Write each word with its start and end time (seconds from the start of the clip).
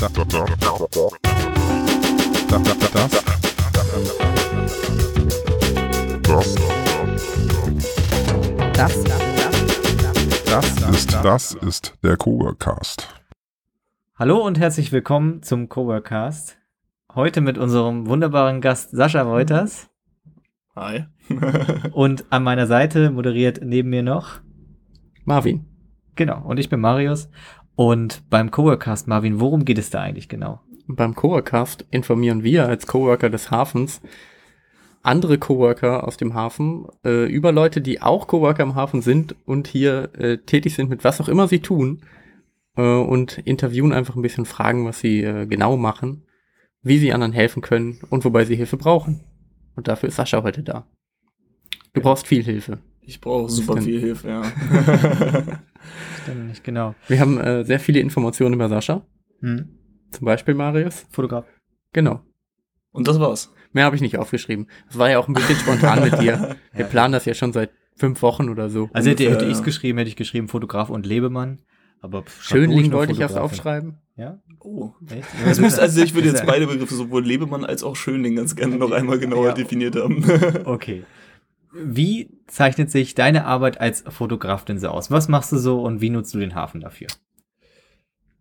das, 0.00 0.12
das, 0.12 0.24
das, 8.72 9.04
das, 10.46 10.74
das 10.74 10.80
ist 10.88 11.12
das 11.22 11.54
ist 11.54 11.98
der 12.02 12.16
Coworkcast. 12.16 13.08
Hallo 14.18 14.38
und 14.38 14.58
herzlich 14.58 14.90
willkommen 14.90 15.42
zum 15.42 15.68
Coworkcast. 15.68 16.56
Heute 17.14 17.42
mit 17.42 17.58
unserem 17.58 18.06
wunderbaren 18.06 18.62
Gast 18.62 18.92
Sascha 18.92 19.20
Reuters. 19.20 19.90
Hi. 20.74 21.04
und 21.92 22.24
an 22.30 22.42
meiner 22.42 22.66
Seite 22.66 23.10
moderiert 23.10 23.60
neben 23.62 23.90
mir 23.90 24.02
noch 24.02 24.40
Marvin. 25.24 25.66
Genau, 26.16 26.42
und 26.42 26.58
ich 26.58 26.68
bin 26.70 26.80
Marius. 26.80 27.28
Und 27.80 28.28
beim 28.28 28.50
Coworkcast, 28.50 29.08
Marvin, 29.08 29.40
worum 29.40 29.64
geht 29.64 29.78
es 29.78 29.88
da 29.88 30.02
eigentlich 30.02 30.28
genau? 30.28 30.60
Beim 30.86 31.14
Coworkcast 31.14 31.86
informieren 31.90 32.44
wir 32.44 32.68
als 32.68 32.86
Coworker 32.86 33.30
des 33.30 33.50
Hafens 33.50 34.02
andere 35.02 35.38
Coworker 35.38 36.06
aus 36.06 36.18
dem 36.18 36.34
Hafen 36.34 36.84
äh, 37.06 37.24
über 37.24 37.52
Leute, 37.52 37.80
die 37.80 38.02
auch 38.02 38.26
Coworker 38.26 38.64
im 38.64 38.74
Hafen 38.74 39.00
sind 39.00 39.34
und 39.46 39.66
hier 39.66 40.10
äh, 40.18 40.36
tätig 40.36 40.74
sind 40.74 40.90
mit 40.90 41.04
was 41.04 41.22
auch 41.22 41.28
immer 41.30 41.48
sie 41.48 41.60
tun 41.60 42.02
äh, 42.76 42.82
und 42.82 43.38
interviewen 43.38 43.94
einfach 43.94 44.14
ein 44.14 44.20
bisschen 44.20 44.44
Fragen, 44.44 44.84
was 44.84 45.00
sie 45.00 45.22
äh, 45.22 45.46
genau 45.46 45.78
machen, 45.78 46.26
wie 46.82 46.98
sie 46.98 47.14
anderen 47.14 47.32
helfen 47.32 47.62
können 47.62 48.00
und 48.10 48.26
wobei 48.26 48.44
sie 48.44 48.56
Hilfe 48.56 48.76
brauchen. 48.76 49.20
Und 49.74 49.88
dafür 49.88 50.10
ist 50.10 50.16
Sascha 50.16 50.42
heute 50.42 50.62
da. 50.62 50.86
Du 51.94 52.02
brauchst 52.02 52.26
viel 52.26 52.42
Hilfe. 52.42 52.80
Ich 53.00 53.22
brauche 53.22 53.48
super 53.48 53.80
viel 53.80 54.00
Hilfe, 54.00 54.28
ja. 54.28 54.42
Stimmt 56.22 56.48
nicht, 56.48 56.64
genau. 56.64 56.94
Wir 57.08 57.20
haben 57.20 57.38
äh, 57.38 57.64
sehr 57.64 57.80
viele 57.80 58.00
Informationen 58.00 58.54
über 58.54 58.68
Sascha. 58.68 59.02
Hm. 59.40 59.68
Zum 60.10 60.24
Beispiel 60.24 60.54
Marius. 60.54 61.06
Fotograf. 61.10 61.44
Genau. 61.92 62.20
Und 62.92 63.08
das 63.08 63.20
war's. 63.20 63.52
Mehr 63.72 63.84
habe 63.84 63.96
ich 63.96 64.02
nicht 64.02 64.18
aufgeschrieben. 64.18 64.68
Das 64.88 64.98
war 64.98 65.10
ja 65.10 65.18
auch 65.18 65.28
ein 65.28 65.34
bisschen 65.34 65.56
spontan 65.60 66.02
mit 66.02 66.20
dir. 66.20 66.56
Wir 66.72 66.84
ja. 66.84 66.86
planen 66.86 67.12
das 67.12 67.24
ja 67.24 67.34
schon 67.34 67.52
seit 67.52 67.70
fünf 67.96 68.22
Wochen 68.22 68.48
oder 68.48 68.68
so. 68.68 68.90
Also 68.92 69.10
hätte, 69.10 69.30
hätte 69.30 69.44
ich 69.44 69.52
es 69.52 69.62
geschrieben, 69.62 69.98
hätte 69.98 70.08
ich 70.08 70.16
geschrieben 70.16 70.48
Fotograf 70.48 70.90
und 70.90 71.06
Lebemann. 71.06 71.60
Aber 72.02 72.24
Schönling 72.40 72.92
wollte 72.92 73.12
ich 73.12 73.20
erst 73.20 73.36
aufschreiben. 73.36 73.98
Ja? 74.16 74.40
Oh. 74.58 74.92
Echt? 75.08 75.58
Müsste, 75.60 75.82
also 75.82 76.02
ich 76.02 76.14
würde 76.14 76.28
jetzt 76.28 76.46
beide 76.46 76.66
Begriffe, 76.66 76.94
sowohl 76.94 77.24
Lebemann 77.24 77.64
als 77.64 77.82
auch 77.82 77.96
Schönling, 77.96 78.36
ganz 78.36 78.56
gerne 78.56 78.76
noch 78.76 78.90
einmal 78.90 79.18
genauer 79.18 79.48
ja. 79.48 79.54
definiert 79.54 79.96
haben. 79.96 80.24
okay. 80.64 81.04
Wie 81.72 82.30
zeichnet 82.46 82.90
sich 82.90 83.14
deine 83.14 83.44
Arbeit 83.44 83.80
als 83.80 84.04
Fotograf 84.08 84.64
denn 84.64 84.78
so 84.78 84.88
aus? 84.88 85.10
Was 85.10 85.28
machst 85.28 85.52
du 85.52 85.58
so 85.58 85.82
und 85.82 86.00
wie 86.00 86.10
nutzt 86.10 86.34
du 86.34 86.38
den 86.38 86.54
Hafen 86.54 86.80
dafür? 86.80 87.08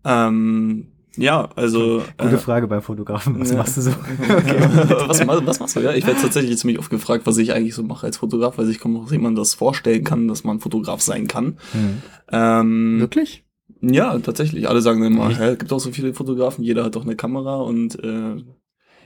Ähm, 0.03 0.87
ja, 1.15 1.49
also. 1.55 2.03
Gute 2.17 2.35
äh, 2.35 2.37
Frage 2.37 2.67
bei 2.67 2.81
Fotografen. 2.81 3.39
Was 3.39 3.51
ja. 3.51 3.57
machst 3.57 3.77
du 3.77 3.81
so? 3.81 3.91
Okay. 3.91 4.59
was, 5.07 5.27
was, 5.27 5.59
machst 5.59 5.75
du? 5.75 5.81
Ja, 5.81 5.93
ich 5.93 6.05
werde 6.05 6.19
tatsächlich 6.21 6.57
ziemlich 6.57 6.79
oft 6.79 6.89
gefragt, 6.89 7.25
was 7.25 7.37
ich 7.37 7.53
eigentlich 7.53 7.75
so 7.75 7.83
mache 7.83 8.07
als 8.07 8.17
Fotograf, 8.17 8.57
weil 8.57 8.69
ich 8.69 8.79
komme 8.79 8.99
auch 8.99 9.11
jemand 9.11 9.37
das 9.37 9.53
vorstellen 9.53 10.03
kann, 10.03 10.27
dass 10.27 10.43
man 10.43 10.59
Fotograf 10.59 11.01
sein 11.01 11.27
kann. 11.27 11.57
Hm. 11.73 12.01
Ähm, 12.31 12.99
Wirklich? 12.99 13.43
Ja, 13.81 14.17
tatsächlich. 14.19 14.67
Alle 14.67 14.81
sagen 14.81 15.03
immer, 15.03 15.29
es 15.29 15.57
gibt 15.57 15.71
auch 15.71 15.79
so 15.79 15.91
viele 15.91 16.13
Fotografen, 16.13 16.63
jeder 16.63 16.83
hat 16.83 16.95
doch 16.95 17.05
eine 17.05 17.15
Kamera 17.15 17.57
und 17.57 18.01
äh, 18.03 18.43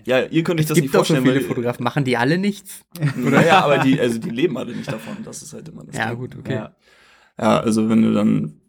ja, 0.06 0.26
ihr 0.26 0.44
könnt 0.44 0.60
euch 0.60 0.66
das 0.66 0.76
gibt 0.76 0.86
nicht 0.86 0.96
vorstellen. 0.96 1.26
So 1.26 1.32
viele 1.32 1.42
Fotografen 1.42 1.84
machen 1.84 2.04
die 2.04 2.18
alle 2.18 2.38
nichts. 2.38 2.82
naja, 3.16 3.64
aber 3.64 3.80
die, 3.80 4.00
also 4.00 4.20
die 4.20 4.30
leben 4.30 4.58
alle 4.58 4.76
nicht 4.76 4.92
davon. 4.92 5.18
Das 5.24 5.42
ist 5.42 5.54
halt 5.54 5.70
immer 5.70 5.84
das. 5.84 5.96
Ja, 5.96 6.10
Ding. 6.10 6.18
gut, 6.18 6.36
okay. 6.38 6.54
Ja. 6.54 6.76
ja, 7.40 7.60
also 7.60 7.90
wenn 7.90 8.02
du 8.02 8.14
dann, 8.14 8.62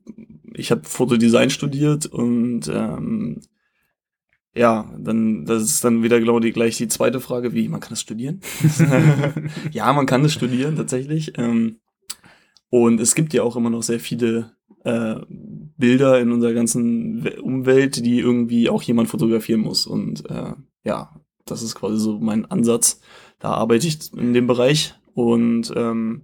ich 0.54 0.70
habe 0.70 0.82
Fotodesign 0.84 1.50
studiert 1.50 2.06
und 2.06 2.68
ähm, 2.68 3.41
ja, 4.54 4.92
dann 4.98 5.44
das 5.44 5.64
ist 5.64 5.84
dann 5.84 6.02
wieder 6.02 6.20
glaube 6.20 6.46
ich 6.46 6.54
gleich 6.54 6.76
die 6.76 6.88
zweite 6.88 7.20
Frage, 7.20 7.54
wie 7.54 7.69
man 7.69 7.80
kann 7.80 7.91
das 7.91 8.00
studieren? 8.00 8.41
ja, 9.72 9.92
man 9.92 10.06
kann 10.06 10.22
das 10.22 10.32
studieren 10.32 10.76
tatsächlich. 10.76 11.32
Ähm, 11.38 11.78
und 12.70 13.00
es 13.00 13.14
gibt 13.14 13.32
ja 13.32 13.42
auch 13.42 13.56
immer 13.56 13.70
noch 13.70 13.82
sehr 13.82 14.00
viele 14.00 14.56
äh, 14.84 15.16
Bilder 15.28 16.20
in 16.20 16.32
unserer 16.32 16.53
ganzen 16.53 17.26
Umwelt, 17.41 18.04
die 18.04 18.19
irgendwie 18.19 18.69
auch 18.69 18.82
jemand 18.82 19.09
fotografieren 19.09 19.60
muss. 19.60 19.86
Und 19.86 20.28
äh, 20.30 20.53
ja, 20.84 21.20
das 21.47 21.62
ist 21.62 21.75
quasi 21.75 21.99
so 21.99 22.19
mein 22.19 22.47
Ansatz. 22.47 23.00
Da 23.38 23.50
arbeite 23.50 23.87
ich 23.87 24.12
in 24.15 24.32
dem 24.32 24.47
Bereich 24.47 24.94
und 25.15 25.72
ähm, 25.77 26.22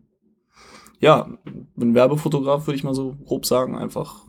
ja, 0.99 1.29
bin 1.77 1.95
Werbefotograf, 1.95 2.67
würde 2.67 2.77
ich 2.77 2.85
mal 2.85 2.95
so 2.95 3.17
grob 3.25 3.47
sagen. 3.47 3.77
Einfach, 3.77 4.25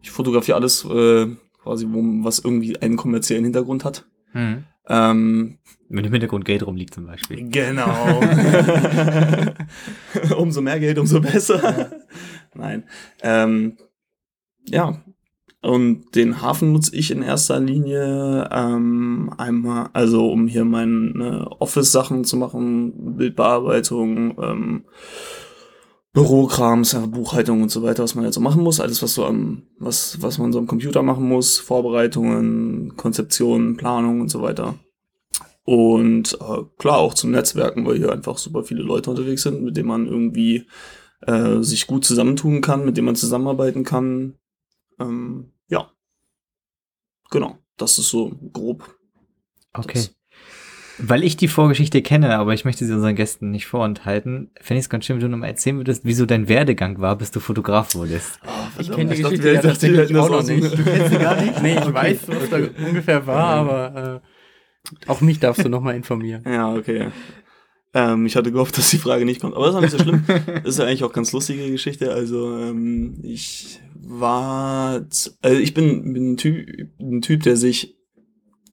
ich 0.00 0.10
fotografiere 0.10 0.56
alles 0.56 0.84
äh, 0.84 1.28
quasi, 1.62 1.86
wo, 1.88 2.24
was 2.24 2.40
irgendwie 2.40 2.80
einen 2.80 2.96
kommerziellen 2.96 3.44
Hintergrund 3.44 3.84
hat. 3.84 4.06
Hm. 4.32 4.64
Ähm, 4.88 5.58
Wenn 5.88 6.04
im 6.04 6.12
Hintergrund 6.12 6.44
Geld 6.44 6.66
rumliegt 6.66 6.94
zum 6.94 7.06
Beispiel. 7.06 7.48
Genau. 7.48 8.20
umso 10.36 10.60
mehr 10.60 10.80
Geld, 10.80 10.98
umso 10.98 11.20
besser. 11.20 11.62
Ja. 11.62 11.90
Nein. 12.54 12.84
Ähm, 13.22 13.76
ja, 14.68 15.02
und 15.62 16.16
den 16.16 16.42
Hafen 16.42 16.72
nutze 16.72 16.94
ich 16.96 17.12
in 17.12 17.22
erster 17.22 17.60
Linie 17.60 18.48
ähm, 18.50 19.32
einmal, 19.38 19.90
also 19.92 20.28
um 20.28 20.48
hier 20.48 20.64
meine 20.64 21.48
Office-Sachen 21.60 22.24
zu 22.24 22.36
machen, 22.36 23.16
Bildbearbeitung, 23.16 24.36
ähm, 24.42 24.84
Bürokrams, 26.12 26.96
Buchhaltung 27.08 27.62
und 27.62 27.70
so 27.70 27.84
weiter, 27.84 28.02
was 28.02 28.16
man 28.16 28.24
jetzt 28.24 28.34
so 28.34 28.40
machen 28.40 28.62
muss. 28.62 28.80
Alles, 28.80 29.02
was 29.04 29.14
so 29.14 29.24
am, 29.24 29.62
was, 29.78 30.20
was 30.20 30.38
man 30.38 30.52
so 30.52 30.58
am 30.58 30.66
Computer 30.66 31.02
machen 31.02 31.28
muss, 31.28 31.60
Vorbereitungen, 31.60 32.96
Konzeption, 32.96 33.76
Planung 33.76 34.20
und 34.20 34.30
so 34.30 34.42
weiter. 34.42 34.74
Und 35.64 36.34
äh, 36.40 36.62
klar, 36.76 36.98
auch 36.98 37.14
zum 37.14 37.30
Netzwerken, 37.30 37.86
weil 37.86 37.98
hier 37.98 38.12
einfach 38.12 38.36
super 38.36 38.64
viele 38.64 38.82
Leute 38.82 39.10
unterwegs 39.10 39.42
sind, 39.42 39.62
mit 39.62 39.76
denen 39.76 39.88
man 39.88 40.08
irgendwie 40.08 40.66
äh, 41.24 41.60
sich 41.60 41.86
gut 41.86 42.04
zusammentun 42.04 42.60
kann, 42.62 42.84
mit 42.84 42.96
denen 42.96 43.06
man 43.06 43.16
zusammenarbeiten 43.16 43.84
kann. 43.84 44.34
Ähm, 45.02 45.52
ja. 45.68 45.90
Genau. 47.30 47.58
Das 47.76 47.98
ist 47.98 48.08
so 48.08 48.30
grob. 48.52 48.96
Okay. 49.72 49.94
Das. 49.94 50.14
Weil 50.98 51.24
ich 51.24 51.36
die 51.36 51.48
Vorgeschichte 51.48 52.02
kenne, 52.02 52.36
aber 52.36 52.52
ich 52.52 52.64
möchte 52.64 52.84
sie 52.84 52.92
unseren 52.92 53.16
Gästen 53.16 53.50
nicht 53.50 53.66
vorenthalten, 53.66 54.50
fände 54.60 54.78
ich 54.78 54.84
es 54.84 54.90
ganz 54.90 55.04
schön, 55.06 55.16
wenn 55.16 55.22
du 55.22 55.28
nochmal 55.30 55.48
erzählen 55.48 55.78
würdest, 55.78 56.04
wieso 56.04 56.26
dein 56.26 56.48
Werdegang 56.48 57.00
war, 57.00 57.16
bis 57.16 57.30
du 57.30 57.40
Fotograf 57.40 57.94
wurdest. 57.94 58.38
Oh, 58.46 58.80
ich 58.80 58.90
kenne 58.90 59.14
die 59.14 59.22
Geschichte 59.22 59.52
ja 59.52 59.62
tatsächlich 59.62 60.14
auch 60.16 60.30
noch 60.30 60.46
nicht. 60.46 60.78
Du 60.78 60.84
kennst 60.84 61.10
sie 61.10 61.18
gar 61.18 61.40
nicht? 61.40 61.62
Nee, 61.62 61.78
ich 61.78 61.86
okay. 61.86 61.94
weiß, 61.94 62.18
was 62.28 62.50
da 62.50 62.58
ungefähr 62.86 63.26
war, 63.26 63.44
aber 63.44 64.22
äh, 64.22 65.08
auch 65.08 65.20
mich 65.20 65.40
darfst 65.40 65.64
du 65.64 65.68
nochmal 65.68 65.96
informieren. 65.96 66.42
Ja, 66.46 66.74
okay. 66.74 67.08
Ähm, 67.94 68.26
ich 68.26 68.36
hatte 68.36 68.52
gehofft, 68.52 68.78
dass 68.78 68.90
die 68.90 68.98
Frage 68.98 69.24
nicht 69.24 69.40
kommt. 69.40 69.54
Aber 69.54 69.66
das 69.66 69.74
ist 69.74 69.76
auch 69.76 69.82
nicht 69.82 69.92
so 69.92 69.98
schlimm. 69.98 70.24
Das 70.26 70.74
ist 70.74 70.78
ja 70.78 70.86
eigentlich 70.86 71.04
auch 71.04 71.12
ganz 71.12 71.32
lustige 71.32 71.70
Geschichte. 71.70 72.12
Also 72.12 72.58
ähm, 72.58 73.18
ich 73.22 73.80
war, 74.04 75.04
also 75.42 75.58
ich 75.58 75.74
bin, 75.74 76.12
bin 76.12 76.32
ein, 76.32 76.36
typ, 76.36 76.68
ein 77.00 77.22
Typ, 77.22 77.42
der 77.42 77.56
sich 77.56 77.96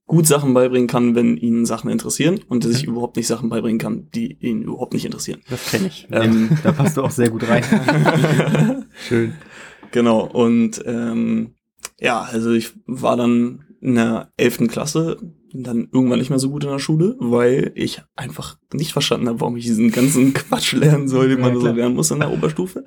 gut 0.06 0.26
Sachen 0.26 0.56
beibringen 0.56 0.88
kann, 0.88 1.14
wenn 1.14 1.38
ihn 1.38 1.66
Sachen 1.66 1.90
interessieren 1.90 2.40
und 2.50 2.64
der 2.64 2.72
sich 2.72 2.86
mhm. 2.86 2.94
überhaupt 2.94 3.16
nicht 3.16 3.28
Sachen 3.28 3.50
beibringen 3.50 3.78
kann, 3.80 4.10
die 4.14 4.34
ihn 4.40 4.64
überhaupt 4.64 4.94
nicht 4.94 5.06
interessieren. 5.06 5.42
Das 5.50 5.70
kenne 5.70 5.88
ich. 5.88 6.08
Ähm, 6.12 6.50
da 6.64 6.72
passt 6.72 6.98
du 6.98 7.04
auch 7.04 7.12
sehr 7.12 7.30
gut 7.30 7.48
rein. 7.48 7.64
Schön. 9.08 9.34
Genau. 9.92 10.26
Und 10.26 10.82
ähm, 10.86 11.54
ja, 12.00 12.22
also 12.22 12.52
ich 12.52 12.74
war 12.88 13.18
dann 13.18 13.66
in 13.82 13.96
der 13.96 14.32
elften 14.36 14.68
Klasse 14.68 15.18
dann 15.54 15.90
irgendwann 15.92 16.20
nicht 16.20 16.30
mehr 16.30 16.40
so 16.40 16.50
gut 16.50 16.64
in 16.64 16.70
der 16.70 16.80
Schule, 16.80 17.16
weil 17.20 17.72
ich 17.76 18.02
einfach 18.16 18.58
nicht 18.74 18.94
verstanden 18.94 19.28
habe, 19.28 19.42
warum 19.42 19.58
ich 19.58 19.66
diesen 19.66 19.92
ganzen 19.92 20.34
Quatsch 20.34 20.74
lernen 20.74 21.08
soll, 21.08 21.30
den 21.30 21.42
man 21.42 21.56
ja, 21.56 21.60
so 21.60 21.72
lernen 21.72 21.96
muss 21.96 22.12
in 22.12 22.20
der 22.20 22.32
Oberstufe. 22.32 22.86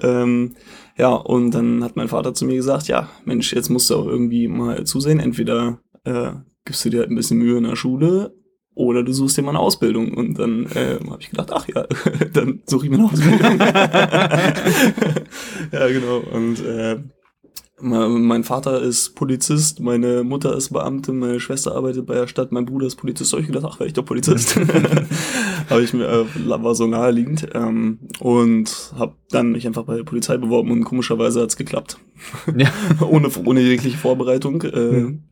Ähm, 0.00 0.54
ja, 0.98 1.12
und 1.12 1.52
dann 1.52 1.82
hat 1.82 1.96
mein 1.96 2.08
Vater 2.08 2.34
zu 2.34 2.44
mir 2.44 2.56
gesagt, 2.56 2.88
ja, 2.88 3.08
Mensch, 3.24 3.52
jetzt 3.52 3.70
musst 3.70 3.90
du 3.90 3.96
auch 3.96 4.06
irgendwie 4.06 4.48
mal 4.48 4.84
zusehen, 4.84 5.20
entweder 5.20 5.80
äh, 6.04 6.32
gibst 6.64 6.84
du 6.84 6.90
dir 6.90 7.00
halt 7.00 7.10
ein 7.10 7.16
bisschen 7.16 7.38
Mühe 7.38 7.58
in 7.58 7.64
der 7.64 7.76
Schule 7.76 8.34
oder 8.74 9.02
du 9.02 9.12
suchst 9.12 9.36
dir 9.36 9.42
mal 9.42 9.50
eine 9.50 9.58
Ausbildung. 9.58 10.14
Und 10.14 10.38
dann 10.38 10.66
äh, 10.74 10.98
habe 11.08 11.20
ich 11.20 11.30
gedacht, 11.30 11.50
ach 11.52 11.66
ja, 11.68 11.86
dann 12.32 12.62
suche 12.66 12.86
ich 12.86 12.90
mir 12.90 12.98
eine 12.98 13.06
Ausbildung. 13.06 13.58
ja, 15.72 15.88
genau. 15.88 16.18
Und 16.32 16.64
äh, 16.64 16.98
mein 17.82 18.44
Vater 18.44 18.80
ist 18.80 19.16
Polizist, 19.16 19.80
meine 19.80 20.22
Mutter 20.22 20.56
ist 20.56 20.70
Beamte, 20.70 21.12
meine 21.12 21.40
Schwester 21.40 21.74
arbeitet 21.74 22.06
bei 22.06 22.14
der 22.14 22.28
Stadt, 22.28 22.52
mein 22.52 22.64
Bruder 22.64 22.86
ist 22.86 22.96
Polizist. 22.96 23.32
Da 23.32 23.36
habe 23.36 23.42
ich 23.42 23.52
gedacht, 23.52 23.66
ach, 23.68 23.80
wäre 23.80 23.88
ich 23.88 23.92
doch 23.92 24.04
Polizist. 24.04 24.56
habe 25.70 25.82
ich 25.82 25.92
mir, 25.92 26.06
äh, 26.06 26.26
war 26.46 26.74
so 26.74 26.86
naheliegend 26.86 27.48
ähm, 27.54 27.98
und 28.20 28.94
habe 28.96 29.14
dann 29.30 29.52
mich 29.52 29.66
einfach 29.66 29.82
bei 29.82 29.96
der 29.96 30.04
Polizei 30.04 30.36
beworben 30.36 30.70
und 30.70 30.84
komischerweise 30.84 31.42
hat's 31.42 31.56
geklappt. 31.56 31.98
Ja. 32.56 32.70
ohne, 33.00 33.28
ohne 33.44 33.60
jegliche 33.60 33.98
Vorbereitung. 33.98 34.62
Äh, 34.62 34.92
mhm. 34.92 35.24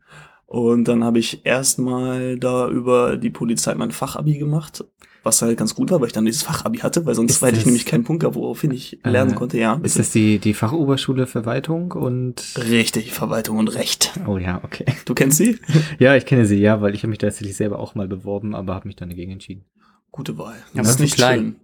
Und 0.47 0.88
dann 0.88 1.05
habe 1.05 1.20
ich 1.20 1.47
erstmal 1.47 2.37
da 2.37 2.69
über 2.69 3.17
die 3.17 3.31
Polizei 3.31 3.73
mein 3.76 3.93
Fachabi 3.93 4.38
gemacht. 4.38 4.85
Was 5.22 5.43
halt 5.43 5.58
ganz 5.58 5.75
gut 5.75 5.90
war, 5.90 6.00
weil 6.00 6.06
ich 6.06 6.12
dann 6.14 6.25
dieses 6.25 6.43
Fachabi 6.43 6.78
hatte, 6.78 7.05
weil 7.05 7.14
sonst 7.14 7.32
Ist 7.32 7.43
hätte 7.43 7.58
ich 7.58 7.67
nämlich 7.67 7.84
keinen 7.84 8.05
Punkt 8.05 8.20
gehabt, 8.20 8.37
woraufhin 8.37 8.70
ich 8.70 8.99
lernen 9.05 9.32
Äh, 9.32 9.34
konnte. 9.34 9.58
Ja, 9.58 9.78
Ist 9.82 9.99
das 9.99 10.11
die, 10.12 10.38
die 10.38 10.55
Fachoberschule 10.55 11.26
Verwaltung 11.26 11.93
und. 11.93 12.55
richtig, 12.56 13.12
Verwaltung 13.12 13.58
und 13.58 13.69
Recht. 13.69 14.12
Oh 14.26 14.38
ja, 14.38 14.61
okay. 14.64 14.87
Du 15.05 15.14
kennst 15.14 15.37
sie? 15.38 15.58
Ja, 15.99 16.17
ich 16.17 16.25
kenne 16.25 16.46
sie, 16.46 16.56
ja, 16.58 16.81
weil 16.81 16.94
ich 16.94 17.02
habe 17.02 17.11
mich 17.11 17.19
tatsächlich 17.19 17.56
selber 17.56 17.78
auch 17.78 17.94
mal 17.94 18.08
beworben, 18.08 18.55
aber 18.55 18.75
habe 18.75 18.88
mich 18.88 18.96
dann 18.96 19.11
dagegen 19.11 19.32
entschieden. 19.32 19.64
Gute 20.11 20.38
Wahl. 20.38 20.56
Ja, 20.72 20.82
das 20.82 20.87
aber 20.87 20.88
ist 20.88 20.96
zu 20.96 21.02
nicht 21.02 21.14
klein. 21.17 21.56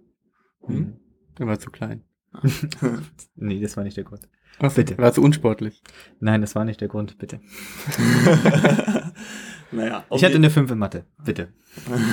schön. 0.67 0.75
Hm? 0.77 0.93
Der 1.39 1.47
war 1.47 1.59
zu 1.59 1.71
klein. 1.71 2.03
Nee, 3.35 3.59
das 3.61 3.75
war 3.77 3.83
nicht 3.83 3.97
der 3.97 4.03
Grund. 4.03 4.27
Was, 4.59 4.73
Bitte. 4.75 4.97
War 4.97 5.13
zu 5.13 5.21
unsportlich. 5.21 5.81
Nein, 6.19 6.41
das 6.41 6.55
war 6.55 6.65
nicht 6.65 6.81
der 6.81 6.87
Grund, 6.87 7.17
bitte. 7.19 7.39
naja, 9.71 10.05
Ich 10.11 10.23
hatte 10.23 10.35
eine 10.35 10.49
5 10.49 10.71
in 10.71 10.77
Mathe, 10.77 11.05
bitte. 11.23 11.49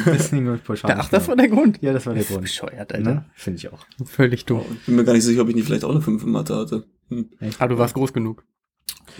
Das 0.05 0.31
ging 0.31 0.45
nur 0.45 0.59
pauschal. 0.59 0.95
Ach, 0.99 1.09
das 1.09 1.27
war 1.29 1.37
der 1.37 1.49
Grund. 1.49 1.81
Ja, 1.81 1.93
das 1.93 2.05
war 2.06 2.12
der 2.15 2.23
Das 2.23 2.29
ist 2.31 2.35
Grund. 2.35 2.43
bescheuert, 2.47 2.93
Alter. 2.93 3.15
Ne? 3.15 3.25
Finde 3.35 3.59
ich 3.59 3.73
auch. 3.73 3.87
Völlig 4.05 4.45
dumm. 4.45 4.62
Ich 4.81 4.87
bin 4.87 4.97
mir 4.97 5.05
gar 5.05 5.15
nicht 5.15 5.25
sicher, 5.25 5.43
ob 5.43 5.49
ich 5.49 5.55
nicht 5.55 5.65
vielleicht 5.67 5.85
auch 5.85 5.91
eine 5.91 6.03
5 6.03 6.23
in 6.23 6.31
Mathe 6.31 6.55
hatte. 6.56 6.87
Hm. 7.09 7.29
Aber 7.59 7.75
du 7.75 7.79
warst 7.79 7.95
groß 7.95 8.12
genug. 8.12 8.45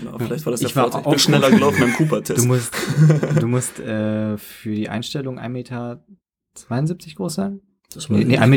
Ja, 0.03 0.19
vielleicht 0.19 0.45
war 0.45 0.51
das 0.51 0.61
der 0.61 0.69
Ich 0.71 0.77
war 0.77 0.85
Vorteil. 0.85 1.01
Ich 1.03 1.07
auch- 1.07 1.11
bin 1.11 1.19
schneller 1.19 1.51
gelaufen 1.51 1.81
beim 1.81 1.93
Cooper-Test. 1.95 2.43
Du 2.43 2.47
musst, 2.47 2.75
du 3.41 3.47
musst 3.47 3.79
äh, 3.81 4.37
für 4.37 4.75
die 4.75 4.89
Einstellung 4.89 5.39
1,72 5.39 5.49
Meter 5.49 6.05
groß 7.17 7.35
sein? 7.35 7.61
Das 7.93 8.09
Nee, 8.09 8.19
nee 8.19 8.25
nicht 8.25 8.41
1,68 8.41 8.41
mehr. 8.43 8.49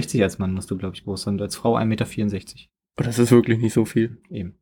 Meter 0.00 0.22
als 0.24 0.38
Mann 0.38 0.52
musst 0.52 0.70
du, 0.70 0.76
glaube 0.78 0.94
ich, 0.94 1.04
groß 1.04 1.22
sein. 1.22 1.34
Und 1.34 1.42
als 1.42 1.56
Frau 1.56 1.76
1,64 1.76 1.84
Meter. 1.86 2.44
Oh, 2.98 3.02
das 3.02 3.18
ist 3.18 3.32
wirklich 3.32 3.58
nicht 3.58 3.72
so 3.72 3.84
viel. 3.84 4.18
Eben. 4.30 4.54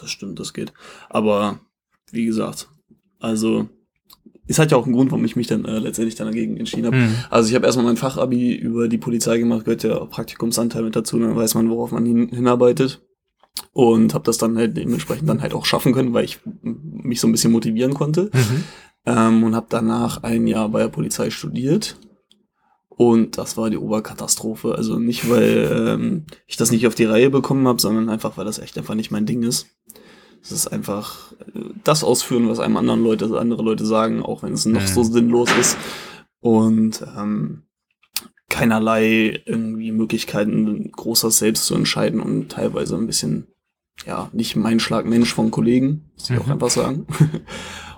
Das 0.00 0.10
stimmt, 0.10 0.38
das 0.40 0.54
geht. 0.54 0.72
Aber 1.08 1.60
wie 2.10 2.24
gesagt, 2.26 2.68
also 3.18 3.68
es 4.48 4.58
hat 4.58 4.70
ja 4.70 4.76
auch 4.76 4.84
einen 4.84 4.94
Grund, 4.94 5.10
warum 5.10 5.24
ich 5.24 5.36
mich 5.36 5.46
dann 5.46 5.64
äh, 5.64 5.78
letztendlich 5.78 6.14
dann 6.14 6.28
dagegen 6.28 6.56
entschieden 6.56 6.86
habe. 6.86 6.96
Hm. 6.96 7.14
Also 7.30 7.48
ich 7.48 7.54
habe 7.54 7.66
erstmal 7.66 7.86
mein 7.86 7.96
Fachabi 7.96 8.54
über 8.54 8.88
die 8.88 8.98
Polizei 8.98 9.38
gemacht, 9.38 9.64
gehört 9.64 9.82
ja 9.82 9.98
auch 9.98 10.10
Praktikumsanteil 10.10 10.82
mit 10.82 10.94
dazu, 10.94 11.18
dann 11.18 11.36
weiß 11.36 11.54
man, 11.54 11.68
worauf 11.68 11.92
man 11.92 12.06
hin, 12.06 12.28
hinarbeitet. 12.28 13.02
Und 13.72 14.14
habe 14.14 14.24
das 14.24 14.38
dann 14.38 14.56
halt 14.56 14.76
dementsprechend 14.76 15.28
dann 15.28 15.40
halt 15.40 15.54
auch 15.54 15.64
schaffen 15.64 15.92
können, 15.92 16.12
weil 16.12 16.24
ich 16.24 16.40
mich 16.62 17.20
so 17.20 17.26
ein 17.26 17.32
bisschen 17.32 17.52
motivieren 17.52 17.94
konnte. 17.94 18.30
Mhm. 18.32 18.64
Ähm, 19.06 19.44
und 19.44 19.54
habe 19.54 19.66
danach 19.68 20.22
ein 20.22 20.46
Jahr 20.46 20.68
bei 20.68 20.80
der 20.80 20.88
Polizei 20.88 21.30
studiert. 21.30 21.96
Und 22.88 23.38
das 23.38 23.56
war 23.56 23.70
die 23.70 23.78
Oberkatastrophe. 23.78 24.74
Also 24.74 24.98
nicht, 24.98 25.28
weil 25.30 25.70
ähm, 25.72 26.24
ich 26.46 26.56
das 26.56 26.70
nicht 26.70 26.86
auf 26.86 26.94
die 26.94 27.04
Reihe 27.04 27.30
bekommen 27.30 27.66
habe, 27.66 27.80
sondern 27.80 28.08
einfach, 28.08 28.36
weil 28.36 28.44
das 28.44 28.58
echt 28.58 28.76
einfach 28.78 28.94
nicht 28.94 29.10
mein 29.10 29.26
Ding 29.26 29.42
ist. 29.42 29.66
Es 30.46 30.52
ist 30.52 30.68
einfach 30.68 31.32
äh, 31.54 31.60
das 31.84 32.04
ausführen, 32.04 32.48
was 32.48 32.60
einem 32.60 32.76
anderen 32.76 33.02
Leute, 33.02 33.38
andere 33.38 33.62
Leute 33.62 33.84
sagen, 33.84 34.22
auch 34.22 34.42
wenn 34.42 34.52
es 34.52 34.64
noch 34.66 34.80
Mhm. 34.82 34.86
so 34.86 35.02
sinnlos 35.02 35.48
ist. 35.58 35.76
Und 36.40 37.02
ähm, 37.18 37.62
keinerlei 38.48 39.42
irgendwie 39.44 39.90
Möglichkeiten, 39.92 40.90
großer 40.92 41.30
selbst 41.30 41.66
zu 41.66 41.74
entscheiden 41.74 42.20
und 42.20 42.50
teilweise 42.50 42.96
ein 42.96 43.06
bisschen, 43.08 43.48
ja, 44.06 44.30
nicht 44.32 44.54
mein 44.56 44.78
Schlag 44.78 45.04
Mensch 45.06 45.32
von 45.34 45.50
Kollegen, 45.50 46.10
muss 46.14 46.30
ich 46.30 46.38
auch 46.38 46.46
Mhm. 46.46 46.52
einfach 46.52 46.70
sagen. 46.70 47.06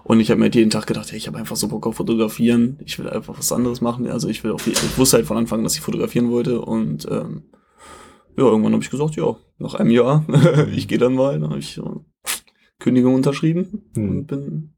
Und 0.04 0.20
ich 0.20 0.30
habe 0.30 0.38
mir 0.38 0.44
halt 0.46 0.54
jeden 0.54 0.70
Tag 0.70 0.86
gedacht, 0.86 1.10
hey, 1.10 1.18
ich 1.18 1.26
habe 1.26 1.36
einfach 1.36 1.56
so 1.56 1.68
Bock 1.68 1.86
auf 1.86 1.96
Fotografieren. 1.96 2.78
Ich 2.82 2.98
will 2.98 3.10
einfach 3.10 3.36
was 3.36 3.52
anderes 3.52 3.82
machen. 3.82 4.06
Also 4.06 4.28
ich 4.30 4.42
will 4.42 4.52
auf, 4.52 4.66
ich 4.66 4.96
wusste 4.96 5.18
halt 5.18 5.26
von 5.26 5.36
Anfang 5.36 5.58
an, 5.58 5.64
dass 5.64 5.74
ich 5.74 5.82
fotografieren 5.82 6.30
wollte. 6.30 6.62
Und 6.62 7.06
ähm, 7.10 7.42
ja, 8.34 8.44
irgendwann 8.44 8.72
habe 8.72 8.82
ich 8.82 8.88
gesagt, 8.88 9.16
ja, 9.16 9.36
nach 9.58 9.74
einem 9.74 9.90
Jahr, 9.90 10.24
ich 10.74 10.88
gehe 10.88 10.96
dann 10.96 11.12
mal. 11.14 11.38
Dann 11.38 11.50
habe 11.50 11.58
ich 11.58 11.78
Kündigung 12.80 13.14
unterschrieben 13.14 13.82
Mhm. 13.96 14.08
und 14.08 14.26
bin, 14.26 14.74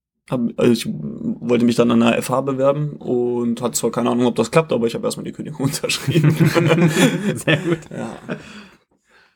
also 0.57 0.73
ich 0.73 0.87
wollte 0.87 1.65
mich 1.65 1.77
dann 1.77 1.91
an 1.91 2.01
der 2.01 2.23
FH 2.23 2.41
bewerben 2.43 2.93
und 2.97 3.61
hatte 3.61 3.75
zwar 3.79 3.91
keine 3.91 4.11
Ahnung, 4.11 4.27
ob 4.27 4.37
das 4.37 4.51
klappt, 4.51 4.73
aber 4.73 4.87
ich 4.87 4.95
habe 4.95 5.07
erstmal 5.07 5.25
die 5.25 5.33
Kündigung 5.33 5.61
unterschrieben. 5.67 6.31
Sehr 7.35 7.57
gut. 7.59 7.79
ja. 7.91 8.17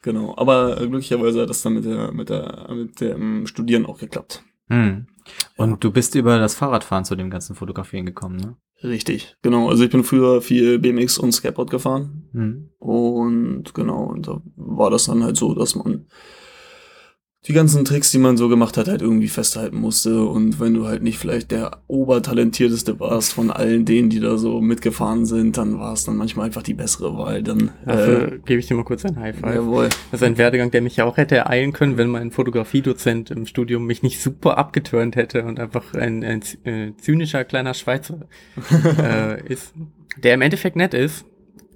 Genau, 0.02 0.34
aber 0.36 0.76
glücklicherweise 0.76 1.42
hat 1.42 1.50
das 1.50 1.62
dann 1.62 1.74
mit 1.74 1.84
der 1.86 2.12
mit 2.12 2.28
der 2.28 2.68
mit 2.74 3.00
dem 3.00 3.46
Studieren 3.46 3.86
auch 3.86 3.98
geklappt. 3.98 4.42
Hm. 4.68 5.06
Und 5.56 5.82
du 5.82 5.90
bist 5.90 6.14
über 6.14 6.38
das 6.38 6.54
Fahrradfahren 6.54 7.04
zu 7.06 7.16
dem 7.16 7.30
ganzen 7.30 7.54
Fotografieren 7.56 8.04
gekommen, 8.04 8.36
ne? 8.36 8.56
Richtig, 8.82 9.36
genau. 9.40 9.70
Also 9.70 9.84
ich 9.84 9.90
bin 9.90 10.04
früher 10.04 10.42
viel 10.42 10.78
BMX 10.78 11.16
und 11.18 11.32
Skateboard 11.32 11.70
gefahren 11.70 12.28
Hm. 12.32 12.68
und 12.78 13.72
genau, 13.74 14.04
und 14.04 14.28
da 14.28 14.42
war 14.56 14.90
das 14.90 15.04
dann 15.06 15.24
halt 15.24 15.36
so, 15.38 15.54
dass 15.54 15.74
man 15.74 16.06
die 17.46 17.52
ganzen 17.52 17.84
Tricks, 17.84 18.10
die 18.10 18.18
man 18.18 18.38
so 18.38 18.48
gemacht 18.48 18.78
hat, 18.78 18.88
halt 18.88 19.02
irgendwie 19.02 19.28
festhalten 19.28 19.76
musste. 19.76 20.24
Und 20.24 20.60
wenn 20.60 20.72
du 20.72 20.86
halt 20.86 21.02
nicht 21.02 21.18
vielleicht 21.18 21.50
der 21.50 21.82
obertalentierteste 21.88 22.98
warst 23.00 23.34
von 23.34 23.50
allen 23.50 23.84
denen, 23.84 24.08
die 24.08 24.20
da 24.20 24.38
so 24.38 24.62
mitgefahren 24.62 25.26
sind, 25.26 25.58
dann 25.58 25.78
war 25.78 25.92
es 25.92 26.04
dann 26.04 26.16
manchmal 26.16 26.46
einfach 26.46 26.62
die 26.62 26.72
bessere 26.72 27.18
Wahl. 27.18 27.42
Dann 27.42 27.70
Dafür 27.84 28.38
gebe 28.46 28.60
ich 28.60 28.66
dir 28.66 28.74
mal 28.74 28.84
kurz 28.84 29.04
ein 29.04 29.18
High 29.18 29.36
äh, 29.36 29.40
Five. 29.40 29.54
jawohl. 29.56 29.88
Das 30.10 30.22
ist 30.22 30.26
ein 30.26 30.38
Werdegang, 30.38 30.70
der 30.70 30.80
mich 30.80 30.96
ja 30.96 31.04
auch 31.04 31.18
hätte 31.18 31.36
ereilen 31.36 31.74
können, 31.74 31.98
wenn 31.98 32.08
mein 32.08 32.30
Fotografiedozent 32.30 33.30
im 33.30 33.44
Studium 33.44 33.84
mich 33.84 34.02
nicht 34.02 34.22
super 34.22 34.56
abgeturnt 34.56 35.14
hätte 35.16 35.44
und 35.44 35.60
einfach 35.60 35.92
ein, 35.92 36.24
ein 36.24 36.42
äh, 36.64 36.96
zynischer 36.96 37.44
kleiner 37.44 37.74
Schweizer 37.74 38.20
äh, 38.98 39.46
ist, 39.46 39.74
der 40.16 40.32
im 40.32 40.40
Endeffekt 40.40 40.76
nett 40.76 40.94
ist, 40.94 41.26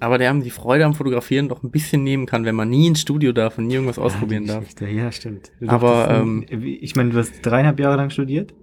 aber 0.00 0.18
der 0.18 0.28
haben 0.28 0.42
die 0.42 0.50
Freude 0.50 0.84
am 0.84 0.94
Fotografieren 0.94 1.48
doch 1.48 1.62
ein 1.62 1.70
bisschen 1.70 2.04
nehmen 2.04 2.26
kann, 2.26 2.44
wenn 2.44 2.54
man 2.54 2.68
nie 2.70 2.86
ins 2.86 3.00
Studio 3.00 3.32
darf 3.32 3.58
und 3.58 3.66
nie 3.66 3.74
irgendwas 3.74 3.98
ausprobieren 3.98 4.44
ja, 4.44 4.46
die 4.46 4.52
darf. 4.54 4.74
Geschichte, 4.74 4.88
Ja, 4.88 5.12
stimmt. 5.12 5.52
Du 5.60 5.68
Aber, 5.68 6.08
ähm, 6.22 6.44
ich 6.48 6.94
meine, 6.96 7.10
du 7.10 7.18
hast 7.18 7.40
dreieinhalb 7.42 7.80
Jahre 7.80 7.96
lang 7.96 8.10
studiert? 8.10 8.54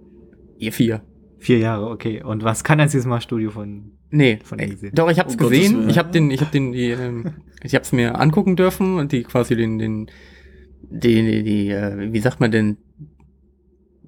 Ihr 0.58 0.72
vier. 0.72 1.02
Vier 1.38 1.58
Jahre, 1.58 1.88
okay. 1.90 2.22
Und 2.22 2.42
was 2.42 2.64
kein 2.64 2.80
einziges 2.80 3.06
Mal 3.06 3.20
Studio 3.20 3.50
von. 3.50 3.92
Nee, 4.10 4.38
Von 4.44 4.58
äh, 4.58 4.68
gesehen. 4.68 4.92
doch, 4.94 5.10
ich 5.10 5.18
hab's 5.18 5.34
Um 5.34 5.38
Gottes 5.38 5.58
gesehen. 5.58 5.78
Willen. 5.78 5.90
Ich 5.90 5.98
hab 5.98 6.12
den, 6.12 6.30
ich 6.30 6.40
hab 6.40 6.52
den, 6.52 6.72
die, 6.72 6.90
ähm, 6.90 7.32
ich 7.62 7.74
hab's 7.74 7.92
mir 7.92 8.18
angucken 8.18 8.56
dürfen 8.56 8.98
und 8.98 9.12
die 9.12 9.24
quasi 9.24 9.56
den, 9.56 9.78
den, 9.78 10.06
den, 10.82 11.26
die, 11.26 11.42
die, 11.42 11.68
äh, 11.70 12.12
wie 12.12 12.20
sagt 12.20 12.40
man 12.40 12.50
denn, 12.50 12.76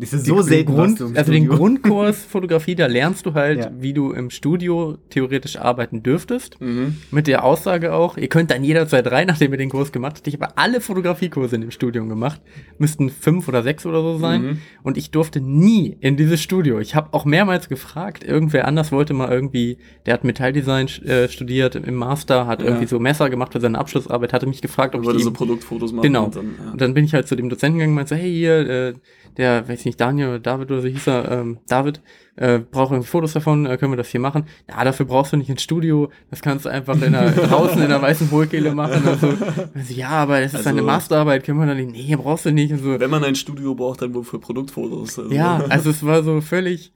Das 0.00 0.12
ist 0.12 0.27
Die- 0.27 0.31
den 0.31 0.67
Grund, 0.67 1.00
also 1.17 1.33
den 1.33 1.49
Grundkurs 1.49 2.25
Fotografie, 2.25 2.77
da 2.77 2.87
lernst 2.87 3.27
du 3.27 3.35
halt, 3.35 3.59
Ja. 3.59 3.71
wie 3.81 3.93
du 3.93 4.12
im 4.12 4.31
Studio 4.31 4.97
theoretisch 5.11 5.56
arbeiten 5.59 6.03
dürftest. 6.05 6.61
Mhm. 6.61 6.99
Mit 7.11 7.27
der 7.27 7.45
Aussage 7.45 7.93
auch, 7.93 8.17
ihr 8.17 8.29
könnt 8.29 8.50
dann 8.53 8.62
jederzeit 8.62 9.11
rein, 9.11 9.27
nachdem 9.27 9.50
ihr 9.50 9.59
den 9.59 9.71
Kurs 9.71 9.91
gemacht 9.91 10.17
habt. 10.19 10.27
Ich 10.29 10.35
habe 10.35 10.56
alle 10.56 10.81
Fotografiekurse 10.81 11.56
in 11.56 11.62
dem 11.62 11.71
Studium 11.73 12.09
gemacht. 12.09 12.41
Müssten 12.79 13.11
fünf 13.11 13.49
oder 13.49 13.62
sechs 13.65 13.87
oder 13.87 14.00
so 14.03 14.19
sein. 14.19 14.43
Mhm. 14.43 14.59
Und 14.85 14.97
ich 14.97 15.11
durfte 15.11 15.41
nie 15.41 15.97
in 16.00 16.17
dieses 16.17 16.41
Studio. 16.41 16.79
Ich 16.79 16.95
habe 16.95 17.09
auch 17.12 17.25
mehrmals 17.25 17.69
gefragt, 17.69 18.23
irgendwer 18.23 18.69
anders 18.69 18.93
wollte 18.93 19.15
mal 19.15 19.31
irgendwie, 19.33 19.79
der 20.06 20.15
hat 20.15 20.23
Metalldesign 20.25 20.87
äh, 21.06 21.29
studiert 21.29 21.75
im 21.75 21.95
Master, 21.97 22.47
hat 22.47 22.61
Ja. 22.61 22.69
irgendwie 22.69 22.87
so 22.87 23.00
Messer 23.00 23.31
gemacht 23.31 23.53
für 23.53 23.61
seine 23.61 23.77
Abschlussarbeit, 23.79 24.33
hatte 24.33 24.47
mich 24.47 24.62
gefragt, 24.62 24.95
ob 24.95 25.00
Ich 25.00 25.09
ich 25.09 25.12
wollte 25.15 25.25
so 25.25 25.33
Produktfotos 25.33 25.93
machen. 25.93 26.05
Genau. 26.05 26.27
Und 26.27 26.37
dann, 26.37 26.45
ja. 26.65 26.71
und 26.73 26.81
dann 26.81 26.95
bin 26.95 27.05
ich 27.05 27.15
halt 27.15 27.27
zu 27.27 27.35
dem 27.35 27.49
Dozenten 27.49 27.79
gegangen 27.79 27.93
und 27.93 27.97
meinte 27.97 28.15
so, 28.15 28.21
hey, 28.21 28.31
hier, 28.33 28.59
äh, 28.69 28.95
der, 29.37 29.69
weiß 29.69 29.85
nicht, 29.85 30.01
Daniel 30.01 30.29
oder 30.29 30.39
David 30.41 30.71
oder 30.71 30.81
so 30.83 30.89
hieß 30.89 31.07
er, 31.09 31.31
ähm, 31.31 31.59
David, 31.69 32.00
äh, 32.37 32.59
brauche 32.61 32.95
irgendwie 32.95 33.09
Fotos 33.09 33.33
davon, 33.33 33.67
äh, 33.67 33.76
können 33.76 33.93
wir 33.93 33.97
das 33.97 34.09
hier 34.09 34.21
machen? 34.21 34.45
Ja, 34.69 34.83
dafür 34.85 35.07
brauchst 35.07 35.33
du 35.33 35.37
nicht 35.37 35.50
ins 35.50 35.62
Studio, 35.62 36.11
das 36.31 36.41
kannst 36.41 36.64
du 36.64 36.69
einfach 36.69 37.00
in 37.02 37.12
der, 37.12 37.31
draußen 37.33 37.83
in 37.83 37.88
der 37.88 38.00
weißen 38.00 38.31
Hohlkehle 38.31 38.75
machen. 38.75 39.07
Und 39.07 39.21
so. 39.21 39.29
Also, 39.75 39.93
ja, 39.95 40.11
aber 40.11 40.41
das 40.41 40.52
ist 40.52 40.59
Also- 40.59 40.71
eine 40.71 40.83
Masterarbeit, 40.83 41.45
können 41.45 41.59
wir 41.59 41.67
dann 41.67 41.76
nicht, 41.76 41.91
nee, 42.09 42.17
brauchst 42.17 42.47
du 42.47 42.52
nicht. 42.52 42.73
Und 42.73 42.79
so. 42.79 42.99
Wenn 43.00 43.11
man 43.11 43.25
ein 43.25 43.35
Studio 43.35 43.75
braucht, 43.75 44.02
dann 44.02 44.14
wohl 44.14 44.25
für 44.25 44.38
Produktfotos. 44.38 45.19
Also. 45.19 45.33
Ja, 45.33 45.62
also 45.69 45.91
es 45.91 46.05
war 46.05 46.23
so 46.23 46.41
völlig, 46.41 46.93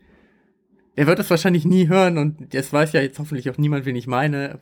er 0.94 1.06
wird 1.06 1.18
das 1.18 1.30
wahrscheinlich 1.30 1.64
nie 1.64 1.88
hören 1.88 2.18
und 2.18 2.54
das 2.54 2.72
weiß 2.72 2.92
ja 2.92 3.00
jetzt 3.00 3.18
hoffentlich 3.18 3.48
auch 3.50 3.58
niemand, 3.58 3.84
wen 3.86 3.96
ich 3.96 4.06
meine. 4.06 4.60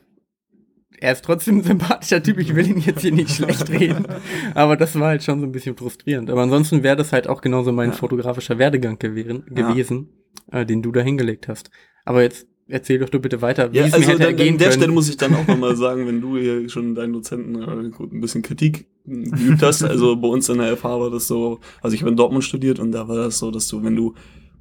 Er 1.01 1.13
ist 1.13 1.25
trotzdem 1.25 1.57
ein 1.57 1.63
sympathischer 1.63 2.21
Typ, 2.21 2.37
ich 2.37 2.55
will 2.55 2.67
ihn 2.67 2.77
jetzt 2.79 3.01
hier 3.01 3.11
nicht 3.11 3.31
schlecht 3.31 3.69
reden. 3.71 4.05
Aber 4.53 4.77
das 4.77 4.97
war 4.99 5.07
halt 5.09 5.23
schon 5.23 5.39
so 5.39 5.47
ein 5.47 5.51
bisschen 5.51 5.75
frustrierend. 5.75 6.29
Aber 6.29 6.41
ansonsten 6.43 6.83
wäre 6.83 6.95
das 6.95 7.11
halt 7.11 7.27
auch 7.27 7.41
genauso 7.41 7.71
mein 7.71 7.89
Ja. 7.89 7.95
fotografischer 7.95 8.59
Werdegang 8.59 8.99
gewesen, 8.99 9.43
Ja. 9.55 9.69
gewesen 9.69 10.09
äh, 10.51 10.65
den 10.65 10.81
du 10.83 10.91
da 10.91 11.01
hingelegt 11.01 11.47
hast. 11.47 11.71
Aber 12.05 12.21
jetzt 12.21 12.47
erzähl 12.67 12.99
doch 12.99 13.09
du 13.09 13.19
bitte 13.19 13.41
weiter, 13.41 13.73
wie 13.73 13.77
Ja, 13.79 13.85
es 13.87 13.93
also 13.93 14.05
mir 14.05 14.13
hätte 14.13 14.23
dann, 14.27 14.35
gehen 14.37 14.53
an 14.53 14.57
der 14.59 14.67
können. 14.69 14.79
Stelle 14.81 14.93
muss 14.93 15.09
ich 15.09 15.17
dann 15.17 15.33
auch 15.35 15.45
nochmal 15.47 15.75
sagen, 15.85 16.05
wenn 16.07 16.21
du 16.21 16.37
hier 16.37 16.69
schon 16.69 16.93
deinen 16.95 17.13
Dozenten 17.13 17.55
äh, 17.61 17.65
ein 17.65 18.21
bisschen 18.21 18.43
Kritik 18.43 18.85
geübt 19.05 19.61
hast, 19.63 19.83
also 19.83 20.15
bei 20.15 20.27
uns 20.27 20.47
in 20.49 20.59
der 20.59 20.77
FH 20.77 20.99
war 20.99 21.09
das 21.09 21.27
so, 21.27 21.59
also 21.81 21.95
ich 21.95 22.01
habe 22.01 22.11
in 22.11 22.15
Dortmund 22.17 22.43
studiert 22.43 22.79
und 22.79 22.91
da 22.91 23.07
war 23.07 23.15
das 23.17 23.39
so, 23.39 23.49
dass 23.49 23.67
du, 23.67 23.83
wenn 23.83 23.95
du 23.95 24.13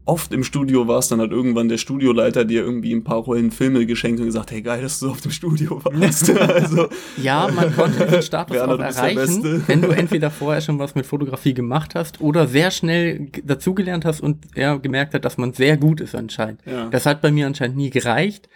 oft 0.05 0.33
im 0.33 0.45
Studio 0.45 0.89
warst, 0.89 1.13
dann 1.13 1.21
hat 1.21 1.31
irgendwann 1.31 1.69
der 1.69 1.79
Studioleiter 1.79 2.45
dir 2.45 2.63
irgendwie 2.63 2.93
ein 2.93 3.05
paar 3.05 3.19
Rollen 3.19 3.51
Filme 3.51 3.87
geschenkt 3.87 4.21
und 4.21 4.27
gesagt, 4.27 4.51
hey 4.51 4.63
geil, 4.63 4.83
dass 4.83 5.01
du 5.01 5.11
auf 5.11 5.21
dem 5.21 5.31
Studio 5.31 5.81
warst. 5.85 6.31
also 6.37 6.89
Ja, 7.17 7.49
man 7.55 7.75
konnte 7.75 8.05
diesen 8.07 8.23
Status 8.31 8.57
auch 8.59 8.79
erreichen, 8.79 9.65
wenn 9.67 9.83
du 9.83 9.89
entweder 9.89 10.31
vorher 10.31 10.61
schon 10.61 10.79
was 10.79 10.95
mit 10.95 11.07
Fotografie 11.07 11.55
gemacht 11.55 11.95
hast 11.95 12.21
oder 12.21 12.47
sehr 12.47 12.71
schnell 12.71 13.29
dazugelernt 13.45 14.05
hast 14.05 14.21
und 14.21 14.39
er 14.55 14.79
gemerkt 14.79 15.15
hat, 15.15 15.25
dass 15.25 15.39
man 15.39 15.53
sehr 15.53 15.77
gut 15.77 16.01
ist 16.01 16.15
anscheinend. 16.15 16.61
ja. 16.67 16.89
Das 16.91 17.07
hat 17.07 17.21
bei 17.21 17.31
mir 17.31 17.47
anscheinend 17.47 17.77
nie 17.77 17.91
gereicht. 17.91 18.49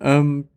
Ähm, 0.00 0.48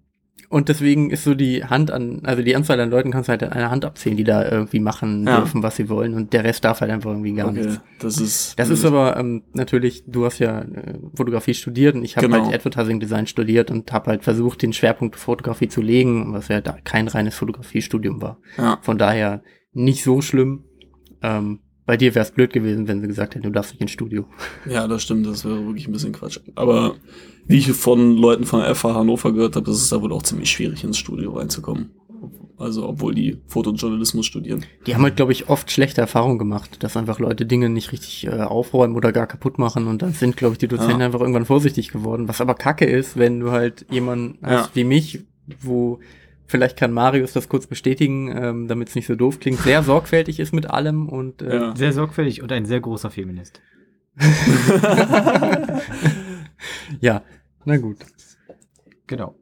Und 0.50 0.70
deswegen 0.70 1.10
ist 1.10 1.24
so 1.24 1.34
die 1.34 1.64
Hand 1.66 1.90
an, 1.90 2.22
also 2.26 2.44
die 2.44 2.56
Anzahl 2.56 2.80
an 2.80 2.92
Leuten 2.92 3.10
kannst 3.12 3.28
du 3.28 3.32
halt 3.32 3.42
an 3.44 3.54
einer 3.54 3.72
Hand 3.72 3.86
abzählen, 3.86 4.18
die 4.18 4.24
da 4.24 4.48
irgendwie 4.50 4.80
machen 4.80 5.26
Ja. 5.26 5.38
dürfen, 5.38 5.64
was 5.64 5.76
sie 5.78 5.90
wollen. 5.90 6.14
Und 6.14 6.32
der 6.34 6.44
Rest 6.44 6.64
darf 6.64 6.82
halt 6.82 6.92
einfach 6.92 7.10
irgendwie 7.10 7.34
gar 7.34 7.50
Okay, 7.50 7.62
nichts. 7.62 7.82
das 8.00 8.20
ist. 8.20 8.60
Das 8.60 8.70
ist 8.70 8.86
aber 8.86 9.18
ähm, 9.18 9.44
natürlich, 9.54 10.04
du 10.06 10.26
hast 10.26 10.38
ja 10.40 10.62
äh, 10.62 11.00
Fotografie 11.16 11.56
studiert 11.56 11.96
und 11.96 12.04
ich 12.04 12.18
habe 12.18 12.28
Genau. 12.28 12.46
halt 12.46 12.54
Advertising 12.54 13.00
Design 13.00 13.26
studiert 13.26 13.72
und 13.72 13.92
habe 13.92 14.12
halt 14.12 14.24
versucht, 14.24 14.62
den 14.62 14.74
Schwerpunkt 14.74 15.16
Fotografie 15.16 15.70
zu 15.70 15.82
legen, 15.82 16.34
was 16.34 16.50
ja 16.50 16.62
da 16.62 16.78
kein 16.84 17.08
reines 17.08 17.36
Fotografiestudium 17.36 18.22
war. 18.22 18.38
Ja. 18.58 18.78
Von 18.82 19.00
daher 19.00 19.42
nicht 19.72 20.04
so 20.04 20.22
schlimm. 20.22 20.66
Ähm, 21.24 21.62
bei 21.86 21.98
dir 21.98 22.16
wäre 22.16 22.24
es 22.24 22.32
blöd 22.32 22.54
gewesen, 22.54 22.88
wenn 22.88 23.02
sie 23.02 23.08
gesagt 23.08 23.36
hätten, 23.36 23.44
du 23.44 23.52
darfst 23.52 23.74
nicht 23.74 23.82
ins 23.82 23.92
Studio. 23.92 24.26
Ja, 24.70 24.88
das 24.88 25.04
stimmt, 25.04 25.26
das 25.28 25.44
wäre 25.46 25.66
wirklich 25.66 25.88
ein 25.88 25.92
bisschen 25.92 26.14
Quatsch. 26.14 26.40
Aber 26.56 26.96
wie 27.48 27.58
ich 27.58 27.72
von 27.74 28.16
Leuten 28.18 28.46
von 28.46 28.62
der 28.62 28.74
FH 28.74 28.94
Hannover 28.96 29.34
gehört 29.34 29.56
habe, 29.56 29.70
ist 29.72 29.78
es 29.78 29.90
da 29.90 30.02
wohl 30.02 30.14
auch 30.14 30.24
ziemlich 30.24 30.50
schwierig, 30.50 30.84
ins 30.84 30.98
Studio 30.98 31.34
reinzukommen. 31.34 31.90
Also, 32.58 32.88
obwohl 32.88 33.14
die 33.14 33.42
Fotojournalismus 33.48 34.26
studieren. 34.26 34.64
Die 34.88 34.96
haben 34.96 35.02
halt, 35.02 35.18
glaube 35.18 35.34
ich, 35.34 35.50
oft 35.50 35.70
schlechte 35.72 36.00
Erfahrungen 36.00 36.38
gemacht, 36.38 36.82
dass 36.84 36.96
einfach 36.96 37.20
Leute 37.20 37.46
Dinge 37.46 37.68
nicht 37.68 37.92
richtig 37.92 38.28
äh, 38.28 38.40
aufräumen 38.42 38.96
oder 38.96 39.12
gar 39.12 39.28
kaputt 39.28 39.58
machen 39.58 39.88
und 39.88 40.02
dann 40.02 40.14
sind, 40.14 40.38
glaube 40.38 40.54
ich, 40.54 40.60
die 40.60 40.68
Dozenten 40.70 41.00
Ja. 41.02 41.06
einfach 41.08 41.20
irgendwann 41.20 41.46
vorsichtig 41.46 41.90
geworden. 41.90 42.30
Was 42.30 42.40
aber 42.40 42.54
kacke 42.54 42.86
ist, 42.86 43.18
wenn 43.18 43.40
du 43.42 43.52
halt 43.52 43.86
jemanden 43.90 44.38
Ja. 44.42 44.60
hast 44.62 44.76
wie 44.76 44.86
mich, 44.86 45.20
wo 45.62 46.00
vielleicht 46.54 46.78
kann 46.78 46.92
Marius 46.94 47.34
das 47.34 47.50
kurz 47.50 47.66
bestätigen, 47.66 48.30
ähm, 48.32 48.68
damit 48.68 48.90
es 48.90 48.96
nicht 48.96 49.08
so 49.08 49.16
doof 49.16 49.40
klingt, 49.40 49.60
sehr 49.60 49.82
sorgfältig 49.82 50.40
ist 50.40 50.54
mit 50.54 50.70
allem 50.70 51.10
und 51.10 51.42
äh, 51.42 51.56
Ja. 51.56 51.76
Sehr 51.76 51.94
sorgfältig 51.94 52.44
und 52.44 52.52
ein 52.52 52.66
sehr 52.66 52.80
großer 52.80 53.10
Feminist. 53.10 53.60
ja, 57.02 57.24
na 57.66 57.78
gut. 57.78 57.98
Genau. 59.08 59.34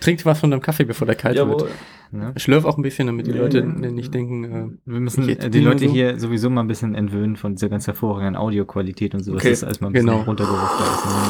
Trinkt 0.00 0.24
was 0.24 0.40
von 0.40 0.50
deinem 0.50 0.60
Kaffee, 0.62 0.84
bevor 0.84 1.06
der 1.06 1.16
kalt 1.16 1.36
Jawohl. 1.36 1.60
wird. 1.60 1.70
Ne? 2.10 2.32
Schlürf 2.36 2.64
auch 2.64 2.76
ein 2.78 2.82
bisschen, 2.82 3.06
damit 3.08 3.26
die 3.26 3.32
Nee, 3.32 3.38
Leute 3.38 3.62
nee. 3.64 3.90
nicht 3.90 4.14
denken, 4.14 4.44
äh, 4.44 4.66
Wir 4.90 5.00
müssen 5.00 5.28
äh, 5.28 5.50
die 5.50 5.60
Leute 5.60 5.86
so. 5.86 5.92
hier 5.92 6.18
sowieso 6.18 6.48
mal 6.48 6.60
ein 6.62 6.68
bisschen 6.68 6.94
entwöhnen 6.94 7.36
von 7.36 7.54
dieser 7.56 7.68
ganz 7.68 7.86
hervorragenden 7.86 8.36
Audioqualität 8.36 9.14
und 9.14 9.22
so, 9.24 9.32
Okay, 9.34 9.50
dass 9.50 9.60
das 9.60 9.64
alles 9.66 9.80
mal 9.80 9.88
ein 9.88 9.92
bisschen 9.92 10.06
genau. 10.08 10.22
runtergerufter 10.22 10.84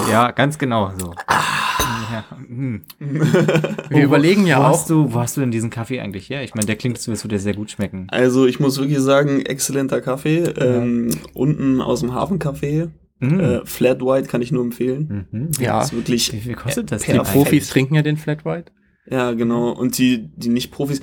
ist. 0.04 0.12
Ja, 0.12 0.30
ganz 0.30 0.58
genau 0.58 0.92
so. 0.98 1.14
Ja, 2.12 2.24
hm. 2.36 2.82
wir 2.98 3.20
Wo- 3.90 3.98
überlegen 3.98 4.46
ja 4.46 4.58
wo 4.58 4.62
auch, 4.62 4.68
Hast 4.70 4.90
du, 4.90 5.12
wo 5.12 5.20
hast 5.20 5.36
du 5.36 5.40
denn 5.40 5.50
diesen 5.50 5.70
Kaffee 5.70 6.00
eigentlich 6.00 6.28
her? 6.30 6.42
Ich 6.42 6.54
meine, 6.54 6.66
der 6.66 6.76
klingt 6.76 6.98
so, 6.98 7.10
als 7.10 7.24
würde 7.24 7.34
der 7.34 7.40
sehr 7.40 7.54
gut 7.54 7.70
schmecken. 7.70 8.06
Also, 8.10 8.46
ich 8.46 8.60
muss 8.60 8.78
wirklich 8.78 8.98
sagen, 9.00 9.40
exzellenter 9.44 10.00
Kaffee. 10.00 10.44
Ähm, 10.58 11.10
unten 11.34 11.80
aus 11.80 12.00
dem 12.00 12.12
Hafencafé. 12.12 12.88
Mhm. 13.20 13.40
Äh, 13.40 13.60
Flat 13.64 14.00
White 14.02 14.28
kann 14.28 14.42
ich 14.42 14.50
nur 14.52 14.62
empfehlen. 14.64 15.26
Mhm. 15.30 15.48
ja, 15.60 15.82
Ist 15.82 15.92
wirklich 15.94 16.32
Wie 16.32 16.40
viel 16.40 16.54
kostet 16.54 16.90
das? 16.92 17.02
die. 17.02 17.12
Profis 17.18 17.68
trinken 17.68 17.94
ja 17.94 18.02
den 18.02 18.16
Flat 18.16 18.44
White. 18.44 18.72
Ja, 19.10 19.32
genau. 19.32 19.70
Und 19.70 19.98
die, 19.98 20.30
die 20.36 20.48
Nicht-Profis, 20.48 21.00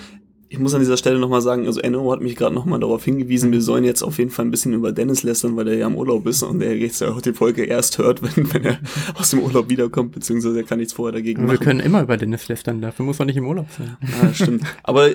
ich 0.51 0.59
muss 0.59 0.73
an 0.73 0.81
dieser 0.81 0.97
Stelle 0.97 1.17
nochmal 1.17 1.39
sagen, 1.39 1.65
also 1.65 1.79
Enno 1.79 2.11
hat 2.11 2.19
mich 2.19 2.35
gerade 2.35 2.53
nochmal 2.53 2.81
darauf 2.81 3.05
hingewiesen, 3.05 3.53
wir 3.53 3.61
sollen 3.61 3.85
jetzt 3.85 4.03
auf 4.03 4.17
jeden 4.17 4.31
Fall 4.31 4.43
ein 4.43 4.51
bisschen 4.51 4.73
über 4.73 4.91
Dennis 4.91 5.23
lästern, 5.23 5.55
weil 5.55 5.69
er 5.69 5.77
ja 5.77 5.87
im 5.87 5.95
Urlaub 5.95 6.27
ist 6.27 6.43
und 6.43 6.61
er 6.61 6.75
jetzt 6.75 6.99
ja 6.99 7.07
auch 7.07 7.21
die 7.21 7.31
Folge 7.31 7.63
erst 7.63 7.99
hört, 7.99 8.21
wenn, 8.35 8.53
wenn 8.53 8.65
er 8.65 8.79
aus 9.15 9.29
dem 9.29 9.39
Urlaub 9.39 9.69
wiederkommt, 9.69 10.11
beziehungsweise 10.11 10.57
er 10.59 10.65
kann 10.65 10.79
nichts 10.79 10.91
vorher 10.91 11.13
dagegen 11.13 11.43
Und 11.43 11.47
wir 11.47 11.53
machen. 11.53 11.63
können 11.63 11.79
immer 11.79 12.01
über 12.03 12.17
Dennis 12.17 12.49
lästern, 12.49 12.81
dafür 12.81 13.05
muss 13.05 13.17
man 13.17 13.27
nicht 13.27 13.37
im 13.37 13.47
Urlaub 13.47 13.67
sein. 13.77 13.95
Ja, 14.21 14.33
stimmt. 14.33 14.63
Aber 14.83 15.09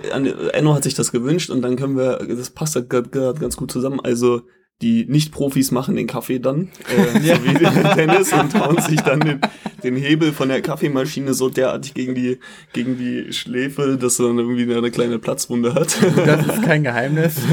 Enno 0.55 0.73
hat 0.75 0.85
sich 0.85 0.95
das 0.95 1.13
gewünscht 1.13 1.51
und 1.51 1.61
dann 1.61 1.77
können 1.77 1.99
wir, 1.99 2.17
das 2.17 2.49
passt 2.49 2.75
halt 2.75 2.89
grad 2.89 3.39
ganz 3.39 3.59
gut 3.59 3.71
zusammen. 3.71 4.01
Also 4.01 4.41
die 4.83 5.07
Nicht-Profis 5.09 5.71
machen 5.71 5.97
den 5.97 6.07
Kaffee 6.07 6.39
dann, 6.39 6.69
äh, 6.95 7.21
so 7.21 7.45
wie 7.45 7.95
Dennis, 7.95 8.33
und 8.33 8.55
hauen 8.61 8.79
sich 8.83 9.01
dann 9.01 9.21
den, 9.21 9.41
den 9.83 9.97
Hebel 9.97 10.33
von 10.33 10.49
der 10.49 10.61
Kaffeemaschine 10.61 11.33
so 11.33 11.49
derartig 11.49 11.95
gegen 11.95 12.15
die, 12.15 12.39
gegen 12.75 12.99
die 12.99 13.33
Schläfe, 13.33 13.97
dass 13.99 14.19
er 14.19 14.27
dann 14.27 14.39
irgendwie 14.39 14.75
eine 14.75 14.91
kleine 14.91 15.19
Platzwunde 15.19 15.75
hat. 15.75 15.97
Das 16.27 16.47
ist 16.47 16.63
kein 16.63 16.83
Geheimnis. 16.83 17.37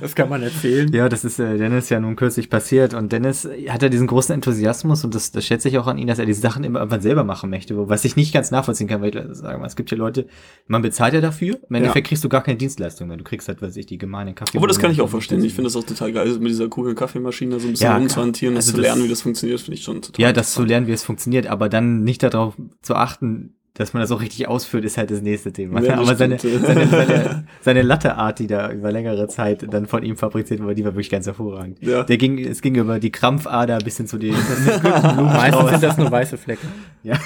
Das 0.00 0.14
kann 0.14 0.28
man 0.28 0.42
erzählen. 0.42 0.92
Ja, 0.92 1.08
das 1.08 1.24
ist 1.24 1.38
äh, 1.38 1.56
Dennis 1.56 1.88
ja 1.88 1.98
nun 1.98 2.16
kürzlich 2.16 2.50
passiert 2.50 2.92
und 2.92 3.12
Dennis 3.12 3.46
äh, 3.46 3.70
hat 3.70 3.82
ja 3.82 3.88
diesen 3.88 4.06
großen 4.06 4.34
Enthusiasmus 4.34 5.04
und 5.04 5.14
das, 5.14 5.32
das 5.32 5.44
schätze 5.44 5.68
ich 5.68 5.78
auch 5.78 5.86
an 5.86 5.96
ihn, 5.96 6.06
dass 6.06 6.18
er 6.18 6.26
diese 6.26 6.40
Sachen 6.40 6.64
immer 6.64 6.80
irgendwann 6.80 7.00
selber 7.00 7.24
machen 7.24 7.48
möchte, 7.48 7.76
wo, 7.76 7.88
was 7.88 8.04
ich 8.04 8.14
nicht 8.14 8.32
ganz 8.32 8.50
nachvollziehen 8.50 8.88
kann, 8.88 9.00
weil 9.00 9.16
ich 9.16 9.38
sage 9.38 9.58
mal, 9.58 9.66
es 9.66 9.74
gibt 9.74 9.90
ja 9.90 9.96
Leute, 9.96 10.26
man 10.66 10.82
bezahlt 10.82 11.14
ja 11.14 11.20
dafür, 11.20 11.58
im 11.68 11.76
Endeffekt 11.76 12.08
kriegst 12.08 12.22
du 12.22 12.28
gar 12.28 12.42
keine 12.42 12.58
Dienstleistung 12.58 13.08
mehr, 13.08 13.16
du 13.16 13.24
kriegst 13.24 13.48
halt, 13.48 13.62
weiß 13.62 13.76
ich, 13.76 13.86
die 13.86 13.96
gemeinen 13.98 14.34
Kaffee. 14.34 14.58
Aber 14.58 14.66
das 14.66 14.78
kann 14.78 14.90
ich 14.90 15.00
auch 15.00 15.08
verstehen. 15.08 15.42
Ich 15.42 15.54
finde 15.54 15.68
das 15.68 15.76
auch 15.76 15.84
total 15.84 16.12
geil, 16.12 16.26
also 16.26 16.38
mit 16.46 16.52
dieser 16.52 16.68
coolen 16.68 16.94
Kaffeemaschine 16.94 17.58
so 17.60 17.66
ein 17.68 17.72
bisschen 17.72 17.86
Ja, 17.86 17.96
rumzuhantieren 17.96 18.54
und 18.54 18.58
also 18.58 18.70
zu 18.72 18.76
das- 18.78 18.86
lernen, 18.86 19.04
wie 19.04 19.08
das 19.08 19.22
funktioniert, 19.22 19.60
finde 19.60 19.76
ich 19.78 19.84
schon 19.84 20.02
total 20.02 20.22
Ja, 20.22 20.32
das 20.32 20.52
zu 20.54 20.64
lernen, 20.64 20.86
wie 20.86 20.92
es 20.92 21.02
funktioniert, 21.04 21.46
aber 21.46 21.68
dann 21.68 22.02
nicht 22.04 22.22
darauf 22.22 22.54
zu 22.82 22.94
achten, 22.94 23.52
dass 23.74 23.92
man 23.92 24.00
das 24.00 24.10
auch 24.10 24.22
richtig 24.22 24.48
ausführt, 24.48 24.86
ist 24.86 24.96
halt 24.96 25.10
das 25.10 25.20
nächste 25.20 25.52
Thema. 25.52 25.82
Ja, 25.82 25.94
aber 25.98 26.16
seine, 26.16 26.38
seine, 26.38 26.86
seine, 26.88 27.46
seine 27.60 27.82
Latteart, 27.82 28.38
die 28.38 28.46
da 28.46 28.72
über 28.72 28.90
längere 28.90 29.28
Zeit 29.28 29.66
dann 29.70 29.86
von 29.86 30.02
ihm 30.02 30.16
fabriziert 30.16 30.62
wurde, 30.62 30.74
die 30.76 30.84
war 30.84 30.92
wirklich 30.94 31.10
ganz 31.10 31.26
hervorragend. 31.26 31.82
Ja. 31.82 32.02
Der 32.04 32.16
ging, 32.16 32.38
es 32.38 32.62
ging 32.62 32.74
über 32.76 32.98
die 32.98 33.10
Krampfader 33.12 33.76
bis 33.78 33.98
hin 33.98 34.06
zu 34.06 34.16
den 34.16 34.32
Meistens 35.16 35.70
sind 35.70 35.82
das 35.82 35.98
nur 35.98 36.10
weiße 36.10 36.38
Flecken. 36.38 36.68
ja, 37.02 37.18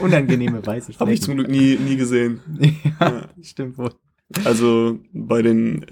unangenehme 0.00 0.66
weiße 0.66 0.92
Habe 0.98 1.12
ich 1.12 1.22
zum 1.22 1.34
Flecken. 1.34 1.52
Glück 1.52 1.60
nie, 1.62 1.76
nie 1.90 1.96
gesehen. 1.96 2.40
Ja, 3.00 3.28
stimmt 3.42 3.78
wohl. 3.78 3.92
Also 4.44 4.98
bei 5.12 5.42
den 5.42 5.86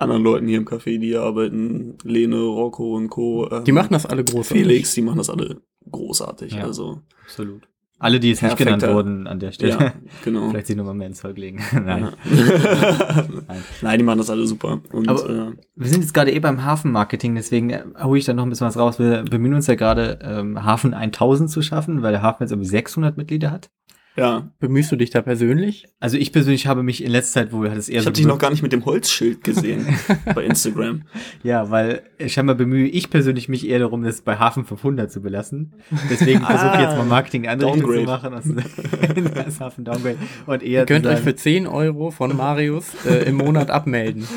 anderen 0.00 0.22
Leuten 0.22 0.46
hier 0.46 0.58
im 0.58 0.66
Café, 0.66 0.98
die 0.98 1.08
hier 1.08 1.22
arbeiten, 1.22 1.96
Lene, 2.04 2.40
Rocco 2.40 2.96
und 2.96 3.08
Co. 3.08 3.48
ähm, 3.50 3.64
Die 3.64 3.72
machen 3.72 3.92
das 3.92 4.06
alle 4.06 4.24
groß. 4.24 4.48
Felix, 4.48 4.94
die 4.94 5.02
machen 5.02 5.18
das 5.18 5.30
alle 5.30 5.58
großartig. 5.90 6.52
Ja. 6.54 6.64
Also 6.64 7.02
Absolut. 7.24 7.62
Alle, 8.02 8.18
die 8.18 8.30
jetzt 8.30 8.42
nicht 8.42 8.56
Perfekter- 8.56 8.76
genannt 8.86 8.94
wurden 8.96 9.26
an 9.26 9.40
der 9.40 9.52
Stelle. 9.52 9.72
ja, 9.78 9.92
genau. 10.24 10.48
Vielleicht 10.50 10.68
sich 10.68 10.76
nochmal 10.76 10.94
mehr 10.94 11.08
ins 11.08 11.20
Zeug 11.20 11.36
legen. 11.36 11.60
Nein. 11.72 12.08
Nein. 12.24 13.62
Nein, 13.82 13.98
die 13.98 14.04
machen 14.04 14.16
das 14.18 14.30
alle 14.30 14.46
super. 14.46 14.80
Und 14.92 15.06
Aber- 15.08 15.28
äh, 15.28 15.52
Wir 15.76 15.88
sind 15.88 16.00
jetzt 16.00 16.14
gerade 16.14 16.32
eh 16.32 16.38
beim 16.40 16.64
Hafenmarketing, 16.64 17.34
deswegen 17.34 17.70
äh, 17.70 17.82
hole 18.02 18.18
ich 18.18 18.24
da 18.24 18.32
noch 18.32 18.44
ein 18.44 18.48
bisschen 18.48 18.66
was 18.66 18.78
raus. 18.78 18.98
Wir 18.98 19.22
bemühen 19.24 19.52
uns 19.54 19.66
ja 19.66 19.74
gerade, 19.74 20.18
ähm, 20.22 20.64
Hafen 20.64 20.94
1000 20.94 21.50
zu 21.50 21.60
schaffen, 21.62 22.02
weil 22.02 22.12
der 22.12 22.22
Hafen 22.22 22.42
jetzt 22.44 22.52
irgendwie 22.52 22.68
600 22.68 23.16
Mitglieder 23.18 23.50
hat. 23.50 23.70
Ja, 24.20 24.50
Bemühst 24.60 24.92
du 24.92 24.96
dich 24.96 25.08
da 25.08 25.22
persönlich? 25.22 25.86
Also 25.98 26.18
ich 26.18 26.30
persönlich 26.30 26.66
habe 26.66 26.82
mich 26.82 27.02
in 27.02 27.10
letzter 27.10 27.40
Zeit, 27.40 27.52
wo 27.54 27.64
hat 27.64 27.78
es 27.78 27.88
eher 27.88 27.96
ich 27.96 28.02
so 28.02 28.06
habe 28.08 28.16
dich 28.16 28.26
noch 28.26 28.38
gar 28.38 28.50
nicht 28.50 28.62
mit 28.62 28.70
dem 28.70 28.84
Holzschild 28.84 29.42
gesehen 29.42 29.86
bei 30.34 30.44
Instagram. 30.44 31.04
Ja, 31.42 31.70
weil 31.70 32.02
scheinbar 32.26 32.54
bemühe 32.54 32.86
ich 32.86 33.08
persönlich 33.08 33.48
mich 33.48 33.66
eher 33.66 33.78
darum, 33.78 34.02
das 34.02 34.20
bei 34.20 34.36
Hafen 34.36 34.66
500 34.66 35.10
zu 35.10 35.22
belassen. 35.22 35.72
Deswegen 36.10 36.40
versuche 36.44 36.74
ich 36.74 36.80
jetzt 36.80 36.98
mal 36.98 37.06
Marketing 37.06 37.44
in 37.44 37.50
andere 37.50 37.72
Richtung 37.72 37.94
zu 37.94 38.02
machen. 38.02 38.34
Also, 38.34 38.54
das 39.34 39.60
Hafen 39.60 39.84
Downgrade. 39.84 40.18
Und 40.44 40.62
eher 40.62 40.80
Ihr 40.80 40.86
könnt 40.86 41.06
euch 41.06 41.20
für 41.20 41.34
10 41.34 41.66
Euro 41.66 42.10
von 42.10 42.36
Marius 42.36 43.06
äh, 43.06 43.26
im 43.26 43.36
Monat 43.36 43.70
abmelden. 43.70 44.28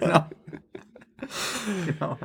genau. 0.00 0.24
genau. 1.86 2.18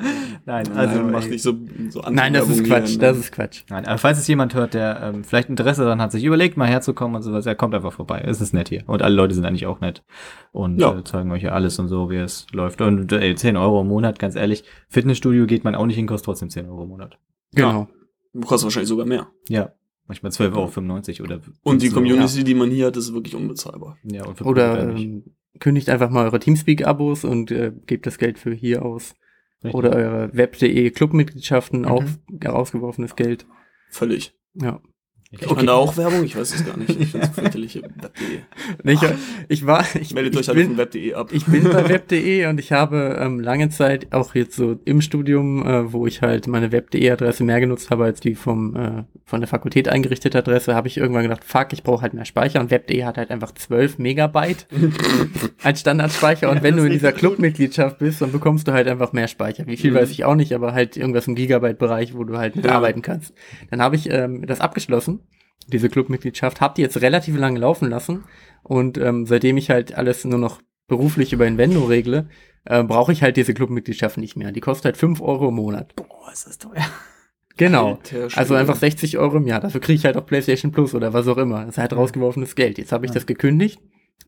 Nein, 0.45 0.71
also 0.73 1.01
Nein, 1.01 1.11
mach 1.11 1.23
ey, 1.23 1.29
nicht 1.29 1.41
so, 1.43 1.53
so 1.89 2.01
Nein, 2.09 2.33
das 2.33 2.49
ist 2.49 2.63
Quatsch, 2.63 2.87
hier, 2.89 2.97
ne? 2.97 3.01
das 3.07 3.17
ist 3.17 3.31
Quatsch. 3.31 3.63
Nein, 3.69 3.85
aber 3.85 3.97
falls 3.97 4.17
es 4.19 4.27
jemand 4.27 4.53
hört, 4.55 4.73
der 4.73 5.01
ähm, 5.01 5.23
vielleicht 5.23 5.49
Interesse 5.49 5.83
daran 5.83 6.01
hat, 6.01 6.11
sich 6.11 6.23
überlegt, 6.23 6.57
mal 6.57 6.67
herzukommen 6.67 7.15
und 7.15 7.21
sowas, 7.23 7.45
er 7.45 7.55
kommt 7.55 7.75
einfach 7.75 7.93
vorbei. 7.93 8.21
Es 8.25 8.41
ist 8.41 8.53
nett 8.53 8.69
hier. 8.69 8.83
Und 8.87 9.01
alle 9.01 9.15
Leute 9.15 9.33
sind 9.35 9.45
eigentlich 9.45 9.65
auch 9.65 9.79
nett. 9.81 10.03
Und 10.51 10.79
Ja. 10.79 10.97
äh, 10.97 11.03
zeigen 11.03 11.31
euch 11.31 11.43
ja 11.43 11.51
alles 11.51 11.77
und 11.79 11.87
so, 11.87 12.09
wie 12.09 12.17
es 12.17 12.47
läuft. 12.51 12.81
Und 12.81 13.11
äh, 13.11 13.35
10 13.35 13.57
Euro 13.57 13.81
im 13.81 13.87
Monat, 13.87 14.19
ganz 14.19 14.35
ehrlich. 14.35 14.63
Fitnessstudio 14.89 15.45
geht 15.45 15.63
man 15.63 15.75
auch 15.75 15.85
nicht 15.85 15.95
hin, 15.97 16.07
kostet 16.07 16.25
trotzdem 16.25 16.49
10 16.49 16.67
Euro 16.69 16.83
im 16.83 16.89
Monat. 16.89 17.17
Genau. 17.53 17.87
Kostet 18.41 18.65
wahrscheinlich 18.65 18.89
sogar 18.89 19.05
mehr. 19.05 19.27
Ja. 19.49 19.71
Manchmal 20.09 20.31
12,95 20.31 21.19
Euro 21.21 21.25
oder 21.25 21.41
Und 21.63 21.81
die 21.81 21.87
15 21.89 21.91
Euro. 21.91 21.93
Community, 21.93 22.43
die 22.45 22.53
man 22.53 22.71
hier 22.71 22.87
hat, 22.87 22.95
ist 22.97 23.13
wirklich 23.13 23.35
unbezahlbar. 23.35 23.97
Ja, 24.03 24.25
und 24.25 24.37
für 24.37 24.45
Oder 24.45 24.81
ähm, 24.95 25.23
kündigt 25.59 25.89
einfach 25.89 26.09
mal 26.09 26.25
eure 26.25 26.39
Teamspeak-Abos 26.39 27.23
und 27.23 27.51
äh, 27.51 27.71
gebt 27.85 28.05
das 28.05 28.17
Geld 28.17 28.39
für 28.39 28.53
hier 28.53 28.83
aus. 28.83 29.15
Richtig. 29.63 29.73
Oder 29.75 29.91
eure 29.95 30.29
Web.de 30.33 30.89
Clubmitgliedschaften, 30.91 31.81
Mhm. 31.81 31.85
auch 31.87 32.03
rausgeworfenes 32.45 33.15
Geld. 33.15 33.45
Völlig. 33.89 34.35
Ja. 34.53 34.81
Kriegt 35.35 35.55
man 35.55 35.65
da 35.65 35.73
auch 35.73 35.97
Werbung? 35.97 36.23
Ich 36.23 36.37
weiß 36.37 36.53
es 36.55 36.65
gar 36.65 36.77
nicht. 36.77 36.97
Ich 36.99 37.09
finde 37.11 37.27
fürchterliche 37.27 37.81
Web.de. 38.81 38.93
Ich, 38.93 38.99
ich 39.49 39.65
war, 39.67 39.83
ich, 39.99 40.13
Meldet 40.13 40.33
ich 40.35 40.39
euch 40.39 40.49
alle 40.49 40.59
bin, 40.59 40.67
von 40.69 40.77
Web.de 40.77 41.13
ab. 41.15 41.29
Ich 41.33 41.45
bin 41.45 41.63
bei 41.65 41.89
web.de 41.89 42.45
und 42.47 42.59
ich 42.61 42.71
habe 42.71 43.17
ähm, 43.19 43.41
lange 43.41 43.67
Zeit 43.69 44.13
auch 44.13 44.35
jetzt 44.35 44.55
so 44.55 44.79
im 44.85 45.01
Studium, 45.01 45.65
äh, 45.67 45.91
wo 45.91 46.07
ich 46.07 46.21
halt 46.21 46.47
meine 46.47 46.71
web.de-Adresse 46.71 47.43
mehr 47.43 47.59
genutzt 47.59 47.89
habe 47.89 48.05
als 48.05 48.21
die 48.21 48.35
vom 48.35 48.75
äh, 48.75 49.03
von 49.25 49.41
der 49.41 49.49
Fakultät 49.49 49.89
eingerichtete 49.89 50.37
Adresse, 50.37 50.73
habe 50.73 50.87
ich 50.87 50.95
irgendwann 50.97 51.23
gedacht, 51.23 51.43
fuck, 51.43 51.73
ich 51.73 51.83
brauche 51.83 52.03
halt 52.03 52.13
mehr 52.13 52.23
Speicher 52.23 52.61
und 52.61 52.71
web.de 52.71 53.03
hat 53.03 53.17
halt 53.17 53.29
einfach 53.29 53.51
12 53.53 53.97
Megabyte 53.97 54.65
als 55.63 55.81
Standardspeicher 55.81 56.49
und 56.49 56.57
Ja, 56.57 56.63
wenn 56.63 56.77
du 56.77 56.83
in 56.85 56.91
dieser. 56.93 57.11
Clubmitgliedschaft 57.11 57.97
bist, 57.99 58.21
dann 58.21 58.31
bekommst 58.31 58.67
du 58.67 58.71
halt 58.71 58.87
einfach 58.87 59.11
mehr 59.11 59.27
Speicher. 59.27 59.65
Wie 59.67 59.75
viel 59.75 59.91
Mhm. 59.91 59.95
weiß 59.95 60.11
ich 60.11 60.23
auch 60.23 60.35
nicht, 60.35 60.53
aber 60.53 60.73
halt 60.73 60.95
irgendwas 60.95 61.27
im 61.27 61.35
Gigabyte-Bereich, 61.35 62.15
wo 62.15 62.23
du 62.23 62.37
halt 62.37 62.55
Ja. 62.63 62.71
arbeiten 62.71 63.01
kannst. 63.01 63.33
Dann 63.69 63.81
habe 63.81 63.97
ich 63.97 64.09
ähm, 64.09 64.45
das 64.45 64.61
abgeschlossen, 64.61 65.16
diese 65.67 65.89
Clubmitgliedschaft, 65.89 66.61
habe 66.61 66.75
die 66.77 66.81
jetzt 66.81 67.01
relativ 67.01 67.35
lange 67.37 67.59
laufen 67.59 67.89
lassen 67.89 68.23
und 68.63 68.97
ähm, 68.97 69.25
seitdem 69.25 69.57
ich 69.57 69.69
halt 69.69 69.93
alles 69.95 70.23
nur 70.25 70.39
noch 70.39 70.61
beruflich 70.87 71.33
über 71.33 71.45
Invendo 71.47 71.83
regle, 71.85 72.29
äh, 72.65 72.83
brauche 72.83 73.11
ich 73.11 73.21
halt 73.23 73.35
diese 73.37 73.53
Clubmitgliedschaft 73.53 74.17
nicht 74.17 74.37
mehr. 74.37 74.51
Die 74.51 74.61
kostet 74.61 74.85
halt 74.85 74.97
5 74.97 75.19
Euro 75.21 75.49
im 75.49 75.55
Monat. 75.55 75.95
Boah, 75.95 76.31
ist 76.31 76.47
das 76.47 76.57
teuer. 76.57 76.85
Genau. 77.57 77.99
Also 78.35 78.53
einfach 78.53 78.75
60 78.75 79.17
Euro 79.17 79.37
im 79.37 79.47
Jahr. 79.47 79.59
Dafür 79.59 79.81
kriege 79.81 79.97
ich 79.97 80.05
halt 80.05 80.15
auch 80.15 80.25
PlayStation 80.25 80.71
Plus 80.71 80.93
oder 80.93 81.11
was 81.13 81.27
auch 81.27 81.37
immer. 81.37 81.61
Das 81.61 81.69
ist 81.69 81.77
halt 81.79 81.93
rausgeworfenes 81.93 82.55
Geld. 82.55 82.77
Jetzt 82.77 82.91
habe 82.91 83.05
ich 83.05 83.09
Ja. 83.09 83.15
das 83.15 83.25
gekündigt 83.25 83.79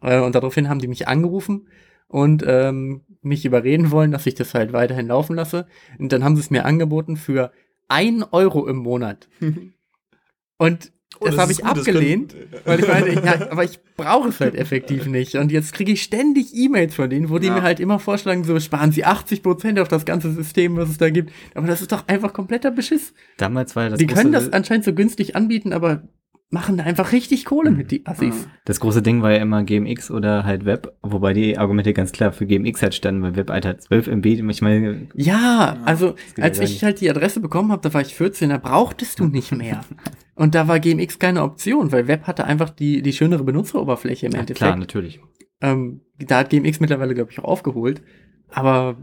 äh, 0.01 0.19
und 0.19 0.33
daraufhin 0.36 0.67
haben 0.67 0.79
die 0.79 0.88
mich 0.88 1.07
angerufen 1.07 1.67
und 2.07 2.43
ähm, 2.48 3.01
mich 3.21 3.45
überreden 3.45 3.91
wollen, 3.91 4.12
dass 4.12 4.25
ich 4.25 4.33
das 4.36 4.55
halt 4.55 4.74
weiterhin 4.74 5.07
laufen 5.07 5.36
lasse. 5.36 5.67
Und 6.00 6.12
dann 6.12 6.24
haben 6.24 6.36
sie 6.36 6.41
es 6.41 6.50
mir 6.50 6.65
angeboten 6.65 7.17
für 7.17 7.51
ein 7.88 8.24
Euro 8.31 8.67
im 8.67 8.77
Monat. 8.77 9.29
Und 10.57 10.91
Oh, 11.21 11.25
das, 11.25 11.37
habe 11.37 11.51
ist 11.51 11.59
ich 11.59 11.65
gut, 11.65 11.77
das 11.77 11.87
abgelehnt, 11.87 12.33
können- 12.33 12.61
weil 12.65 12.79
ich 12.79 12.87
meine, 12.87 13.13
ja, 13.25 13.51
aber 13.51 13.63
ich 13.65 13.79
brauche 13.97 14.29
es 14.29 14.39
halt 14.39 14.55
effektiv 14.55 15.05
nicht. 15.07 15.35
Und 15.35 15.51
jetzt 15.51 15.73
kriege 15.73 15.91
ich 15.91 16.01
ständig 16.03 16.55
E-Mails 16.55 16.95
von 16.95 17.09
denen, 17.09 17.29
wo 17.29 17.39
die 17.39 17.47
Ja. 17.47 17.55
mir 17.55 17.61
halt 17.63 17.79
immer 17.81 17.99
vorschlagen, 17.99 18.43
so 18.45 18.57
sparen 18.59 18.91
sie 18.93 19.05
80% 19.05 19.79
auf 19.81 19.87
das 19.89 20.05
ganze 20.05 20.31
System, 20.31 20.77
was 20.77 20.89
es 20.89 20.97
da 20.97 21.09
gibt. 21.09 21.31
Aber 21.55 21.67
das 21.67 21.81
ist 21.81 21.91
doch 21.91 22.07
einfach 22.07 22.31
kompletter 22.31 22.71
Beschiss. 22.71 23.13
Damals 23.37 23.75
war 23.75 23.83
ja 23.83 23.89
das 23.89 23.99
die 23.99 24.07
können 24.07 24.31
das 24.31 24.53
anscheinend 24.53 24.85
so 24.85 24.93
günstig 24.93 25.35
anbieten, 25.35 25.73
aber 25.73 26.03
machen 26.51 26.77
da 26.77 26.83
einfach 26.85 27.11
richtig 27.11 27.45
Kohle 27.45 27.69
mit, 27.69 27.91
die 27.91 28.05
Assis. 28.07 28.47
das 28.65 28.79
große 28.79 29.03
Ding 29.03 29.21
war 29.21 29.31
ja 29.31 29.37
immer 29.37 29.63
GMX 29.63 30.09
oder 30.09 30.45
halt 30.45 30.65
Web, 30.65 30.95
wobei 31.03 31.33
die 31.33 31.57
Argumente 31.59 31.93
ganz 31.93 32.11
klar 32.11 32.31
für 32.31 32.47
GMX 32.47 32.81
halt 32.81 32.95
standen, 32.95 33.21
weil 33.21 33.35
Web 33.35 33.51
halt 33.51 33.65
hat 33.65 33.83
12 33.83 34.07
MB, 34.07 34.25
ich 34.25 34.61
meine, 34.63 35.07
Ja, 35.13 35.77
also 35.85 36.15
als 36.39 36.57
ich 36.59 36.69
nicht. 36.71 36.83
halt 36.83 37.01
die 37.01 37.09
Adresse 37.09 37.39
bekommen 37.39 37.71
habe, 37.71 37.81
da 37.87 37.93
war 37.93 38.01
ich 38.01 38.15
14, 38.15 38.49
da 38.49 38.57
brauchtest 38.57 39.19
du 39.19 39.25
nicht 39.25 39.51
mehr. 39.51 39.81
Und 40.39 40.55
da 40.55 40.69
war 40.69 40.79
GMX 40.79 41.19
keine 41.19 41.43
Option, 41.43 41.91
weil 41.91 42.08
Web 42.08 42.25
hatte 42.25 42.46
einfach 42.46 42.69
die, 42.69 43.01
die 43.01 43.12
schönere 43.12 43.43
Benutzeroberfläche 43.43 44.25
im 44.25 44.31
ja, 44.31 44.39
Endeffekt. 44.39 44.60
klar, 44.60 44.77
natürlich. 44.77 45.19
Ähm, 45.60 46.00
da 46.17 46.38
hat 46.38 46.50
GMX 46.50 46.79
mittlerweile, 46.79 47.13
glaube 47.13 47.29
ich, 47.29 47.39
auch 47.39 47.43
aufgeholt. 47.43 48.01
Aber 48.48 48.96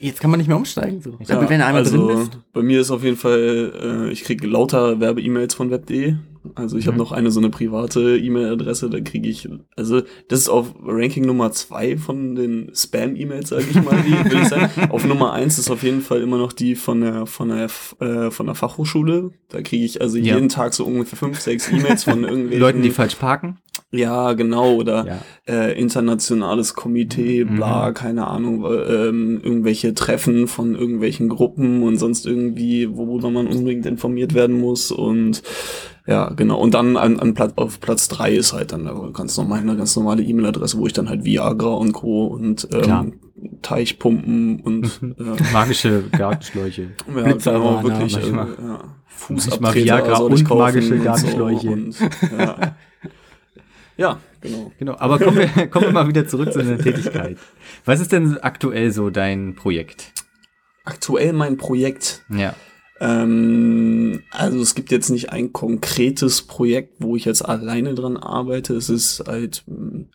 jetzt 0.00 0.20
kann 0.20 0.28
man 0.32 0.38
nicht 0.38 0.48
mehr 0.48 0.56
umsteigen. 0.56 1.00
So. 1.00 1.12
Glaube, 1.18 1.48
wenn 1.48 1.60
du 1.60 1.66
einmal 1.66 1.84
also, 1.84 2.04
drin 2.04 2.16
bist. 2.16 2.38
Bei 2.52 2.62
mir 2.62 2.80
ist 2.80 2.90
auf 2.90 3.04
jeden 3.04 3.16
Fall, 3.16 4.08
äh, 4.08 4.10
ich 4.10 4.24
kriege 4.24 4.44
lauter 4.44 4.98
Werbe-E-Mails 4.98 5.54
von 5.54 5.70
web.de. 5.70 6.16
Also 6.54 6.76
ich 6.78 6.86
habe 6.86 6.94
Mhm. 6.96 6.98
noch 7.02 7.12
eine 7.12 7.30
so 7.30 7.40
eine 7.40 7.50
private 7.50 8.16
E-Mail-Adresse, 8.16 8.88
da 8.90 9.00
kriege 9.00 9.28
ich, 9.28 9.48
also 9.76 10.02
das 10.28 10.40
ist 10.40 10.48
auf 10.48 10.74
Ranking 10.84 11.24
Nummer 11.26 11.50
zwei 11.52 11.96
von 11.96 12.34
den 12.34 12.70
Spam-E-Mails, 12.74 13.48
sage 13.50 13.64
ich 13.70 13.82
mal, 13.82 13.96
die, 14.02 14.12
will 14.30 14.42
ich 14.42 14.48
sagen. 14.48 14.70
Auf 14.90 15.04
Nummer 15.06 15.32
eins 15.32 15.58
ist 15.58 15.70
auf 15.70 15.82
jeden 15.82 16.00
Fall 16.00 16.20
immer 16.20 16.38
noch 16.38 16.52
die 16.52 16.74
von 16.74 17.00
der 17.00 17.26
von 17.26 17.48
der 17.48 17.68
äh, 18.00 18.30
von 18.30 18.46
der 18.46 18.54
Fachhochschule. 18.54 19.30
Da 19.48 19.62
kriege 19.62 19.84
ich 19.84 20.00
also 20.00 20.16
Ja. 20.18 20.34
jeden 20.36 20.48
Tag 20.48 20.74
so 20.74 20.84
ungefähr 20.84 21.18
fünf, 21.18 21.40
sechs 21.40 21.70
E-Mails 21.70 22.04
von 22.04 22.22
irgendwelchen 22.24 22.60
Leuten, 22.60 22.82
die 22.82 22.90
falsch 22.90 23.14
parken. 23.16 23.58
ja, 23.92 24.32
genau, 24.34 24.74
oder 24.74 25.06
Ja. 25.06 25.22
äh, 25.68 25.78
internationales 25.80 26.74
Komitee, 26.74 27.44
Mhm. 27.44 27.56
bla, 27.56 27.92
keine 27.92 28.26
Ahnung, 28.26 28.64
äh, 28.64 28.68
ähm, 29.08 29.40
irgendwelche 29.42 29.94
Treffen 29.94 30.48
von 30.48 30.74
irgendwelchen 30.74 31.28
Gruppen 31.28 31.82
und 31.82 31.96
sonst 31.96 32.26
irgendwie, 32.26 32.88
worüber 32.96 33.30
man 33.30 33.46
unbedingt 33.46 33.86
informiert 33.86 34.34
werden 34.34 34.58
muss 34.60 34.90
und 34.90 35.42
ja, 36.06 36.30
genau. 36.30 36.58
Und 36.58 36.74
dann 36.74 36.96
an, 36.96 37.18
an 37.18 37.34
Platz, 37.34 37.52
auf 37.56 37.80
Platz 37.80 38.08
drei 38.08 38.32
ist 38.32 38.52
halt 38.52 38.72
dann 38.72 38.86
eine 38.86 39.12
ganz 39.12 39.36
normal, 39.36 39.60
eine 39.60 39.76
ganz 39.76 39.96
normale 39.96 40.22
E-Mail-Adresse, 40.22 40.78
wo 40.78 40.86
ich 40.86 40.92
dann 40.92 41.08
halt 41.08 41.24
Viagra 41.24 41.68
und 41.68 41.92
Co. 41.92 42.26
und 42.26 42.68
Klar. 42.70 43.04
ähm, 43.04 43.20
Teichpumpen 43.62 44.60
und 44.60 45.00
äh, 45.02 45.52
Magische 45.52 46.04
Gartenschläuche. 46.10 46.82
ja, 47.14 47.32
genau, 47.32 47.82
wirklich, 47.82 48.16
äh, 48.16 48.30
ja, 48.30 48.78
Fußabtreter 49.06 49.74
Viagra 49.74 50.16
soll 50.16 50.34
ich 50.34 50.40
und 50.40 50.48
kaufen 50.48 50.58
magische 50.60 50.92
und 50.92 50.98
so 50.98 51.04
Gartenschläuche. 51.04 51.68
Und, 51.70 52.00
ja. 52.38 52.56
ja, 53.96 54.20
genau. 54.40 54.72
Genau, 54.78 54.96
aber 54.98 55.18
kommen 55.18 55.38
wir, 55.38 55.66
kommen 55.66 55.86
wir 55.86 55.92
mal 55.92 56.08
wieder 56.08 56.26
zurück 56.28 56.52
zu 56.52 56.60
deiner 56.60 56.78
Tätigkeit. 56.78 57.38
Was 57.84 58.00
ist 58.00 58.12
denn 58.12 58.38
aktuell 58.38 58.92
so 58.92 59.10
dein 59.10 59.56
Projekt? 59.56 60.12
Aktuell 60.84 61.32
mein 61.32 61.56
Projekt. 61.56 62.22
Ja. 62.28 62.54
Ähm, 63.00 64.22
also 64.30 64.60
es 64.60 64.74
gibt 64.74 64.90
jetzt 64.90 65.10
nicht 65.10 65.30
ein 65.30 65.52
konkretes 65.52 66.42
Projekt, 66.42 66.94
wo 66.98 67.16
ich 67.16 67.24
jetzt 67.24 67.42
alleine 67.42 67.94
dran 67.94 68.16
arbeite. 68.16 68.74
Es 68.74 68.88
ist 68.88 69.24
halt, 69.26 69.64
mh, 69.66 70.06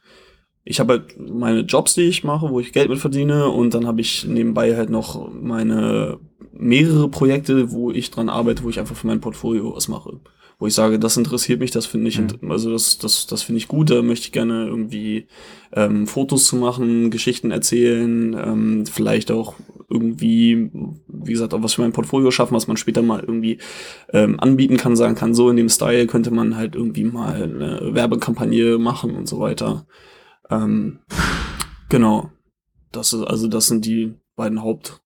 ich 0.63 0.79
habe 0.79 0.93
halt 0.93 1.19
meine 1.19 1.61
Jobs, 1.61 1.95
die 1.95 2.03
ich 2.03 2.23
mache, 2.23 2.49
wo 2.49 2.59
ich 2.59 2.71
Geld 2.73 2.89
mit 2.89 2.99
verdiene 2.99 3.49
und 3.49 3.73
dann 3.73 3.87
habe 3.87 4.01
ich 4.01 4.25
nebenbei 4.25 4.75
halt 4.75 4.89
noch 4.89 5.31
meine 5.33 6.19
mehrere 6.53 7.09
Projekte, 7.09 7.71
wo 7.71 7.91
ich 7.91 8.11
dran 8.11 8.29
arbeite, 8.29 8.63
wo 8.63 8.69
ich 8.69 8.79
einfach 8.79 8.95
für 8.95 9.07
mein 9.07 9.21
Portfolio 9.21 9.75
was 9.75 9.87
mache. 9.87 10.19
Wo 10.59 10.67
ich 10.67 10.75
sage, 10.75 10.99
das 10.99 11.17
interessiert 11.17 11.59
mich, 11.59 11.71
das 11.71 11.87
finde 11.87 12.09
ich, 12.09 12.19
Mhm. 12.19 12.51
also 12.51 12.71
das, 12.71 12.99
das, 12.99 13.25
das 13.25 13.41
finde 13.41 13.57
ich 13.57 13.67
gut, 13.67 13.89
da 13.89 14.03
möchte 14.03 14.27
ich 14.27 14.31
gerne 14.31 14.67
irgendwie 14.67 15.25
ähm, 15.73 16.05
Fotos 16.05 16.45
zu 16.45 16.55
machen, 16.57 17.09
Geschichten 17.09 17.49
erzählen, 17.49 18.35
ähm, 18.39 18.85
vielleicht 18.85 19.31
auch 19.31 19.55
irgendwie, 19.91 20.71
wie 21.07 21.31
gesagt, 21.31 21.53
auch 21.53 21.61
was 21.61 21.73
für 21.75 21.81
mein 21.81 21.91
Portfolio 21.91 22.31
schaffen, 22.31 22.55
was 22.55 22.67
man 22.67 22.77
später 22.77 23.01
mal 23.01 23.19
irgendwie 23.19 23.59
ähm, 24.13 24.39
anbieten 24.39 24.77
kann, 24.77 24.95
sagen 24.95 25.15
kann, 25.15 25.33
so 25.35 25.49
in 25.49 25.57
dem 25.57 25.69
Style 25.69 26.07
könnte 26.07 26.31
man 26.31 26.55
halt 26.55 26.75
irgendwie 26.75 27.03
mal 27.03 27.43
eine 27.43 27.93
Werbekampagne 27.93 28.77
machen 28.77 29.15
und 29.15 29.27
so 29.27 29.39
weiter. 29.39 29.85
Ähm, 30.49 30.99
genau. 31.89 32.31
Das 32.91 33.13
ist, 33.13 33.23
also 33.23 33.47
das 33.47 33.67
sind 33.67 33.85
die 33.85 34.15
beiden 34.35 34.61
Haupt 34.61 35.01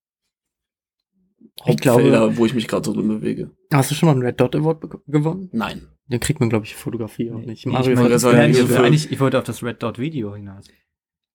Ich 1.65 1.78
glaube- 1.78 2.04
Hauptfelder, 2.04 2.38
wo 2.38 2.45
ich 2.45 2.54
mich 2.54 2.67
gerade 2.67 2.86
so 2.86 2.93
drin 2.93 3.08
bewege. 3.08 3.52
Hast 3.74 3.91
du 3.91 3.95
schon 3.95 4.08
mal 4.08 4.13
einen 4.13 4.24
Red 4.24 4.39
Dot 4.39 4.56
Award 4.56 4.84
gewonnen? 5.08 5.50
Nein. 5.52 5.88
Den 6.08 6.19
kriegt 6.19 6.39
man, 6.39 6.50
glaube 6.50 6.65
ich, 6.65 6.76
Fotografie 6.76 7.32
auch 7.32 7.39
nicht. 7.39 7.65
ja 7.65 7.80
ich, 7.80 7.88
für- 7.88 8.80
eigentlich, 8.80 9.12
ich 9.12 9.19
wollte 9.19 9.38
auf 9.39 9.43
das 9.43 9.63
Red 9.63 9.82
Dot 9.82 9.98
Video 10.00 10.36
hinaus. 10.36 10.65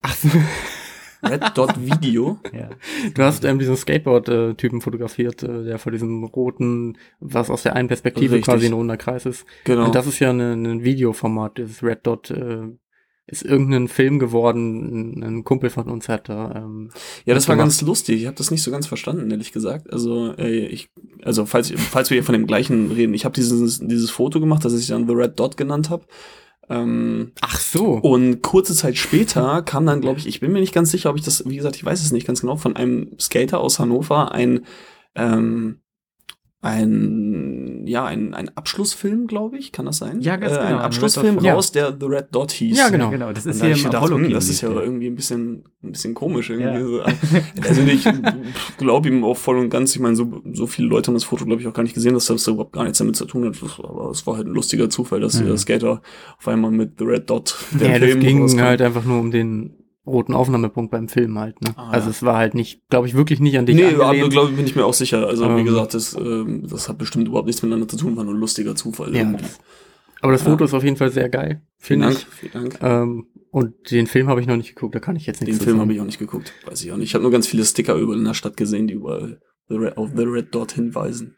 Ach 0.03 0.15
so. 0.15 0.29
Red 1.23 1.53
Dot 1.55 1.75
Video. 1.79 2.39
Ja. 2.53 2.71
Du 3.15 3.23
hast 3.23 3.45
ähm, 3.45 3.59
diesen 3.59 3.77
Skateboard-Typen 3.77 4.81
fotografiert, 4.81 5.43
äh, 5.43 5.65
der 5.65 5.79
vor 5.79 5.93
diesem 5.93 6.25
roten, 6.25 6.97
was 7.21 7.51
aus 7.51 7.63
der 7.63 7.77
einen 7.77 7.89
Perspektive 7.89 8.35
Richtig. 8.37 8.47
quasi 8.47 8.67
ein 8.67 8.73
runder 8.73 8.97
Kreis 8.97 9.27
ist. 9.27 9.45
Genau. 9.65 9.85
Und 9.87 9.95
das 9.95 10.07
ist 10.07 10.19
ja 10.19 10.31
ein 10.31 10.41
ein 10.67 10.85
Videoformat, 10.85 11.59
dieses 11.59 11.83
Red 11.83 12.07
Dot. 12.07 12.31
Äh, 12.31 12.69
ist 13.27 13.45
irgendein 13.45 13.87
Film 13.87 14.19
geworden, 14.19 15.21
ein, 15.21 15.23
ein 15.23 15.45
Kumpel 15.45 15.71
von 15.71 15.89
uns 15.89 16.09
hat 16.09 16.29
da. 16.29 16.53
Ähm, 16.57 16.91
Ja, 17.25 17.35
das 17.35 17.47
war 17.47 17.55
gemacht. 17.55 17.67
ganz 17.67 17.81
lustig. 17.83 18.21
Ich 18.21 18.27
habe 18.27 18.37
das 18.37 18.51
nicht 18.51 18.63
so 18.65 18.73
ganz 18.73 18.89
verstanden, 18.89 19.31
ehrlich 19.31 19.53
gesagt. 19.53 19.93
Also, 19.93 20.35
äh, 20.37 20.67
ich, 20.67 20.91
also 21.23 21.47
falls, 21.47 21.71
falls 21.77 22.11
wir 22.11 22.17
hier 22.17 22.25
von 22.25 22.33
dem 22.33 22.49
gleichen 22.49 22.91
reden, 22.91 23.15
ich 23.15 23.25
habe 23.25 23.35
dieses, 23.35 23.79
dieses 23.79 24.11
Foto 24.11 24.41
gemacht, 24.41 24.65
das 24.65 24.75
ich 24.77 24.89
dann 24.89 25.07
The 25.07 25.15
Red 25.15 25.39
Dot 25.39 25.57
genannt 25.57 25.91
habe. 25.91 26.05
Ähm, 26.71 27.33
Ach 27.41 27.59
so. 27.59 27.95
und 27.95 28.43
kurze 28.43 28.75
Zeit 28.75 28.97
später 28.97 29.61
kam 29.63 29.87
dann, 29.87 30.01
glaube 30.01 30.21
ich, 30.21 30.27
ich 30.29 30.39
bin 30.39 30.53
mir 30.53 30.61
nicht 30.61 30.73
ganz 30.73 30.93
sicher, 30.93 31.11
ob 31.11 31.17
ich 31.17 31.25
das, 31.25 31.45
wie 31.49 31.57
gesagt, 31.57 31.75
ich 31.77 31.85
weiß 31.85 32.01
es 32.01 32.13
nicht 32.13 32.27
ganz 32.27 32.41
genau, 32.41 32.57
von 32.57 32.77
einem 32.77 33.19
Skater 33.19 33.61
aus 33.61 33.81
Hannover 33.81 34.33
ein, 34.33 34.65
ähm, 35.17 35.81
ein, 36.63 37.87
ja, 37.87 38.05
ein, 38.05 38.35
ein 38.35 38.51
Abschlussfilm, 38.55 39.27
glaube 39.27 39.57
ich, 39.57 39.73
kann 39.73 39.87
das 39.87 39.97
sein? 39.97 40.21
Ja, 40.21 40.37
ganz 40.37 40.53
äh, 40.53 40.57
genau, 40.57 40.67
Ein 40.69 40.75
ein 40.75 40.81
Abschlussfilm 40.81 41.39
raus, 41.39 41.73
der 41.73 41.97
The 41.99 42.05
Red 42.07 42.27
Dot 42.33 42.53
hieß. 42.53 42.77
Ja, 42.77 42.91
genau. 42.91 43.09
genau. 43.11 43.33
Das 43.33 43.47
ist 43.47 43.63
hier 43.63 43.71
im 43.73 43.77
gedacht, 43.79 43.95
Apollo 43.97 44.17
hm, 44.19 44.31
das 44.31 44.49
ist 44.51 44.61
ja 44.61 44.71
irgendwie 44.71 45.07
ein 45.07 45.15
bisschen, 45.15 45.65
ein 45.83 45.93
bisschen 45.93 46.13
komisch 46.13 46.51
Ja. 46.51 46.57
irgendwie. 46.59 46.83
So. 46.83 47.01
Also 47.67 47.83
ich 47.83 48.05
glaube 48.77 49.09
ihm 49.09 49.25
auch 49.25 49.39
voll 49.39 49.57
und 49.57 49.71
ganz, 49.71 49.95
ich 49.95 50.03
meine, 50.03 50.17
so, 50.17 50.43
so 50.53 50.67
viele 50.67 50.89
Leute 50.89 51.09
haben 51.09 51.15
das 51.15 51.25
Foto, 51.25 51.47
glaube 51.47 51.63
ich, 51.63 51.67
auch 51.69 51.73
gar 51.73 51.83
nicht 51.83 51.95
gesehen, 51.95 52.13
dass 52.13 52.27
das 52.27 52.47
überhaupt 52.47 52.75
gar 52.75 52.83
nichts 52.85 52.99
damit 52.99 53.17
zu 53.17 53.25
tun 53.25 53.47
hat. 53.47 53.57
Aber 53.83 54.11
es 54.11 54.27
war 54.27 54.37
halt 54.37 54.47
ein 54.47 54.53
lustiger 54.53 54.91
Zufall, 54.91 55.21
dass 55.21 55.41
Mhm. 55.41 55.47
der 55.47 55.57
Skater 55.57 56.03
auf 56.39 56.47
einmal 56.49 56.71
mit 56.71 56.99
The 56.99 57.05
Red 57.05 57.31
Dot 57.31 57.57
ja, 57.81 57.99
das 57.99 58.19
ging 58.19 58.43
rauskam. 58.43 58.61
halt 58.61 58.83
einfach 58.83 59.05
nur 59.05 59.19
um 59.21 59.31
den 59.31 59.77
roten 60.11 60.35
Aufnahmepunkt 60.35 60.91
beim 60.91 61.09
Film 61.09 61.39
halt. 61.39 61.61
Ne? 61.63 61.71
Ah, 61.77 61.91
also 61.91 62.07
ja. 62.07 62.11
es 62.11 62.23
war 62.23 62.37
halt 62.37 62.55
nicht, 62.55 62.81
glaube 62.91 63.07
ich, 63.07 63.15
wirklich 63.15 63.41
nicht 63.41 63.57
an 63.59 63.67
dich 63.67 63.77
Nee, 63.77 63.95
aber 63.95 64.15
glaube 64.29 64.51
ich, 64.51 64.57
bin 64.57 64.67
ich 64.67 64.77
mir 64.77 64.85
auch 64.85 64.95
sicher. 64.95 65.27
Also, 65.27 65.45
wie 65.57 65.61
Ähm. 65.61 65.65
gesagt, 65.65 65.95
das, 65.95 66.15
ähm, 66.15 66.67
das 66.69 66.89
hat 66.89 66.99
bestimmt 66.99 67.27
überhaupt 67.29 67.47
nichts 67.47 67.63
miteinander 67.63 67.89
zu 67.89 67.97
tun, 67.97 68.17
war 68.17 68.25
nur 68.25 68.35
ein 68.35 68.41
lustiger 68.41 68.75
Zufall. 68.77 69.15
Ja. 69.15 69.21
irgendwie. 69.23 69.45
Aber 70.23 70.33
das 70.33 70.45
Ja. 70.45 70.51
Foto 70.51 70.65
ist 70.65 70.75
auf 70.75 70.85
jeden 70.85 70.97
Fall 70.97 71.11
sehr 71.11 71.29
geil, 71.31 71.63
Vielen 71.79 72.03
finde 72.03 72.15
Dank, 72.15 72.19
ich. 72.19 72.39
vielen 72.51 72.53
Dank. 72.53 72.79
Ähm, 72.83 73.27
und 73.51 73.91
den 73.91 74.07
Film 74.07 74.29
habe 74.29 74.41
ich 74.43 74.47
noch 74.47 74.57
nicht 74.57 74.75
geguckt, 74.75 74.95
da 74.95 75.01
kann 75.01 75.17
ich 75.17 75.25
jetzt 75.27 75.41
nichts 75.41 75.59
Den 75.59 75.65
Film 75.65 75.81
habe 75.81 75.93
ich 75.95 76.01
auch 76.01 76.05
nicht 76.05 76.19
geguckt, 76.19 76.53
weiß 76.67 76.83
ich 76.85 76.93
auch 76.93 76.97
nicht. 76.99 77.09
Ich 77.09 77.15
habe 77.15 77.23
nur 77.23 77.33
ganz 77.33 77.47
viele 77.47 77.65
Sticker 77.65 77.95
überall 77.95 78.19
in 78.19 78.25
der 78.25 78.35
Stadt 78.35 78.57
gesehen, 78.57 78.87
die 78.87 78.95
überall 78.95 79.41
The 79.69 79.77
Red, 79.77 79.97
auf 79.97 80.11
The 80.15 80.25
Red 80.25 80.55
Dot 80.55 80.73
hinweisen. 80.73 81.37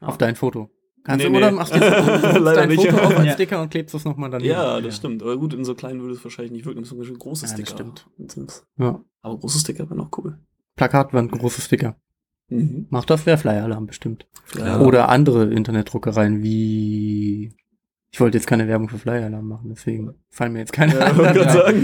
Auf 0.00 0.18
dein 0.18 0.36
Foto. 0.36 0.68
Kannst 1.04 1.24
Nee, 1.24 1.32
du, 1.32 1.36
oder 1.36 1.50
nee. 1.50 1.56
machst 1.56 1.74
du 1.74 1.80
dein 1.80 2.68
nicht. 2.68 2.80
Foto 2.82 2.96
auf 3.02 3.16
als 3.16 3.26
Ja. 3.26 3.32
Sticker 3.32 3.60
und 3.62 3.70
klebst 3.70 3.94
das 3.94 4.04
nochmal 4.04 4.30
daneben? 4.30 4.50
Ja, 4.50 4.80
das 4.80 4.96
stimmt. 4.96 5.22
Aber 5.22 5.36
gut, 5.36 5.52
in 5.54 5.64
so 5.64 5.74
kleinen 5.74 6.00
würde 6.00 6.14
es 6.14 6.22
wahrscheinlich 6.24 6.52
nicht 6.52 6.64
wirken. 6.64 6.80
Das 6.80 6.90
sind 6.90 7.18
große 7.18 7.46
Ja, 7.46 7.50
das 7.56 7.60
Sticker. 7.70 7.92
stimmt. 8.16 8.64
Ja. 8.78 9.00
Aber 9.22 9.38
große 9.38 9.58
Sticker 9.58 9.88
wären 9.90 10.00
auch 10.00 10.10
cool. 10.18 10.38
Plakatwand, 10.76 11.32
große 11.32 11.60
Sticker. 11.60 11.96
Mhm. 12.48 12.86
Macht 12.90 13.10
das 13.10 13.24
der 13.24 13.36
Flyer-Alarm 13.38 13.86
bestimmt. 13.86 14.26
Ja. 14.56 14.80
Oder 14.80 15.08
andere 15.08 15.52
Internetdruckereien 15.52 16.42
wie. 16.42 17.54
Ich 18.14 18.20
wollte 18.20 18.36
jetzt 18.36 18.46
keine 18.46 18.68
Werbung 18.68 18.90
für 18.90 18.98
Flyer-Alarm 18.98 19.48
machen, 19.48 19.70
deswegen 19.70 20.12
fallen 20.28 20.52
mir 20.52 20.58
jetzt 20.58 20.72
keine 20.74 20.92
Ja, 20.98 21.12
gerade 21.12 21.50
sagen. 21.50 21.82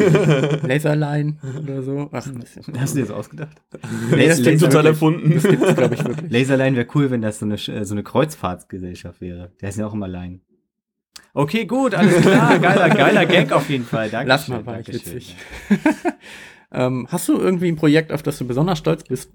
Laserline 0.69 1.39
oder 1.63 1.83
so. 1.83 2.11
Ach, 2.13 2.29
das 2.39 2.57
ist 2.59 2.71
Hast 2.79 2.95
du 2.95 2.99
dir 3.01 3.07
das 3.07 3.11
ausgedacht? 3.17 3.63
Nee, 4.11 4.29
das 4.29 4.43
klingt 4.43 4.61
total 4.61 4.85
wirklich. 4.85 4.87
erfunden. 4.93 5.35
Das 5.35 5.43
gibt's, 5.45 5.75
glaube 5.75 5.95
ich, 5.95 6.05
wirklich. 6.05 6.31
Laserline 6.31 6.77
wäre 6.77 6.87
cool, 6.95 7.11
wenn 7.11 7.23
das 7.23 7.39
so 7.39 7.47
eine, 7.47 7.55
äh, 7.55 7.85
so 7.85 7.95
eine 7.95 8.03
Kreuzfahrtsgesellschaft 8.03 9.23
wäre. 9.23 9.53
Der 9.63 9.71
ist 9.71 9.79
ja 9.79 9.87
auch 9.87 9.95
immer 9.95 10.07
Line. 10.07 10.41
Okay, 11.33 11.65
gut, 11.65 11.95
alles 11.95 12.21
klar. 12.21 12.59
Geiler, 12.61 12.91
geiler 12.91 13.25
Gag 13.25 13.51
auf 13.53 13.71
jeden 13.71 13.85
Fall. 13.85 14.11
Danke 14.11 14.29
Lass 14.29 14.49
mal, 14.49 14.67
war 14.67 14.81
ich 14.81 14.89
witzig. 14.89 15.35
ähm, 16.73 17.07
hast 17.11 17.27
du 17.29 17.39
irgendwie 17.39 17.69
ein 17.69 17.77
Projekt, 17.77 18.13
auf 18.13 18.23
das 18.23 18.37
du 18.37 18.47
besonders 18.47 18.79
stolz 18.79 19.03
bist? 19.05 19.31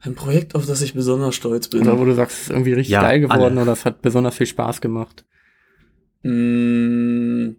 Ein 0.00 0.14
Projekt, 0.14 0.54
auf 0.54 0.66
das 0.66 0.82
ich 0.82 0.92
besonders 0.92 1.34
stolz 1.34 1.68
bin. 1.68 1.80
Oder 1.82 1.98
wo 1.98 2.04
du 2.04 2.12
sagst, 2.14 2.36
es 2.36 2.42
ist 2.44 2.50
irgendwie 2.50 2.74
richtig 2.74 2.92
Ja, 2.92 3.00
geil 3.00 3.20
geworden 3.20 3.40
alle. 3.56 3.62
oder 3.62 3.72
es 3.72 3.86
hat 3.86 4.02
besonders 4.02 4.36
viel 4.36 4.46
Spaß 4.46 4.82
gemacht. 4.82 5.24
Mm, 6.24 7.56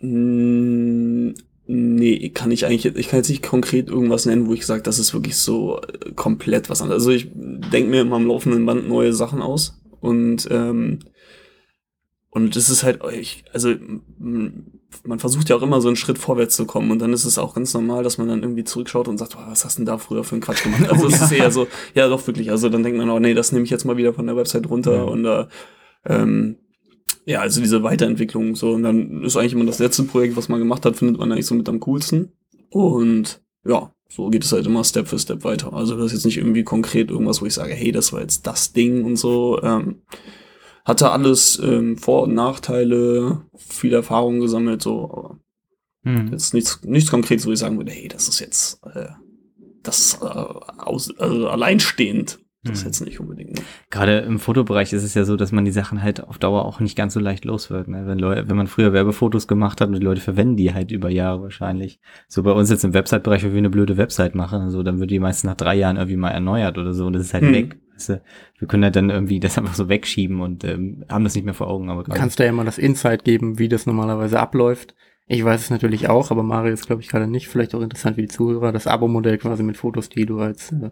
mm, 0.00 1.34
nee, 1.66 2.28
kann 2.30 2.50
ich 2.50 2.66
eigentlich, 2.66 2.84
ich 2.96 3.08
kann 3.08 3.18
jetzt 3.18 3.28
nicht 3.30 3.42
konkret 3.42 3.88
irgendwas 3.88 4.26
nennen, 4.26 4.46
wo 4.46 4.54
ich 4.54 4.66
sage, 4.66 4.82
das 4.82 4.98
ist 4.98 5.12
wirklich 5.14 5.36
so 5.36 5.80
äh, 5.80 6.12
komplett 6.12 6.70
was 6.70 6.82
anderes. 6.82 7.02
Also 7.02 7.10
ich 7.10 7.28
denke 7.34 7.90
mir 7.90 8.02
immer 8.02 8.16
am 8.16 8.26
laufenden 8.26 8.64
Band 8.66 8.88
neue 8.88 9.12
Sachen 9.12 9.42
aus 9.42 9.80
und 10.00 10.46
ähm, 10.50 11.00
und 12.30 12.54
das 12.56 12.68
ist 12.68 12.82
halt, 12.84 13.00
ich, 13.18 13.44
also 13.54 13.74
man 14.18 15.18
versucht 15.18 15.48
ja 15.48 15.56
auch 15.56 15.62
immer 15.62 15.80
so 15.80 15.88
einen 15.88 15.96
Schritt 15.96 16.18
vorwärts 16.18 16.54
zu 16.56 16.66
kommen 16.66 16.90
und 16.90 16.98
dann 17.00 17.12
ist 17.14 17.24
es 17.24 17.38
auch 17.38 17.54
ganz 17.54 17.72
normal, 17.72 18.04
dass 18.04 18.18
man 18.18 18.28
dann 18.28 18.42
irgendwie 18.42 18.64
zurückschaut 18.64 19.08
und 19.08 19.16
sagt, 19.18 19.34
oh, 19.36 19.42
was 19.48 19.64
hast 19.64 19.78
du 19.78 19.80
denn 19.80 19.86
da 19.86 19.98
früher 19.98 20.24
für 20.24 20.32
einen 20.34 20.42
Quatsch 20.42 20.62
gemacht? 20.62 20.86
Also 20.90 21.08
es 21.08 21.20
ist 21.20 21.32
eher 21.32 21.50
so, 21.50 21.66
ja 21.94 22.06
doch 22.08 22.24
wirklich, 22.26 22.50
also 22.50 22.68
dann 22.68 22.82
denkt 22.82 22.98
man, 22.98 23.08
oh 23.10 23.18
nee, 23.18 23.34
das 23.34 23.50
nehme 23.50 23.64
ich 23.64 23.70
jetzt 23.70 23.86
mal 23.86 23.96
wieder 23.96 24.12
von 24.12 24.26
der 24.26 24.36
Website 24.36 24.68
runter 24.68 24.96
Ja. 24.96 25.02
und 25.04 25.22
da 25.22 25.48
ähm, 26.08 26.56
ja, 27.24 27.40
also 27.40 27.60
diese 27.60 27.82
Weiterentwicklung 27.82 28.56
so 28.56 28.72
und 28.72 28.82
dann 28.82 29.22
ist 29.22 29.36
eigentlich 29.36 29.52
immer 29.52 29.66
das 29.66 29.78
letzte 29.78 30.04
Projekt, 30.04 30.36
was 30.36 30.48
man 30.48 30.58
gemacht 30.58 30.84
hat, 30.84 30.96
findet 30.96 31.18
man 31.18 31.30
eigentlich 31.30 31.46
so 31.46 31.54
mit 31.54 31.68
am 31.68 31.80
coolsten 31.80 32.32
und 32.70 33.40
ja, 33.64 33.92
so 34.08 34.30
geht 34.30 34.44
es 34.44 34.52
halt 34.52 34.66
immer 34.66 34.84
Step 34.84 35.08
für 35.08 35.18
Step 35.18 35.44
weiter. 35.44 35.72
Also 35.74 35.96
das 35.96 36.06
ist 36.06 36.12
jetzt 36.12 36.24
nicht 36.24 36.38
irgendwie 36.38 36.64
konkret 36.64 37.10
irgendwas, 37.10 37.42
wo 37.42 37.46
ich 37.46 37.54
sage, 37.54 37.74
hey, 37.74 37.92
das 37.92 38.12
war 38.12 38.20
jetzt 38.20 38.46
das 38.46 38.72
Ding 38.72 39.04
und 39.04 39.16
so. 39.16 39.60
Ähm, 39.62 40.02
hatte 40.86 41.10
alles 41.10 41.60
ähm, 41.62 41.98
Vor- 41.98 42.22
und 42.22 42.32
Nachteile, 42.34 43.42
viel 43.56 43.92
Erfahrung 43.92 44.40
gesammelt, 44.40 44.80
so, 44.80 45.04
aber 45.04 45.38
Hm. 46.04 46.32
jetzt 46.32 46.54
nichts, 46.54 46.80
nichts 46.84 47.10
Konkretes, 47.10 47.46
wo 47.46 47.52
ich 47.52 47.58
sagen 47.58 47.76
würde, 47.76 47.92
hey, 47.92 48.08
das 48.08 48.28
ist 48.28 48.40
jetzt 48.40 48.80
äh, 48.86 49.08
das 49.82 50.18
äh, 50.22 50.24
aus, 50.24 51.14
also 51.18 51.48
alleinstehend. 51.48 52.38
Das 52.64 52.80
Hm. 52.80 52.86
jetzt 52.88 53.00
nicht 53.02 53.20
unbedingt. 53.20 53.54
Ne? 53.56 53.62
Gerade 53.90 54.18
im 54.18 54.40
Fotobereich 54.40 54.92
ist 54.92 55.04
es 55.04 55.14
ja 55.14 55.24
so, 55.24 55.36
dass 55.36 55.52
man 55.52 55.64
die 55.64 55.70
Sachen 55.70 56.02
halt 56.02 56.24
auf 56.24 56.38
Dauer 56.38 56.64
auch 56.64 56.80
nicht 56.80 56.96
ganz 56.96 57.14
so 57.14 57.20
leicht 57.20 57.44
los 57.44 57.70
wird. 57.70 57.86
Ne? 57.86 58.04
Wenn, 58.06 58.18
Leute, 58.18 58.48
wenn 58.48 58.56
man 58.56 58.66
früher 58.66 58.92
Werbefotos 58.92 59.46
gemacht 59.46 59.80
hat 59.80 59.88
und 59.88 59.94
die 59.94 60.04
Leute 60.04 60.20
verwenden 60.20 60.56
die 60.56 60.74
halt 60.74 60.90
über 60.90 61.08
Jahre 61.08 61.42
wahrscheinlich. 61.42 62.00
So 62.26 62.42
bei 62.42 62.50
uns 62.50 62.68
jetzt 62.68 62.84
im 62.84 62.94
Website-Bereich, 62.94 63.44
wenn 63.44 63.52
wir 63.52 63.58
eine 63.58 63.70
blöde 63.70 63.96
Website 63.96 64.34
machen, 64.34 64.60
also, 64.60 64.82
dann 64.82 64.98
wird 64.98 65.10
die 65.12 65.20
meistens 65.20 65.44
nach 65.44 65.56
drei 65.56 65.76
Jahren 65.76 65.96
irgendwie 65.96 66.16
mal 66.16 66.30
erneuert 66.30 66.78
oder 66.78 66.94
so 66.94 67.06
und 67.06 67.12
das 67.12 67.22
ist 67.22 67.34
halt 67.34 67.44
Hm. 67.44 67.52
weg. 67.52 67.76
Weißt 67.94 68.08
du? 68.10 68.22
Wir 68.58 68.66
können 68.68 68.82
halt 68.84 68.96
dann 68.96 69.10
irgendwie 69.10 69.38
das 69.40 69.56
einfach 69.56 69.74
so 69.74 69.88
wegschieben 69.88 70.40
und 70.40 70.64
ähm, 70.64 71.04
haben 71.08 71.22
das 71.24 71.34
nicht 71.36 71.44
mehr 71.44 71.54
vor 71.54 71.68
Augen. 71.68 71.90
Aber 71.90 72.02
Du 72.02 72.10
kannst 72.12 72.40
da 72.40 72.44
ja 72.44 72.52
mal 72.52 72.64
das 72.64 72.78
Insight 72.78 73.24
geben, 73.24 73.58
wie 73.60 73.68
das 73.68 73.86
normalerweise 73.86 74.40
abläuft. 74.40 74.94
Ich 75.26 75.44
weiß 75.44 75.60
es 75.60 75.70
natürlich 75.70 76.08
auch, 76.08 76.30
aber 76.32 76.42
Mario 76.42 76.72
ist, 76.72 76.86
glaube 76.86 77.02
ich, 77.02 77.08
gerade 77.08 77.26
nicht. 77.28 77.48
Vielleicht 77.48 77.74
auch 77.74 77.82
interessant 77.82 78.16
für 78.16 78.22
die 78.22 78.28
Zuhörer. 78.28 78.72
Das 78.72 78.86
Abo-Modell 78.86 79.38
quasi 79.38 79.62
mit 79.62 79.76
Fotos, 79.76 80.08
die 80.08 80.26
du 80.26 80.40
als 80.40 80.72
äh, 80.72 80.90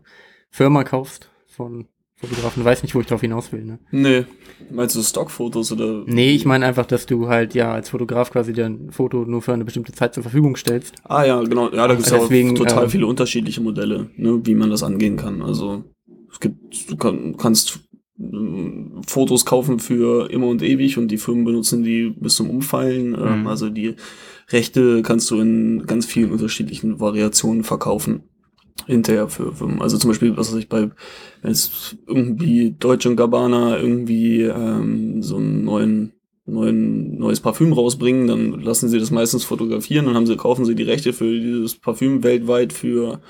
Firma 0.51 0.85
kaufst 0.85 1.31
von 1.57 1.87
Fotografen. 2.19 2.63
Du 2.63 2.65
weißt 2.65 2.83
nicht, 2.83 2.95
wo 2.95 3.01
ich 3.01 3.07
drauf 3.07 3.21
hinaus 3.21 3.53
will, 3.53 3.65
ne? 3.65 3.79
Nee. 3.91 4.25
Meinst 4.71 4.97
du 4.97 5.03
Stockfotos 5.03 5.71
oder? 5.73 6.03
Nee, 6.07 6.31
ich 6.31 6.47
meine 6.47 6.65
einfach, 6.65 6.87
dass 6.87 7.05
du 7.05 7.29
halt 7.29 7.55
ja 7.55 7.73
als 7.73 7.91
Fotograf 7.91 8.31
quasi 8.31 8.55
dir 8.55 8.65
ein 8.67 8.91
Foto 8.91 9.25
nur 9.27 9.43
für 9.43 9.53
eine 9.53 9.65
bestimmte 9.67 9.93
Zeit 9.93 10.15
zur 10.15 10.23
Verfügung 10.23 10.57
stellst. 10.57 10.95
Ah 11.05 11.25
ja, 11.25 11.43
genau. 11.43 11.71
Ja, 11.73 11.87
da 11.87 11.95
gibt 11.95 12.07
es 12.07 12.11
ja 12.13 12.19
auch 12.19 12.29
total 12.55 12.85
ähm, 12.85 12.91
viele 12.91 13.07
unterschiedliche 13.07 13.61
Modelle, 13.61 14.09
ne, 14.17 14.41
wie 14.45 14.55
man 14.55 14.71
das 14.71 14.83
angehen 14.83 15.17
kann. 15.17 15.43
Also 15.43 15.85
es 16.33 16.41
gibt, 16.41 16.91
du 16.91 16.97
kann, 16.97 17.37
kannst 17.37 17.81
ähm, 18.19 19.03
Fotos 19.07 19.45
kaufen 19.45 19.79
für 19.79 20.31
immer 20.31 20.47
und 20.47 20.63
ewig 20.63 20.97
und 20.97 21.09
die 21.09 21.19
Firmen 21.19 21.45
benutzen 21.45 21.83
die 21.83 22.15
bis 22.19 22.37
zum 22.37 22.49
Umfallen. 22.49 23.15
Ähm, 23.15 23.41
Mhm. 23.41 23.47
also 23.47 23.69
die 23.69 23.95
Rechte 24.49 25.03
kannst 25.03 25.31
du 25.31 25.39
in 25.41 25.85
ganz 25.87 26.07
vielen 26.07 26.31
unterschiedlichen 26.31 26.99
Variationen 26.99 27.63
verkaufen. 27.63 28.23
Hinterher 28.87 29.29
für 29.29 29.53
Firmen. 29.53 29.81
Also 29.81 29.99
zum 29.99 30.11
Beispiel, 30.11 30.37
was 30.37 30.53
weiß 30.53 30.59
ich, 30.59 30.69
bei, 30.69 30.91
wenn 31.43 31.51
es 31.51 31.97
irgendwie 32.07 32.77
Deutsche 32.79 33.09
und 33.09 33.17
Gabbana 33.17 33.79
irgendwie 33.79 34.43
ähm, 34.43 35.23
so 35.23 35.37
einen 35.37 35.65
neuen 35.65 36.13
neuen, 36.47 37.19
neues 37.19 37.41
Parfüm 37.41 37.73
rausbringen, 37.73 38.29
dann 38.29 38.61
lassen 38.61 38.89
sie 38.89 39.01
das 39.01 39.11
meistens 39.11 39.45
fotografieren, 39.45 40.07
dann 40.07 40.15
haben 40.15 40.27
sie, 40.27 40.37
kaufen 40.37 40.65
sie 40.65 40.77
die 40.77 40.85
Rechte 40.85 41.13
für 41.13 41.29
dieses 41.29 41.75
Parfüm 41.75 42.23
weltweit 42.23 42.73
für, 42.73 43.21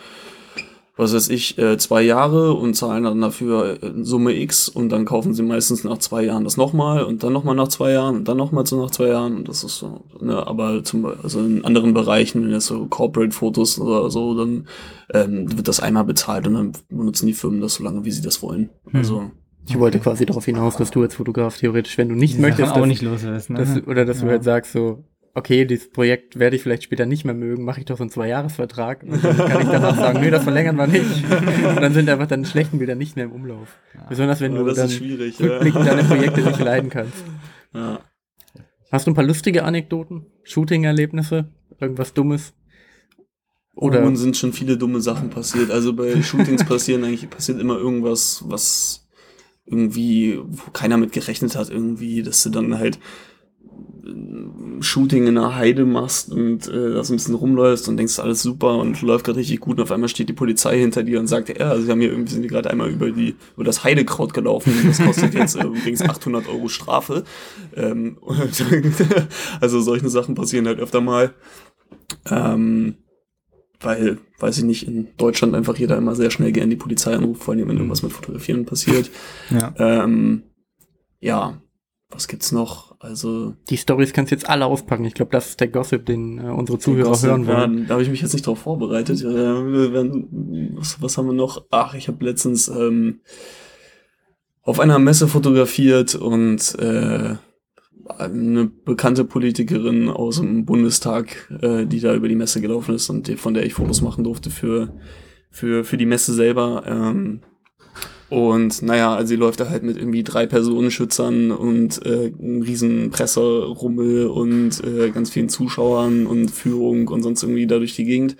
was 0.98 1.12
weiß 1.14 1.28
ich, 1.28 1.58
äh, 1.58 1.76
zwei 1.76 2.00
Jahre 2.02 2.54
und 2.54 2.74
zahlen 2.74 3.04
dann 3.04 3.20
dafür 3.20 3.82
äh, 3.82 3.92
Summe 4.02 4.34
X 4.34 4.68
und 4.68 4.88
dann 4.88 5.04
kaufen 5.04 5.34
sie 5.34 5.42
meistens 5.42 5.84
nach 5.84 5.98
zwei 5.98 6.24
Jahren 6.24 6.44
das 6.44 6.56
nochmal 6.56 7.04
und 7.04 7.22
dann 7.22 7.34
nochmal 7.34 7.54
nach 7.54 7.68
zwei 7.68 7.92
Jahren 7.92 8.16
und 8.16 8.28
dann 8.28 8.38
nochmal 8.38 8.64
so 8.66 8.80
nach 8.82 8.90
zwei 8.90 9.08
Jahren 9.08 9.36
und 9.36 9.48
das 9.48 9.62
ist 9.62 9.76
so, 9.78 10.04
ne, 10.20 10.46
aber 10.46 10.82
zum 10.84 11.04
also 11.22 11.40
in 11.40 11.64
anderen 11.66 11.92
Bereichen, 11.92 12.42
wenn 12.42 12.50
jetzt 12.50 12.66
so 12.66 12.86
Corporate-Fotos 12.86 13.78
oder 13.78 14.10
so, 14.10 14.34
dann 14.36 14.66
ähm, 15.12 15.54
wird 15.56 15.68
das 15.68 15.80
einmal 15.80 16.04
bezahlt 16.04 16.46
und 16.46 16.54
dann 16.54 16.72
benutzen 16.88 17.26
die 17.26 17.34
Firmen 17.34 17.60
das 17.60 17.74
so 17.74 17.84
lange, 17.84 18.04
wie 18.06 18.10
sie 18.10 18.22
das 18.22 18.42
wollen. 18.42 18.70
Hm. 18.90 18.96
Also, 18.96 19.30
Ich 19.68 19.78
wollte 19.78 19.98
quasi 19.98 20.24
darauf 20.24 20.46
hinaus, 20.46 20.76
dass 20.76 20.90
du 20.90 21.02
als 21.02 21.14
Fotograf 21.14 21.58
theoretisch, 21.58 21.98
wenn 21.98 22.08
du 22.08 22.14
nicht 22.14 22.36
die 22.38 22.40
möchtest, 22.40 22.74
dass, 22.74 22.86
nicht 22.86 23.02
los 23.02 23.22
wirst. 23.22 23.50
Ne? 23.50 23.58
dass, 23.58 23.74
du- 23.74 23.82
oder 23.82 24.04
dass 24.06 24.20
du 24.20 24.24
Ja. 24.26 24.30
halt 24.32 24.44
sagst 24.44 24.72
so, 24.72 25.04
okay, 25.36 25.66
dieses 25.66 25.90
Projekt 25.90 26.38
werde 26.38 26.56
ich 26.56 26.62
vielleicht 26.62 26.82
später 26.82 27.04
nicht 27.04 27.24
mehr 27.24 27.34
mögen, 27.34 27.64
mache 27.64 27.80
ich 27.80 27.86
doch 27.86 27.98
so 27.98 28.02
einen 28.02 28.10
Zwei-Jahres-Vertrag 28.10 29.02
und 29.02 29.22
dann 29.22 29.36
kann 29.36 29.60
ich 29.60 29.68
danach 29.68 29.96
sagen, 29.96 30.20
nee, 30.20 30.30
das 30.30 30.42
verlängern 30.42 30.76
wir 30.76 30.86
nicht. 30.86 31.24
Und 31.30 31.76
dann 31.76 31.92
sind 31.92 32.08
einfach 32.08 32.26
deine 32.26 32.46
schlechten 32.46 32.78
Bilder 32.78 32.94
nicht 32.94 33.16
mehr 33.16 33.26
im 33.26 33.32
Umlauf. 33.32 33.76
Besonders 34.08 34.40
wenn 34.40 34.54
ja, 34.54 34.62
du 34.62 34.72
dann 34.72 34.88
schwierig. 34.88 35.38
Ja. 35.38 35.46
rückblickend 35.46 35.86
deine 35.86 36.04
Projekte 36.04 36.40
nicht 36.40 36.58
leiden 36.58 36.88
kannst. 36.88 37.22
Ja. 37.74 38.00
Hast 38.90 39.06
du 39.06 39.10
ein 39.10 39.14
paar 39.14 39.24
lustige 39.24 39.64
Anekdoten? 39.64 40.24
Shooting-Erlebnisse? 40.42 41.50
Irgendwas 41.80 42.14
Dummes? 42.14 42.54
Oder 43.74 44.06
Oder 44.06 44.16
sind 44.16 44.38
schon 44.38 44.54
viele 44.54 44.78
dumme 44.78 45.02
Sachen 45.02 45.28
passiert. 45.28 45.70
Also 45.70 45.92
bei 45.92 46.22
Shootings 46.22 46.64
passieren 46.64 47.04
eigentlich 47.04 47.28
passiert 47.28 47.60
immer 47.60 47.76
irgendwas, 47.76 48.42
was 48.46 49.06
irgendwie, 49.66 50.38
wo 50.42 50.70
keiner 50.70 50.96
mit 50.96 51.12
gerechnet 51.12 51.56
hat, 51.56 51.68
irgendwie, 51.68 52.22
dass 52.22 52.42
du 52.42 52.48
dann 52.48 52.78
halt 52.78 52.98
Shooting 54.80 55.26
in 55.26 55.34
der 55.34 55.56
Heide 55.56 55.84
machst 55.84 56.30
und 56.30 56.68
äh, 56.68 56.94
da 56.94 57.04
so 57.04 57.12
ein 57.12 57.16
bisschen 57.16 57.34
rumläufst 57.34 57.88
und 57.88 57.96
denkst, 57.96 58.18
alles 58.18 58.42
super 58.42 58.76
und 58.78 59.00
läuft 59.02 59.24
gerade 59.24 59.38
richtig 59.38 59.60
gut 59.60 59.78
und 59.78 59.84
auf 59.84 59.92
einmal 59.92 60.08
steht 60.08 60.28
die 60.28 60.34
Polizei 60.34 60.78
hinter 60.78 61.02
dir 61.02 61.18
und 61.20 61.26
sagt, 61.26 61.56
ja, 61.56 61.78
sie 61.78 61.90
haben 61.90 62.00
hier 62.00 62.10
irgendwie, 62.10 62.32
sind 62.32 62.42
die 62.42 62.48
gerade 62.48 62.70
einmal 62.70 62.90
über 62.90 63.10
die, 63.10 63.34
über 63.54 63.64
das 63.64 63.84
Heidekraut 63.84 64.34
gelaufen, 64.34 64.72
das 64.86 65.02
kostet 65.02 65.34
jetzt 65.34 65.56
äh, 65.56 65.64
übrigens 65.64 66.02
800 66.02 66.48
Euro 66.48 66.68
Strafe. 66.68 67.24
Ähm, 67.74 68.18
und, 68.20 68.64
also 69.60 69.80
solche 69.80 70.08
Sachen 70.08 70.34
passieren 70.34 70.66
halt 70.66 70.78
öfter 70.78 71.00
mal. 71.00 71.34
Ähm, 72.28 72.96
weil, 73.80 74.18
weiß 74.38 74.58
ich 74.58 74.64
nicht, 74.64 74.86
in 74.86 75.08
Deutschland 75.16 75.54
einfach 75.54 75.76
jeder 75.76 75.96
immer 75.96 76.14
sehr 76.14 76.30
schnell 76.30 76.52
gerne 76.52 76.70
die 76.70 76.76
Polizei 76.76 77.14
anruft, 77.14 77.42
vor 77.42 77.54
allem 77.54 77.68
wenn 77.68 77.76
irgendwas 77.76 78.02
mit 78.02 78.12
Fotografieren 78.12 78.64
passiert. 78.64 79.10
Ja. 79.50 79.74
Ähm, 79.78 80.44
ja, 81.20 81.60
was 82.10 82.28
gibt's 82.28 82.52
noch? 82.52 82.94
Also 83.00 83.54
die 83.68 83.76
Stories 83.76 84.12
kannst 84.12 84.30
du 84.30 84.36
jetzt 84.36 84.48
alle 84.48 84.66
auspacken. 84.66 85.04
Ich 85.04 85.14
glaube, 85.14 85.32
das 85.32 85.50
ist 85.50 85.60
der 85.60 85.68
Gossip, 85.68 86.06
den 86.06 86.38
äh, 86.38 86.50
unsere 86.50 86.78
Zuhörer 86.78 87.10
Gossip, 87.10 87.30
hören 87.30 87.44
ja, 87.44 87.60
wollen. 87.60 87.86
da 87.86 87.94
habe 87.94 88.02
ich 88.02 88.10
mich 88.10 88.22
jetzt 88.22 88.32
nicht 88.32 88.46
drauf 88.46 88.60
vorbereitet. 88.60 89.20
Ja, 89.20 89.30
was, 90.76 91.02
was 91.02 91.18
haben 91.18 91.26
wir 91.26 91.32
noch? 91.32 91.66
Ach, 91.70 91.94
ich 91.94 92.08
habe 92.08 92.24
letztens 92.24 92.68
ähm, 92.68 93.20
auf 94.62 94.80
einer 94.80 94.98
Messe 94.98 95.26
fotografiert 95.28 96.14
und 96.14 96.78
äh, 96.78 97.36
eine 98.18 98.66
bekannte 98.66 99.24
Politikerin 99.24 100.08
aus 100.08 100.36
dem 100.36 100.64
Bundestag, 100.64 101.50
äh, 101.60 101.86
die 101.86 102.00
da 102.00 102.14
über 102.14 102.28
die 102.28 102.36
Messe 102.36 102.60
gelaufen 102.60 102.94
ist 102.94 103.10
und 103.10 103.26
die, 103.26 103.36
von 103.36 103.54
der 103.54 103.66
ich 103.66 103.74
Fotos 103.74 104.00
machen 104.00 104.22
durfte 104.22 104.50
für, 104.50 104.94
für, 105.50 105.84
für 105.84 105.96
die 105.96 106.06
Messe 106.06 106.32
selber. 106.32 106.84
Ähm, 106.86 107.42
und 108.28 108.82
naja, 108.82 109.14
also 109.14 109.28
sie 109.28 109.36
läuft 109.36 109.60
da 109.60 109.68
halt 109.68 109.82
mit 109.82 109.96
irgendwie 109.96 110.24
drei 110.24 110.46
Personenschützern 110.46 111.52
und 111.52 112.04
äh, 112.04 112.32
einem 112.38 112.62
riesen 112.62 113.10
Presserummel 113.10 114.26
und 114.26 114.82
äh, 114.84 115.10
ganz 115.10 115.30
vielen 115.30 115.48
Zuschauern 115.48 116.26
und 116.26 116.50
Führung 116.50 117.08
und 117.08 117.22
sonst 117.22 117.42
irgendwie 117.42 117.66
da 117.66 117.78
durch 117.78 117.94
die 117.94 118.04
Gegend 118.04 118.36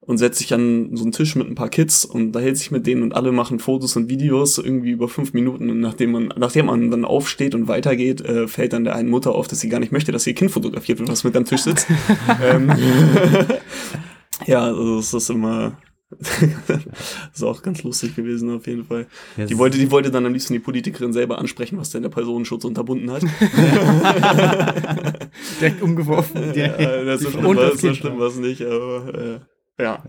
und 0.00 0.18
setzt 0.18 0.38
sich 0.38 0.52
an 0.52 0.96
so 0.96 1.04
einen 1.04 1.12
Tisch 1.12 1.36
mit 1.36 1.46
ein 1.46 1.54
paar 1.54 1.68
Kids 1.68 2.04
und 2.04 2.32
da 2.32 2.40
hält 2.40 2.56
sich 2.56 2.72
mit 2.72 2.86
denen 2.86 3.02
und 3.02 3.14
alle 3.14 3.30
machen 3.30 3.60
Fotos 3.60 3.94
und 3.96 4.08
Videos 4.08 4.58
irgendwie 4.58 4.90
über 4.90 5.08
fünf 5.08 5.32
Minuten 5.34 5.70
und 5.70 5.78
nachdem 5.78 6.10
man, 6.10 6.34
nachdem 6.36 6.66
man 6.66 6.90
dann 6.90 7.04
aufsteht 7.04 7.54
und 7.54 7.68
weitergeht, 7.68 8.20
äh, 8.22 8.48
fällt 8.48 8.72
dann 8.72 8.84
der 8.84 8.96
einen 8.96 9.10
Mutter 9.10 9.32
auf, 9.32 9.46
dass 9.46 9.60
sie 9.60 9.68
gar 9.68 9.78
nicht 9.78 9.92
möchte, 9.92 10.10
dass 10.10 10.26
ihr 10.26 10.34
Kind 10.34 10.50
fotografiert 10.50 10.98
wird, 10.98 11.08
was 11.08 11.22
mit 11.22 11.36
am 11.36 11.44
Tisch 11.44 11.62
sitzt. 11.62 11.86
ähm, 12.42 12.72
ja, 14.46 14.64
also 14.64 14.96
das 14.96 15.14
ist 15.14 15.30
immer 15.30 15.76
das 16.18 16.42
ist 17.34 17.42
auch 17.44 17.62
ganz 17.62 17.82
lustig 17.84 18.16
gewesen 18.16 18.50
auf 18.54 18.66
jeden 18.66 18.84
Fall. 18.84 19.06
Ja, 19.36 19.46
Die 19.46 19.56
wollte, 19.58 19.78
die 19.78 19.90
wollte 19.90 20.10
dann 20.10 20.26
am 20.26 20.32
liebsten 20.32 20.52
die 20.54 20.58
Politikerin 20.58 21.12
selber 21.12 21.38
ansprechen, 21.38 21.78
was 21.78 21.90
denn 21.90 22.02
der 22.02 22.08
Personenschutz 22.10 22.64
unterbunden 22.64 23.10
hat. 23.10 23.22
Direkt 25.60 25.82
umgeworfen. 25.82 26.52
ja, 26.54 26.68
das 27.04 27.20
so 27.20 27.30
schlimm 27.30 27.56
das 27.56 27.74
es, 27.74 27.80
so 27.80 27.94
schlimm 27.94 28.18
war's 28.18 28.36
nicht, 28.36 28.62
aber 28.62 29.40
äh, 29.78 29.82
ja. 29.82 30.02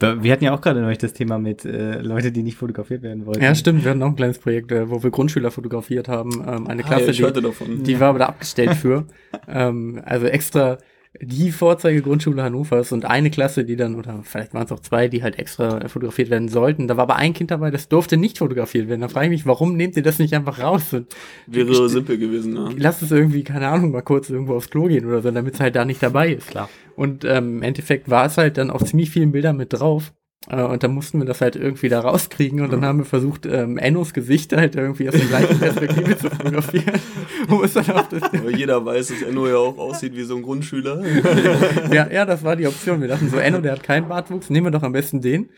Wir 0.00 0.32
hatten 0.32 0.44
ja 0.44 0.54
auch 0.54 0.60
gerade 0.60 0.80
neulich 0.80 0.98
das 0.98 1.12
Thema 1.12 1.38
mit 1.38 1.64
äh, 1.64 2.00
Leute, 2.00 2.30
die 2.32 2.42
nicht 2.42 2.56
fotografiert 2.56 3.02
werden 3.02 3.26
wollten. 3.26 3.42
Ja, 3.42 3.54
stimmt. 3.54 3.84
Wir 3.84 3.90
hatten 3.90 4.02
auch 4.02 4.08
ein 4.10 4.16
kleines 4.16 4.38
Projekt, 4.38 4.70
äh, 4.72 4.88
wo 4.88 5.02
wir 5.02 5.10
Grundschüler 5.10 5.50
fotografiert 5.50 6.08
haben. 6.08 6.42
Ähm, 6.46 6.66
eine 6.68 6.84
Ah, 6.84 6.86
Klasse, 6.86 7.04
ja, 7.06 7.10
ich 7.10 7.16
die, 7.18 7.22
hörte 7.24 7.42
davon. 7.42 7.82
die 7.82 8.00
war 8.00 8.10
aber 8.10 8.20
da 8.20 8.26
abgestellt 8.26 8.74
für. 8.74 9.06
ähm, 9.48 10.00
also 10.04 10.26
extra 10.26 10.78
die 11.20 11.52
Vorzeigegrundschule 11.52 12.42
Hannovers 12.42 12.92
und 12.92 13.04
eine 13.04 13.30
Klasse, 13.30 13.64
die 13.64 13.76
dann, 13.76 13.94
oder 13.94 14.20
vielleicht 14.22 14.54
waren 14.54 14.64
es 14.64 14.72
auch 14.72 14.80
zwei, 14.80 15.08
die 15.08 15.22
halt 15.22 15.38
extra 15.38 15.88
fotografiert 15.88 16.30
werden 16.30 16.48
sollten. 16.48 16.88
Da 16.88 16.96
war 16.96 17.04
aber 17.04 17.16
ein 17.16 17.34
Kind 17.34 17.50
dabei, 17.50 17.70
das 17.70 17.88
durfte 17.88 18.16
nicht 18.16 18.38
fotografiert 18.38 18.88
werden. 18.88 19.00
Da 19.00 19.08
frage 19.08 19.26
ich 19.26 19.30
mich, 19.30 19.46
warum 19.46 19.76
nehmt 19.76 19.96
ihr 19.96 20.02
das 20.02 20.18
nicht 20.18 20.34
einfach 20.34 20.60
raus? 20.60 20.92
Und 20.92 21.14
Wäre 21.46 21.88
simpel 21.88 22.18
gewesen, 22.18 22.56
ja. 22.56 22.70
lasst 22.76 23.02
es 23.02 23.10
irgendwie, 23.10 23.44
keine 23.44 23.68
Ahnung, 23.68 23.90
mal 23.92 24.02
kurz 24.02 24.30
irgendwo 24.30 24.54
aufs 24.54 24.70
Klo 24.70 24.84
gehen 24.84 25.06
oder 25.06 25.22
so, 25.22 25.30
damit 25.30 25.54
es 25.54 25.60
halt 25.60 25.76
da 25.76 25.84
nicht 25.84 26.02
dabei 26.02 26.32
ist. 26.32 26.48
Klar. 26.48 26.68
Und 26.96 27.24
ähm, 27.24 27.56
im 27.56 27.62
Endeffekt 27.62 28.08
war 28.08 28.26
es 28.26 28.38
halt 28.38 28.58
dann 28.58 28.70
auf 28.70 28.84
ziemlich 28.84 29.10
vielen 29.10 29.32
Bildern 29.32 29.56
mit 29.56 29.72
drauf. 29.72 30.12
Äh, 30.48 30.62
und 30.62 30.82
dann 30.82 30.92
mussten 30.94 31.18
wir 31.18 31.26
das 31.26 31.40
halt 31.40 31.56
irgendwie 31.56 31.88
da 31.88 32.00
rauskriegen 32.00 32.60
und 32.60 32.72
dann 32.72 32.84
haben 32.84 32.98
wir 32.98 33.04
versucht, 33.04 33.46
ähm, 33.46 33.78
Ennos 33.78 34.12
Gesicht 34.12 34.52
halt 34.54 34.76
irgendwie 34.76 35.08
aus 35.08 35.14
der 35.14 35.26
gleichen 35.26 35.58
Perspektive 35.58 36.18
zu 36.18 36.30
fotografieren. 36.30 37.00
Um 37.48 37.64
es 37.64 37.72
dann 37.74 37.90
auf 37.90 38.08
das 38.08 38.22
Aber 38.22 38.50
jeder 38.50 38.84
weiß, 38.84 39.08
dass 39.08 39.22
Enno 39.22 39.46
ja 39.48 39.56
auch 39.56 39.76
aussieht 39.78 40.14
wie 40.16 40.22
so 40.22 40.36
ein 40.36 40.42
Grundschüler. 40.42 41.02
ja, 41.92 42.08
ja, 42.10 42.24
das 42.24 42.44
war 42.44 42.56
die 42.56 42.66
Option. 42.66 43.00
Wir 43.00 43.08
dachten 43.08 43.28
so, 43.28 43.38
Enno, 43.38 43.60
der 43.60 43.72
hat 43.72 43.82
keinen 43.82 44.08
Bartwuchs, 44.08 44.50
nehmen 44.50 44.66
wir 44.66 44.70
doch 44.70 44.82
am 44.82 44.92
besten 44.92 45.20
den. 45.20 45.48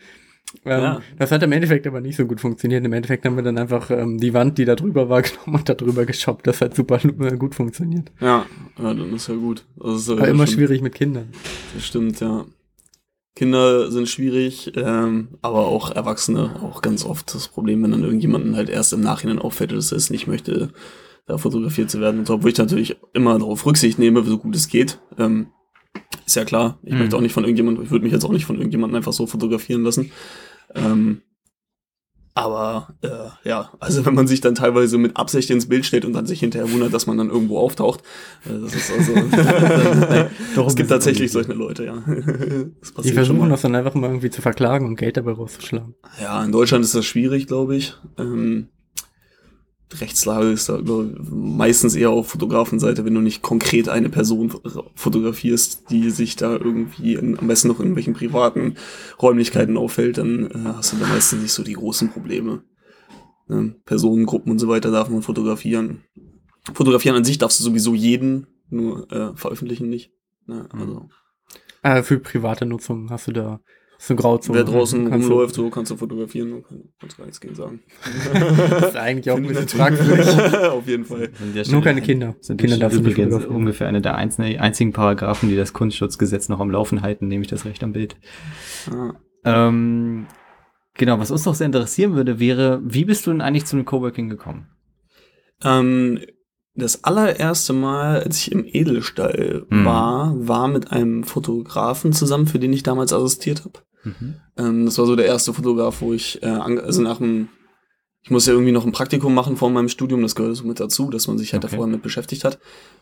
Ähm, 0.65 0.81
Ja. 0.81 1.01
Das 1.19 1.31
hat 1.31 1.43
im 1.43 1.51
Endeffekt 1.51 1.85
aber 1.85 2.01
nicht 2.01 2.15
so 2.15 2.25
gut 2.25 2.41
funktioniert. 2.41 2.83
Im 2.83 2.93
Endeffekt 2.93 3.23
haben 3.25 3.35
wir 3.35 3.43
dann 3.43 3.59
einfach 3.59 3.91
ähm, 3.91 4.17
die 4.17 4.33
Wand, 4.33 4.57
die 4.57 4.65
da 4.65 4.75
drüber 4.75 5.07
war, 5.07 5.21
genommen 5.21 5.57
und 5.57 5.69
da 5.69 5.75
drüber 5.75 6.05
geshoppt. 6.05 6.47
Das 6.47 6.61
hat 6.61 6.75
super 6.75 6.99
äh, 7.03 7.37
gut 7.37 7.53
funktioniert. 7.53 8.11
Ja, 8.19 8.45
ja, 8.77 8.93
dann 8.93 9.13
ist 9.13 9.27
ja 9.27 9.35
gut. 9.35 9.65
Das 9.77 9.97
ist, 9.97 10.09
Aber 10.09 10.27
äh, 10.27 10.31
immer 10.31 10.47
schwierig 10.47 10.81
mit 10.81 10.95
Kindern. 10.95 11.29
Das 11.75 11.85
stimmt, 11.85 12.19
ja. 12.19 12.45
Kinder 13.35 13.89
sind 13.91 14.09
schwierig, 14.09 14.71
ähm, 14.75 15.37
aber 15.41 15.67
auch 15.67 15.91
Erwachsene 15.91 16.59
auch 16.61 16.81
ganz 16.81 17.05
oft 17.05 17.33
das 17.33 17.47
Problem, 17.47 17.81
wenn 17.83 17.91
dann 17.91 18.03
irgendjemanden 18.03 18.55
halt 18.55 18.69
erst 18.69 18.91
im 18.93 19.01
Nachhinein 19.01 19.39
auffällt, 19.39 19.71
dass 19.71 19.91
er 19.91 19.97
es 19.97 20.09
nicht 20.09 20.27
möchte, 20.27 20.69
da 21.25 21.37
fotografiert 21.37 21.89
zu 21.89 22.01
werden. 22.01 22.19
Und 22.19 22.27
so, 22.27 22.33
obwohl 22.33 22.51
ich 22.51 22.57
natürlich 22.57 22.97
immer 23.13 23.37
darauf 23.39 23.65
Rücksicht 23.65 23.99
nehme, 23.99 24.23
so 24.23 24.37
gut 24.37 24.55
es 24.55 24.67
geht. 24.67 24.99
Ähm, 25.17 25.47
ist 26.25 26.35
ja 26.35 26.43
klar. 26.43 26.79
Ich 26.83 26.91
Mhm. 26.93 26.99
möchte 26.99 27.15
auch 27.17 27.21
nicht 27.21 27.33
von 27.33 27.43
irgendjemandem, 27.43 27.83
ich 27.85 27.91
würde 27.91 28.03
mich 28.03 28.13
jetzt 28.13 28.25
auch 28.25 28.31
nicht 28.31 28.45
von 28.45 28.57
irgendjemandem 28.57 28.97
einfach 28.97 29.13
so 29.13 29.25
fotografieren 29.27 29.83
lassen. 29.83 30.11
Ähm, 30.75 31.21
aber 32.33 32.89
äh, 33.01 33.47
ja, 33.47 33.71
also 33.79 34.05
wenn 34.05 34.13
man 34.13 34.27
sich 34.27 34.41
dann 34.41 34.55
teilweise 34.55 34.97
mit 34.97 35.17
Absicht 35.17 35.49
ins 35.49 35.67
Bild 35.67 35.85
stellt 35.85 36.05
und 36.05 36.13
dann 36.13 36.25
sich 36.25 36.39
hinterher 36.39 36.71
wundert, 36.71 36.93
dass 36.93 37.07
man 37.07 37.17
dann 37.17 37.29
irgendwo 37.29 37.57
auftaucht, 37.57 38.01
äh, 38.45 38.59
das 38.61 38.75
ist 38.75 38.91
also. 38.91 39.13
Darum 39.31 40.29
es 40.55 40.67
ist 40.67 40.75
gibt 40.75 40.79
es 40.79 40.87
tatsächlich 40.87 41.31
solche 41.31 41.53
Leute, 41.53 41.85
ja. 41.85 42.03
Die 43.03 43.11
versuchen 43.13 43.49
das 43.49 43.61
dann 43.61 43.75
einfach 43.75 43.95
mal 43.95 44.07
irgendwie 44.07 44.29
zu 44.29 44.41
verklagen 44.41 44.87
und 44.87 44.95
Geld 44.95 45.17
dabei 45.17 45.33
rauszuschlagen. 45.33 45.95
Ja, 46.21 46.43
in 46.43 46.51
Deutschland 46.51 46.85
ist 46.85 46.95
das 46.95 47.05
schwierig, 47.05 47.47
glaube 47.47 47.75
ich. 47.75 47.95
Ähm, 48.17 48.69
Rechtslage 49.91 50.51
ist 50.51 50.69
da 50.69 50.79
meistens 51.31 51.95
eher 51.95 52.11
auf 52.11 52.29
Fotografenseite, 52.29 53.05
wenn 53.05 53.15
du 53.15 53.21
nicht 53.21 53.41
konkret 53.41 53.89
eine 53.89 54.09
Person 54.09 54.53
fotografierst, 54.95 55.89
die 55.89 56.11
sich 56.11 56.35
da 56.35 56.51
irgendwie 56.51 57.15
in, 57.15 57.39
am 57.39 57.47
besten 57.47 57.69
noch 57.69 57.79
in 57.79 57.85
irgendwelchen 57.85 58.13
privaten 58.13 58.75
Räumlichkeiten 59.21 59.77
auffällt, 59.77 60.19
dann 60.19 60.51
äh, 60.51 60.73
hast 60.75 60.93
du 60.93 60.97
da 60.97 61.07
meistens 61.07 61.41
nicht 61.41 61.53
so 61.53 61.63
die 61.63 61.73
großen 61.73 62.11
Probleme. 62.11 62.63
Ne? 63.47 63.75
Personengruppen 63.85 64.51
und 64.51 64.59
so 64.59 64.67
weiter 64.67 64.91
darf 64.91 65.09
man 65.09 65.23
fotografieren. 65.23 66.03
Fotografieren 66.73 67.17
an 67.17 67.23
sich 67.23 67.39
darfst 67.39 67.59
du 67.59 67.63
sowieso 67.63 67.95
jeden, 67.95 68.47
nur 68.69 69.11
äh, 69.11 69.35
veröffentlichen 69.35 69.89
nicht. 69.89 70.11
Ne? 70.45 70.69
Also, 70.71 71.09
Äh, 71.81 72.03
für 72.03 72.19
private 72.19 72.65
Nutzung 72.65 73.09
hast 73.09 73.27
du 73.27 73.31
da 73.31 73.59
so 74.01 74.15
Grauzone. 74.15 74.57
wer 74.57 74.63
draußen 74.63 75.09
Kannst 75.09 75.27
du- 75.27 75.31
rumläuft, 75.33 75.55
so 75.55 75.69
kannst 75.69 75.91
du 75.91 75.97
fotografieren. 75.97 76.49
Du 76.51 76.61
kann- 76.61 76.83
kannst 77.01 77.17
gar 77.17 77.25
nichts 77.25 77.41
gegen 77.41 77.53
sagen. 77.53 77.81
Das 78.69 78.89
ist 78.89 78.95
eigentlich 78.95 79.29
auch 79.29 79.35
ein 79.37 79.45
bisschen 79.45 79.67
fragwürdig. 79.67 80.27
Auf 80.71 80.87
jeden 80.87 81.03
Fall. 81.05 81.29
Nur 81.69 81.81
keine 81.83 82.01
Kinder. 82.01 82.35
Sind 82.39 82.57
Kinder 82.61 82.75
Kinder 82.75 82.77
darfst 82.85 82.97
du 82.97 83.01
nicht 83.03 83.11
übrigens 83.11 83.33
fotografieren. 83.33 83.55
ungefähr 83.57 83.87
eine 83.89 84.01
der 84.01 84.15
einzigen 84.15 84.93
Paragraphen, 84.93 85.49
die 85.49 85.57
das 85.57 85.73
Kunstschutzgesetz 85.73 86.47
noch 86.49 86.59
am 86.61 86.71
Laufen 86.71 87.01
halten, 87.01 87.27
nämlich 87.27 87.49
das 87.49 87.65
Recht 87.65 87.83
am 87.83 87.91
Bild. 87.91 88.15
Ja. 88.89 89.13
Ähm, 89.67 90.27
genau, 90.95 91.19
was 91.19 91.29
uns 91.31 91.45
noch 91.45 91.55
sehr 91.55 91.65
interessieren 91.67 92.13
würde, 92.15 92.39
wäre, 92.39 92.81
wie 92.83 93.03
bist 93.05 93.27
du 93.27 93.31
denn 93.31 93.41
eigentlich 93.41 93.65
zu 93.65 93.75
einem 93.75 93.85
Coworking 93.85 94.29
gekommen? 94.29 94.67
Ähm, 95.63 96.19
das 96.75 97.03
allererste 97.03 97.73
Mal, 97.73 98.21
als 98.23 98.37
ich 98.37 98.51
im 98.53 98.63
Edelstall 98.65 99.65
Hm. 99.69 99.83
war, 99.85 100.33
war 100.47 100.67
mit 100.69 100.91
einem 100.91 101.23
Fotografen 101.25 102.13
zusammen, 102.13 102.47
für 102.47 102.59
den 102.59 102.71
ich 102.71 102.83
damals 102.83 103.11
assistiert 103.11 103.65
habe. 103.65 103.79
Mhm. 104.03 104.35
Ähm, 104.57 104.85
das 104.85 104.97
war 104.97 105.05
so 105.05 105.15
der 105.15 105.25
erste 105.25 105.53
Fotograf, 105.53 106.01
wo 106.01 106.13
ich, 106.13 106.41
äh, 106.43 106.47
also 106.47 107.01
nach 107.01 107.17
dem, 107.17 107.49
ich 108.21 108.31
muss 108.31 108.45
ja 108.45 108.53
irgendwie 108.53 108.71
noch 108.71 108.85
ein 108.85 108.91
Praktikum 108.91 109.33
machen 109.33 109.57
vor 109.57 109.69
meinem 109.69 109.89
Studium, 109.89 110.21
das 110.21 110.35
gehört 110.35 110.55
so 110.55 110.65
mit 110.65 110.79
dazu, 110.79 111.09
dass 111.09 111.27
man 111.27 111.37
sich 111.37 111.53
halt 111.53 111.63
Okay. 111.63 111.71
da 111.71 111.77
vorher 111.77 111.91
mit 111.93 112.01
beschäftigt 112.01 112.43
hat. 112.43 112.59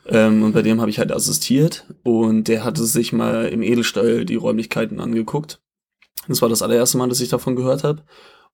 Ähm, 0.07 0.43
und 0.43 0.53
bei 0.53 0.61
dem 0.61 0.79
habe 0.79 0.89
ich 0.89 0.99
halt 0.99 1.11
assistiert 1.11 1.85
und 2.03 2.47
der 2.47 2.63
hatte 2.63 2.83
sich 2.85 3.13
mal 3.13 3.47
im 3.47 3.61
Edelstall 3.61 4.25
die 4.25 4.35
Räumlichkeiten 4.35 4.99
angeguckt. 4.99 5.59
Das 6.27 6.41
war 6.41 6.49
das 6.49 6.61
allererste 6.61 6.97
Mal, 6.97 7.09
dass 7.09 7.21
ich 7.21 7.29
davon 7.29 7.55
gehört 7.55 7.83
habe. 7.83 8.03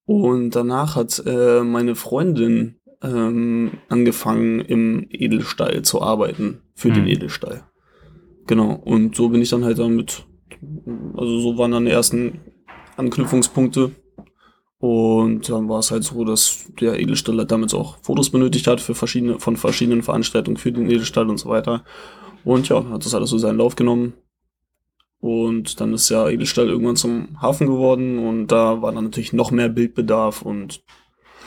Und 0.05 0.51
danach 0.51 0.95
hat 0.95 1.23
äh, 1.25 1.61
meine 1.63 1.95
Freundin 1.95 2.75
ähm, 3.01 3.71
angefangen, 3.89 4.59
im 4.59 5.07
Edelstall 5.09 5.81
zu 5.81 6.01
arbeiten, 6.01 6.61
für 6.75 6.89
den 6.91 7.03
Hm. 7.03 7.11
Edelstall. 7.11 7.63
Genau, 8.47 8.73
und 8.73 9.15
so 9.15 9.29
bin 9.29 9.41
ich 9.41 9.49
dann 9.49 9.63
halt 9.63 9.79
damit, 9.79 10.25
also 11.15 11.39
so 11.39 11.57
waren 11.57 11.71
dann 11.71 11.85
die 11.85 11.91
ersten 11.91 12.39
Anknüpfungspunkte. 12.97 13.91
Und 14.79 15.47
dann 15.49 15.69
war 15.69 15.79
es 15.79 15.91
halt 15.91 16.03
so, 16.03 16.25
dass 16.25 16.65
der 16.81 16.99
Edelstall 16.99 17.37
halt 17.37 17.51
damals 17.51 17.73
auch 17.73 17.97
Fotos 18.01 18.29
benötigt 18.29 18.67
hat 18.67 18.81
für 18.81 18.93
verschiedene, 18.95 19.39
von 19.39 19.55
verschiedenen 19.55 20.03
Veranstaltungen 20.03 20.57
für 20.57 20.73
den 20.73 20.89
Edelstall 20.89 21.29
und 21.29 21.37
so 21.37 21.47
weiter. 21.49 21.85
Und 22.43 22.67
ja, 22.67 22.83
hat 22.89 23.05
das 23.05 23.15
alles 23.15 23.29
so 23.29 23.37
seinen 23.37 23.59
Lauf 23.59 23.75
genommen. 23.77 24.13
Und 25.21 25.79
dann 25.79 25.93
ist 25.93 26.09
ja 26.09 26.27
Edelstall 26.27 26.67
irgendwann 26.67 26.97
zum 26.97 27.41
Hafen 27.41 27.67
geworden 27.67 28.19
und 28.19 28.47
da 28.47 28.81
war 28.81 28.91
dann 28.91 29.05
natürlich 29.05 29.31
noch 29.31 29.51
mehr 29.51 29.69
Bildbedarf 29.69 30.41
und 30.41 30.83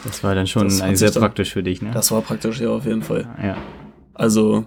Das 0.05 0.25
war 0.25 0.35
dann 0.35 0.47
schon 0.47 0.71
sehr 0.71 1.11
dann- 1.11 1.21
praktisch 1.21 1.53
für 1.53 1.63
dich, 1.63 1.83
ne? 1.83 1.91
das 1.93 2.11
war 2.11 2.23
praktisch 2.23 2.59
ja 2.61 2.71
auf 2.71 2.87
jeden 2.87 3.03
Fall. 3.03 3.29
ja. 3.43 3.59
Also, 4.15 4.65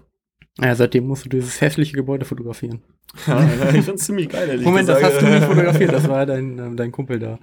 Ja, 0.62 0.76
seitdem 0.76 1.08
musst 1.08 1.26
du 1.26 1.30
dieses 1.30 1.62
hässliche 1.62 1.96
Gebäude 1.96 2.26
fotografieren. 2.26 2.82
ja, 3.28 3.74
ich 3.74 3.86
find's 3.86 4.06
ziemlich 4.06 4.30
geil, 4.30 4.50
ehrlich 4.50 4.66
Moment, 4.66 4.88
das 4.90 5.02
hast 5.02 5.22
du 5.22 5.26
nicht 5.26 5.44
fotografiert, 5.46 5.92
das 5.94 6.08
war 6.08 6.26
dein, 6.26 6.60
ähm, 6.60 6.76
dein 6.78 6.92
Kumpel 6.92 7.20
da. 7.20 7.40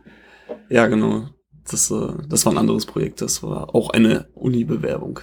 Ja, 0.68 0.86
genau. 0.86 1.28
Das, 1.68 1.90
äh, 1.90 2.12
das 2.28 2.46
war 2.46 2.52
ein 2.52 2.58
anderes 2.58 2.86
Projekt. 2.86 3.20
Das 3.20 3.42
war 3.42 3.74
auch 3.74 3.90
eine 3.90 4.28
Uni-Bewerbung. 4.34 5.20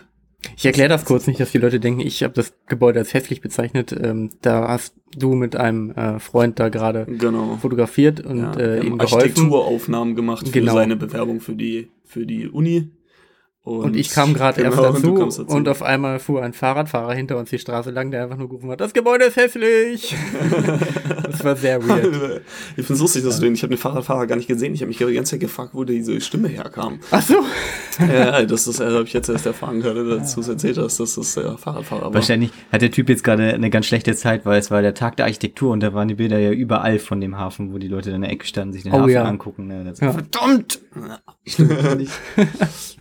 Ich 0.57 0.65
erkläre 0.65 0.89
das 0.89 1.05
kurz 1.05 1.25
nicht, 1.27 1.39
dass 1.39 1.51
die 1.53 1.57
Leute 1.57 1.79
denken, 1.79 2.01
ich 2.01 2.21
habe 2.23 2.33
das 2.33 2.53
Gebäude 2.67 2.99
als 2.99 3.13
hässlich 3.13 3.39
bezeichnet. 3.39 3.93
Ähm, 3.97 4.29
da 4.41 4.67
hast 4.67 4.93
du 5.15 5.35
mit 5.35 5.55
einem 5.55 5.91
äh, 5.91 6.19
Freund 6.19 6.59
da 6.59 6.67
gerade 6.67 7.05
Genau. 7.05 7.57
fotografiert 7.61 8.19
und 8.25 8.39
ja, 8.39 8.53
äh, 8.55 8.85
ihm 8.85 8.97
geholfen. 8.97 9.15
Architekturaufnahmen 9.15 10.15
gemacht 10.17 10.45
für 10.47 10.51
Genau. 10.53 10.73
seine 10.73 10.97
Bewerbung 10.97 11.39
für 11.39 11.55
die, 11.55 11.91
für 12.03 12.25
die 12.25 12.49
Uni. 12.49 12.89
Und 13.65 13.95
ich 13.95 14.09
kam 14.09 14.33
gerade 14.33 14.61
genau, 14.61 14.75
erst 14.75 14.97
und 14.97 15.03
dazu, 15.03 15.13
kamst 15.13 15.39
dazu. 15.39 15.55
und 15.55 15.69
auf 15.69 15.81
einmal 15.81 16.19
fuhr 16.19 16.43
ein 16.43 16.51
Fahrradfahrer 16.51 17.13
hinter 17.13 17.37
uns 17.37 17.49
die 17.49 17.59
Straße 17.59 17.91
lang, 17.91 18.11
der 18.11 18.23
einfach 18.23 18.35
nur 18.35 18.49
gerufen 18.49 18.69
hat, 18.69 18.81
das 18.81 18.93
Gebäude 18.93 19.23
ist 19.23 19.37
hässlich. 19.37 20.13
das 21.23 21.45
war 21.45 21.55
sehr 21.55 21.81
weird. 21.87 22.41
ich 22.75 22.85
find's 22.85 23.01
lustig, 23.01 23.23
dass 23.23 23.37
du 23.37 23.45
den, 23.45 23.53
ich 23.53 23.63
habe 23.63 23.73
den 23.73 23.79
Fahrradfahrer 23.79 24.27
gar 24.27 24.35
nicht 24.35 24.49
gesehen. 24.49 24.73
Ich 24.73 24.81
habe 24.81 24.89
mich 24.89 24.97
die 24.97 25.05
ganze 25.13 25.31
Zeit 25.31 25.39
gefragt, 25.39 25.69
wo 25.71 25.85
diese 25.85 26.19
Stimme 26.19 26.49
herkam. 26.49 26.99
Ach 27.09 27.21
so. 27.21 27.35
ja, 27.99 28.43
das 28.43 28.67
ist, 28.67 28.81
äh, 28.81 28.85
habe 28.85 29.03
ich 29.03 29.13
jetzt 29.13 29.29
erst 29.29 29.45
erfahren 29.45 29.79
gehört, 29.79 30.21
dass 30.21 30.35
du 30.35 30.41
es 30.41 30.49
erzählt 30.49 30.77
hast, 30.77 30.99
dass 30.99 31.15
das 31.15 31.33
der 31.35 31.57
Fahrradfahrer 31.57 32.03
war. 32.03 32.13
Wahrscheinlich 32.13 32.51
hat 32.69 32.81
der 32.81 32.91
Typ 32.91 33.07
jetzt 33.07 33.23
gerade 33.23 33.53
eine 33.53 33.69
ganz 33.69 33.85
schlechte 33.85 34.13
Zeit, 34.13 34.45
weil 34.45 34.59
es 34.59 34.71
war 34.71 34.81
der 34.81 34.93
Tag 34.93 35.15
der 35.15 35.25
Architektur 35.25 35.71
und 35.71 35.79
da 35.79 35.93
waren 35.93 36.09
die 36.09 36.15
Bilder 36.15 36.37
ja 36.37 36.51
überall 36.51 36.99
von 36.99 37.21
dem 37.21 37.37
Hafen, 37.37 37.73
wo 37.73 37.77
die 37.77 37.87
Leute 37.87 38.11
in 38.11 38.23
der 38.23 38.31
Ecke 38.31 38.45
standen, 38.45 38.73
sich 38.73 38.83
den 38.83 38.91
Oh 38.91 38.99
Hafen 38.99 39.09
ja. 39.09 39.23
angucken. 39.23 39.67
Ne? 39.67 39.93
Ja. 40.01 40.11
Verdammt! 40.11 40.81
Stimmt 41.45 41.97
nicht. 41.97 42.11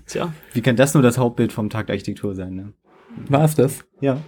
Tja, 0.06 0.32
Wie 0.52 0.62
kann 0.62 0.76
das 0.76 0.94
nur 0.94 1.02
das 1.02 1.18
Hauptbild 1.18 1.52
vom 1.52 1.70
Tag 1.70 1.86
der 1.86 1.94
Architektur 1.94 2.34
sein? 2.34 2.54
Ne? 2.54 2.72
War 3.28 3.44
es 3.44 3.54
das? 3.54 3.84
Ja. 4.00 4.20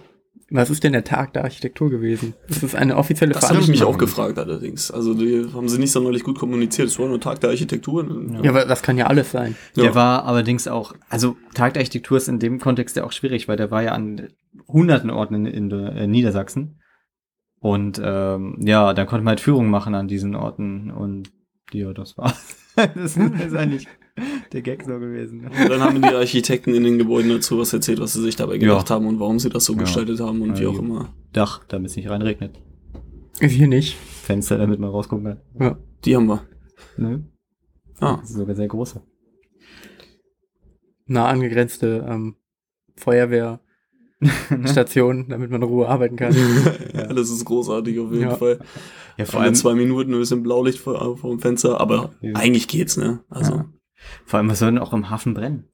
Was 0.51 0.69
ist 0.69 0.83
denn 0.83 0.93
der 0.93 1.03
Tag 1.03 1.33
der 1.33 1.43
Architektur 1.43 1.89
gewesen? 1.89 2.35
Ist 2.47 2.61
das 2.61 2.75
eine 2.75 2.97
offizielle 2.97 3.33
das 3.33 3.49
habe 3.49 3.59
ich 3.59 3.67
mich 3.67 3.79
Veranstaltung? 3.79 3.95
auch 3.95 3.97
gefragt 3.97 4.37
allerdings. 4.37 4.91
Also 4.91 5.15
die 5.15 5.47
haben 5.53 5.67
sie 5.67 5.79
nicht 5.79 5.91
sonderlich 5.91 6.23
gut 6.23 6.37
kommuniziert. 6.37 6.87
Es 6.87 6.99
war 6.99 7.07
nur 7.07 7.19
Tag 7.19 7.39
der 7.39 7.49
Architektur. 7.49 8.05
Ja, 8.43 8.51
aber 8.51 8.65
das 8.65 8.83
kann 8.83 8.97
ja 8.97 9.07
alles 9.07 9.31
sein. 9.31 9.55
Der 9.75 9.85
Ja. 9.85 9.95
war 9.95 10.25
allerdings 10.25 10.67
auch, 10.67 10.93
also 11.09 11.35
Tag 11.55 11.73
der 11.73 11.81
Architektur 11.81 12.17
ist 12.17 12.27
in 12.29 12.37
dem 12.37 12.59
Kontext 12.59 12.95
ja 12.95 13.03
auch 13.05 13.11
schwierig, 13.11 13.47
weil 13.47 13.57
der 13.57 13.71
war 13.71 13.81
ja 13.81 13.93
an 13.93 14.27
hunderten 14.67 15.09
Orten 15.09 15.33
in, 15.33 15.45
in, 15.47 15.71
äh, 15.71 16.05
Niedersachsen. 16.05 16.79
Und 17.59 17.99
ähm, 18.03 18.57
ja, 18.61 18.93
dann 18.93 19.07
konnte 19.07 19.23
man 19.23 19.31
halt 19.31 19.39
Führungen 19.41 19.71
machen 19.71 19.95
an 19.95 20.07
diesen 20.07 20.35
Orten 20.35 20.91
und 20.91 21.31
ja, 21.73 21.91
das 21.93 22.15
war 22.19 22.31
das 22.75 23.17
ist 23.17 23.55
eigentlich 23.55 23.87
der 24.53 24.61
Gag 24.61 24.83
so 24.83 24.97
gewesen. 24.99 25.45
Und 25.47 25.69
dann 25.69 25.81
haben 25.81 26.01
die 26.01 26.07
Architekten 26.07 26.73
in 26.73 26.83
den 26.83 26.97
Gebäuden 26.97 27.29
dazu 27.29 27.57
was 27.59 27.73
erzählt, 27.73 27.99
was 27.99 28.13
sie 28.13 28.21
sich 28.21 28.35
dabei 28.35 28.57
gedacht 28.57 28.89
haben 28.89 29.05
und 29.07 29.19
warum 29.19 29.39
sie 29.39 29.49
das 29.49 29.65
so 29.65 29.73
Ja. 29.73 29.79
gestaltet 29.79 30.19
haben 30.21 30.41
und 30.41 30.57
wie 30.57 30.63
Ja, 30.63 30.69
auch 30.69 30.73
ja. 30.75 30.79
immer. 30.79 31.13
Dach, 31.33 31.63
damit 31.67 31.91
es 31.91 31.95
nicht 31.97 32.09
reinregnet. 32.09 32.57
Wir 33.39 33.67
nicht. 33.67 33.95
Fenster, 33.97 34.57
damit 34.57 34.79
man 34.79 34.89
rausgucken 34.89 35.25
kann. 35.25 35.41
Ja. 35.59 35.77
Die 36.05 36.15
haben 36.15 36.27
wir. 36.27 36.45
Ne? 36.97 37.25
Ah, 37.99 38.17
Das 38.21 38.29
ist 38.29 38.37
sogar 38.37 38.55
sehr 38.55 38.67
große. 38.67 39.01
Nah 41.07 41.27
angegrenzte 41.27 42.05
ähm, 42.09 42.35
Feuerwehr. 42.95 43.59
Station, 44.65 45.25
damit 45.29 45.51
man 45.51 45.61
in 45.61 45.67
Ruhe 45.67 45.87
arbeiten 45.89 46.15
kann. 46.15 46.33
Ja, 46.93 47.13
das 47.13 47.29
ist 47.29 47.43
großartig 47.45 47.99
auf 47.99 48.11
jeden 48.11 48.23
Ja. 48.29 48.35
Fall. 48.37 48.59
Ja, 49.17 49.25
Vor 49.25 49.41
allem 49.41 49.53
zwei 49.55 49.75
Minuten 49.75 50.13
ein 50.13 50.19
bisschen 50.19 50.41
Blaulicht 50.43 50.79
vor, 50.79 51.17
vor 51.17 51.29
dem 51.29 51.39
Fenster, 51.39 51.79
aber 51.81 52.13
Ja. 52.21 52.33
eigentlich 52.35 52.67
geht's, 52.69 52.95
ne? 52.97 53.19
Also, 53.29 53.53
Ja. 53.53 53.65
Vor 54.25 54.37
allem, 54.37 54.49
was 54.49 54.59
soll 54.59 54.71
denn 54.71 54.79
auch 54.79 54.93
im 54.93 55.09
Hafen 55.09 55.33
brennen? 55.33 55.67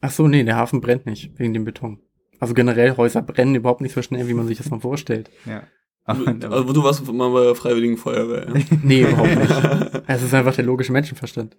Ach 0.00 0.10
so, 0.10 0.26
nee, 0.26 0.42
der 0.44 0.56
Hafen 0.56 0.80
brennt 0.80 1.06
nicht, 1.06 1.38
wegen 1.38 1.54
dem 1.54 1.64
Beton. 1.64 2.00
Also 2.40 2.54
generell 2.54 2.96
Häuser 2.96 3.22
brennen 3.22 3.54
überhaupt 3.54 3.80
nicht 3.80 3.94
so 3.94 4.02
schnell, 4.02 4.26
wie 4.26 4.34
man 4.34 4.48
sich 4.48 4.58
das 4.58 4.68
mal 4.68 4.80
vorstellt. 4.80 5.30
Ja. 5.46 5.62
also 6.04 6.72
du 6.72 6.82
warst 6.82 7.06
mal 7.06 7.30
bei 7.30 7.44
der 7.44 7.54
Freiwilligen 7.54 7.96
Feuerwehr. 7.96 8.48
Ja? 8.48 8.64
Nee, 8.82 9.02
überhaupt 9.02 9.36
nicht. 9.36 10.02
Es 10.08 10.22
ist 10.24 10.34
einfach 10.34 10.56
der 10.56 10.64
logische 10.64 10.92
Menschenverstand. 10.92 11.56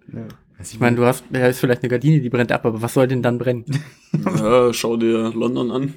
Ich 0.60 0.78
meine, 0.78 0.96
du 0.96 1.06
hast, 1.06 1.24
da 1.30 1.46
ist 1.46 1.60
vielleicht 1.60 1.82
eine 1.82 1.88
Gardine, 1.88 2.20
die 2.20 2.28
brennt 2.28 2.52
ab, 2.52 2.66
aber 2.66 2.82
was 2.82 2.92
soll 2.92 3.08
denn 3.08 3.22
dann 3.22 3.38
brennen? 3.38 3.64
ja, 4.12 4.74
schau 4.74 4.98
dir 4.98 5.32
London 5.34 5.70
an. 5.70 5.94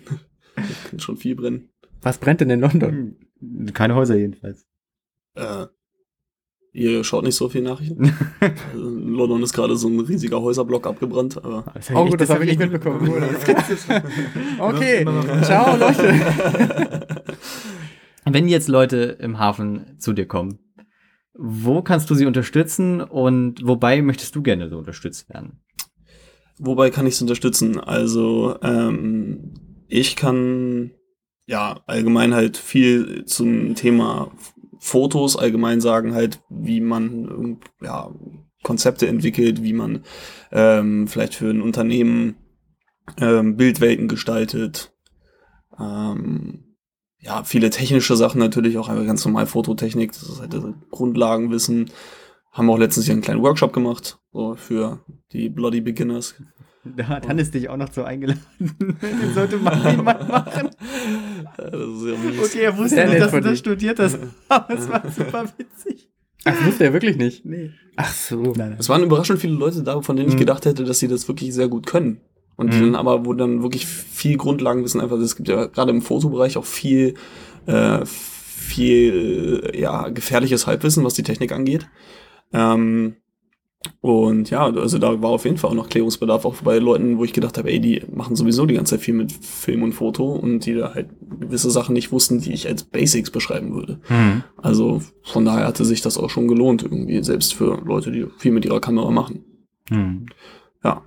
Da 0.55 0.63
kann 0.89 0.99
schon 1.01 1.17
viel 1.17 1.35
brennen. 1.35 1.69
Was 2.01 2.17
brennt 2.17 2.39
denn 2.39 2.49
in 2.49 2.61
London? 2.61 3.17
keine 3.73 3.95
Häuser 3.95 4.15
jedenfalls. 4.15 4.65
Äh, 5.35 5.65
ihr 6.77 7.03
schaut 7.03 7.23
nicht 7.23 7.35
so 7.35 7.49
viel 7.49 7.61
Nachrichten. 7.61 8.13
Also 8.71 8.87
in 8.87 9.13
London 9.13 9.41
ist 9.41 9.53
gerade 9.53 9.75
so 9.75 9.87
ein 9.87 9.99
riesiger 9.99 10.41
Häuserblock 10.41 10.85
abgebrannt, 10.85 11.43
aber 11.43 11.65
Oh 11.93 12.05
gut, 12.05 12.21
das 12.21 12.29
habe 12.29 12.43
ich 12.45 12.51
nicht 12.51 12.59
mitbekommen. 12.59 13.11
Okay, 14.59 15.05
ciao 15.41 15.75
Leute. 15.75 17.07
Wenn 18.25 18.47
jetzt 18.47 18.67
Leute 18.67 19.17
im 19.19 19.39
Hafen 19.39 19.97
zu 19.97 20.13
dir 20.13 20.27
kommen, 20.27 20.59
wo 21.33 21.81
kannst 21.81 22.09
du 22.09 22.15
sie 22.15 22.25
unterstützen 22.25 23.01
und 23.01 23.65
wobei 23.65 24.01
möchtest 24.01 24.35
du 24.35 24.41
gerne 24.41 24.69
so 24.69 24.77
unterstützt 24.77 25.29
werden? 25.29 25.61
Wobei 26.59 26.89
kann 26.89 27.07
ich 27.07 27.15
es 27.15 27.21
unterstützen? 27.21 27.79
Also, 27.79 28.55
ähm, 28.61 29.53
ich 29.87 30.15
kann 30.15 30.91
ja 31.45 31.79
allgemein 31.85 32.33
halt 32.33 32.57
viel 32.57 33.25
zum 33.25 33.75
Thema 33.75 34.31
Fotos 34.79 35.35
allgemein 35.35 35.81
sagen, 35.81 36.13
halt, 36.13 36.41
wie 36.49 36.81
man 36.81 37.59
ja, 37.81 38.11
Konzepte 38.63 39.07
entwickelt, 39.07 39.63
wie 39.63 39.73
man 39.73 40.03
ähm, 40.51 41.07
vielleicht 41.07 41.35
für 41.35 41.49
ein 41.49 41.61
Unternehmen 41.61 42.35
ähm, 43.19 43.55
Bildwelten 43.55 44.07
gestaltet. 44.07 44.93
Ähm, 45.79 46.75
ja, 47.19 47.43
viele 47.43 47.69
technische 47.69 48.15
Sachen 48.15 48.39
natürlich, 48.39 48.77
auch 48.77 48.89
einfach 48.89 49.05
ganz 49.05 49.25
normal 49.25 49.47
Fototechnik, 49.47 50.11
das 50.11 50.23
ist 50.23 50.39
halt 50.39 50.53
das 50.53 50.63
Grundlagenwissen. 50.91 51.91
Haben 52.51 52.69
auch 52.69 52.77
letztens 52.77 53.05
hier 53.05 53.13
einen 53.13 53.21
kleinen 53.21 53.41
Workshop 53.43 53.73
gemacht, 53.73 54.19
so 54.31 54.55
für 54.55 55.03
die 55.31 55.49
Bloody 55.49 55.81
Beginners. 55.81 56.35
Da 56.95 57.07
hat 57.07 57.27
Hannes 57.27 57.51
dich 57.51 57.69
auch 57.69 57.77
noch 57.77 57.91
so 57.91 58.03
eingeladen. 58.03 58.39
Den 58.59 59.33
sollte 59.33 59.57
man 59.57 59.95
niemand 59.97 60.27
machen. 60.27 60.69
Das 61.57 61.73
ist 61.73 62.05
ja. 62.05 62.43
Okay, 62.43 62.59
er 62.61 62.77
wusste 62.77 63.05
nicht, 63.07 63.19
dass 63.21 63.31
du 63.31 63.41
das 63.41 63.59
studiert 63.59 63.99
hast, 63.99 64.19
aber 64.49 64.73
es 64.77 64.87
war 64.89 65.03
super 65.11 65.45
witzig. 65.57 66.09
Ach, 66.45 66.53
das 66.55 66.65
wusste 66.65 66.85
er 66.85 66.93
wirklich 66.93 67.17
nicht. 67.17 67.45
Nee. 67.45 67.71
Ach 67.97 68.11
so. 68.13 68.53
Nein, 68.55 68.75
Es 68.79 68.87
waren 68.89 69.03
überraschend 69.03 69.39
viele 69.39 69.53
Leute 69.55 69.83
da, 69.83 70.01
von 70.01 70.15
denen 70.15 70.29
ich 70.29 70.35
Mhm. 70.35 70.39
gedacht 70.39 70.65
hätte, 70.65 70.83
dass 70.85 70.99
sie 70.99 71.07
das 71.07 71.27
wirklich 71.27 71.53
sehr 71.53 71.67
gut 71.67 71.85
können. 71.87 72.21
Und 72.55 72.73
die 72.73 72.77
Mhm. 72.77 72.93
dann 72.93 72.95
aber, 72.95 73.25
wo 73.25 73.33
dann 73.33 73.61
wirklich 73.63 73.85
viel 73.85 74.37
Grundlagenwissen 74.37 75.01
einfach, 75.01 75.17
es 75.17 75.35
gibt 75.35 75.49
ja 75.49 75.65
gerade 75.65 75.91
im 75.91 76.01
Fotobereich 76.01 76.57
auch 76.57 76.65
viel, 76.65 77.15
äh, 77.65 77.99
viel, 78.05 79.71
ja, 79.75 80.09
gefährliches 80.09 80.67
Halbwissen, 80.67 81.03
was 81.03 81.13
die 81.13 81.23
Technik 81.23 81.51
angeht. 81.51 81.87
Ähm, 82.53 83.15
und 84.01 84.49
ja, 84.49 84.65
also 84.65 84.97
da 84.97 85.21
war 85.21 85.31
auf 85.31 85.45
jeden 85.45 85.57
Fall 85.57 85.71
auch 85.71 85.75
noch 85.75 85.89
Klärungsbedarf, 85.89 86.45
auch 86.45 86.55
bei 86.61 86.77
Leuten, 86.79 87.17
wo 87.17 87.23
ich 87.23 87.33
gedacht 87.33 87.57
habe, 87.57 87.71
ey, 87.71 87.79
die 87.79 88.03
machen 88.13 88.35
sowieso 88.35 88.65
die 88.65 88.75
ganze 88.75 88.95
Zeit 88.95 89.03
viel 89.03 89.13
mit 89.13 89.31
Film 89.31 89.83
und 89.83 89.93
Foto 89.93 90.33
und 90.33 90.65
die 90.65 90.75
da 90.75 90.93
halt 90.93 91.09
gewisse 91.39 91.71
Sachen 91.71 91.93
nicht 91.93 92.11
wussten, 92.11 92.39
die 92.39 92.53
ich 92.53 92.67
als 92.67 92.83
Basics 92.83 93.31
beschreiben 93.31 93.73
würde. 93.73 93.99
Mhm. 94.09 94.43
Also 94.57 95.01
von 95.23 95.45
daher 95.45 95.67
hatte 95.67 95.85
sich 95.85 96.01
das 96.01 96.17
auch 96.17 96.29
schon 96.29 96.47
gelohnt, 96.47 96.83
irgendwie, 96.83 97.23
selbst 97.23 97.53
für 97.53 97.81
Leute, 97.85 98.11
die 98.11 98.25
viel 98.37 98.51
mit 98.51 98.65
ihrer 98.65 98.79
Kamera 98.81 99.11
machen. 99.11 99.43
Mhm. 99.89 100.27
Ja. 100.83 101.01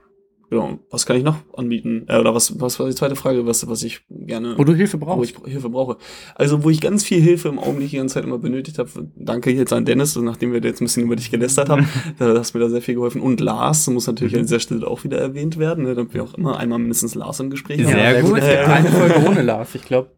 Genau. 0.50 0.80
Was 0.90 1.06
kann 1.06 1.16
ich 1.16 1.22
noch 1.22 1.36
anbieten? 1.56 2.06
Äh, 2.08 2.18
oder 2.18 2.34
was, 2.34 2.60
was 2.60 2.80
war 2.80 2.88
die 2.88 2.94
zweite 2.96 3.14
Frage, 3.14 3.46
was, 3.46 3.68
was 3.68 3.84
ich 3.84 4.00
gerne, 4.10 4.58
Wo 4.58 4.64
du 4.64 4.74
Hilfe 4.74 5.00
wo 5.00 5.04
brauchst. 5.06 5.30
ich 5.30 5.52
Hilfe 5.52 5.70
brauche? 5.70 5.96
Also, 6.34 6.64
wo 6.64 6.70
ich 6.70 6.80
ganz 6.80 7.04
viel 7.04 7.20
Hilfe 7.20 7.48
im 7.48 7.60
Augenblick 7.60 7.90
die 7.90 7.98
ganze 7.98 8.14
Zeit 8.14 8.24
immer 8.24 8.38
benötigt 8.38 8.78
habe, 8.80 8.90
danke 9.14 9.52
jetzt 9.52 9.72
an 9.72 9.84
Dennis, 9.84 10.16
nachdem 10.16 10.52
wir 10.52 10.60
jetzt 10.60 10.80
ein 10.80 10.86
bisschen 10.86 11.04
über 11.04 11.14
dich 11.14 11.30
gelästert 11.30 11.68
haben, 11.68 11.88
da 12.18 12.36
hast 12.36 12.54
mir 12.54 12.60
da 12.60 12.68
sehr 12.68 12.82
viel 12.82 12.96
geholfen. 12.96 13.20
Und 13.20 13.38
Lars 13.38 13.88
muss 13.88 14.08
natürlich 14.08 14.34
an 14.34 14.42
dieser 14.42 14.58
Stelle 14.58 14.88
auch 14.88 15.04
wieder 15.04 15.18
erwähnt 15.18 15.56
werden, 15.56 15.84
ne, 15.84 15.94
damit 15.94 16.14
wir 16.14 16.24
auch 16.24 16.34
immer 16.34 16.58
einmal 16.58 16.80
mindestens 16.80 17.14
Lars 17.14 17.38
im 17.38 17.50
Gespräch 17.50 17.84
haben. 17.84 17.92
Sehr 17.92 18.20
gut. 18.22 18.38
Es 18.38 18.48
gibt 18.48 18.58
eine 18.68 18.88
Folge 18.90 19.28
ohne 19.28 19.42
Lars. 19.42 19.74
Ich 19.76 19.82
glaube, 19.82 20.10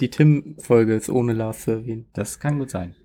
die 0.00 0.10
Tim-Folge 0.10 0.94
ist 0.96 1.08
ohne 1.10 1.32
Lars 1.32 1.62
zu 1.62 1.70
erwähnen. 1.70 2.06
Das 2.12 2.40
kann 2.40 2.58
gut 2.58 2.70
sein. 2.70 2.96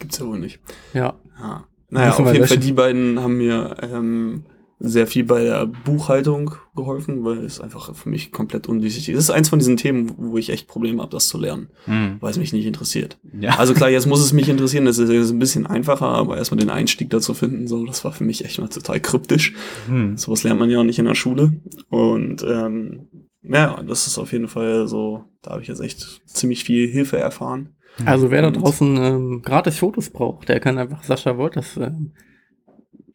Gibt's 0.00 0.18
ja 0.18 0.26
wohl 0.26 0.40
nicht. 0.40 0.58
Ja. 0.92 1.14
Ja. 1.38 1.66
Naja, 1.92 2.08
Müssen 2.08 2.24
auf 2.26 2.32
jeden 2.32 2.46
Fall, 2.46 2.56
löschen. 2.56 2.60
die 2.66 2.72
beiden 2.72 3.20
haben 3.20 3.36
mir 3.36 3.76
ähm, 3.82 4.44
sehr 4.82 5.06
viel 5.06 5.24
bei 5.24 5.44
der 5.44 5.66
Buchhaltung 5.66 6.54
geholfen, 6.74 7.22
weil 7.22 7.44
es 7.44 7.60
einfach 7.60 7.94
für 7.94 8.08
mich 8.08 8.32
komplett 8.32 8.66
undurchsichtig 8.66 9.10
ist. 9.10 9.16
Das 9.18 9.24
ist 9.24 9.30
eins 9.30 9.50
von 9.50 9.58
diesen 9.58 9.76
Themen, 9.76 10.14
wo 10.16 10.38
ich 10.38 10.48
echt 10.48 10.68
Probleme 10.68 11.02
habe, 11.02 11.10
das 11.12 11.28
zu 11.28 11.36
lernen, 11.38 11.68
Mhm. 11.86 12.16
weil 12.20 12.30
es 12.30 12.38
mich 12.38 12.52
nicht 12.54 12.64
interessiert. 12.64 13.18
Ja. 13.38 13.58
Also 13.58 13.74
klar, 13.74 13.90
jetzt 13.90 14.06
muss 14.06 14.20
es 14.24 14.32
mich 14.32 14.48
interessieren, 14.48 14.86
das 14.86 14.96
ist 14.98 15.10
jetzt 15.10 15.30
ein 15.30 15.38
bisschen 15.38 15.66
einfacher, 15.66 16.06
aber 16.06 16.38
erstmal 16.38 16.58
den 16.60 16.70
Einstieg 16.70 17.10
dazu 17.10 17.34
finden, 17.34 17.66
so, 17.68 17.84
das 17.84 18.04
war 18.04 18.12
für 18.12 18.24
mich 18.24 18.42
echt 18.44 18.58
mal 18.58 18.68
total 18.68 19.00
kryptisch. 19.00 19.54
Mhm. 19.88 20.16
Sowas 20.16 20.44
lernt 20.44 20.58
man 20.58 20.70
ja 20.70 20.80
auch 20.80 20.84
nicht 20.84 20.98
in 20.98 21.04
der 21.04 21.14
Schule. 21.14 21.52
Und 21.90 22.42
ähm, 22.42 23.08
ja, 23.42 23.82
das 23.82 24.06
ist 24.06 24.18
auf 24.18 24.32
jeden 24.32 24.48
Fall 24.48 24.88
so, 24.88 25.24
da 25.42 25.50
habe 25.52 25.62
ich 25.62 25.68
jetzt 25.68 25.80
echt 25.80 26.22
ziemlich 26.26 26.64
viel 26.64 26.88
Hilfe 26.88 27.18
erfahren. 27.18 27.74
Also 28.06 28.30
wer 28.30 28.40
da 28.40 28.50
draußen 28.50 28.96
ähm, 28.96 29.42
gratis 29.42 29.78
Fotos 29.78 30.08
braucht, 30.08 30.48
der 30.48 30.58
kann 30.60 30.78
einfach 30.78 31.02
Sascha 31.02 31.36
Wolters 31.36 31.76
ähm, 31.76 32.12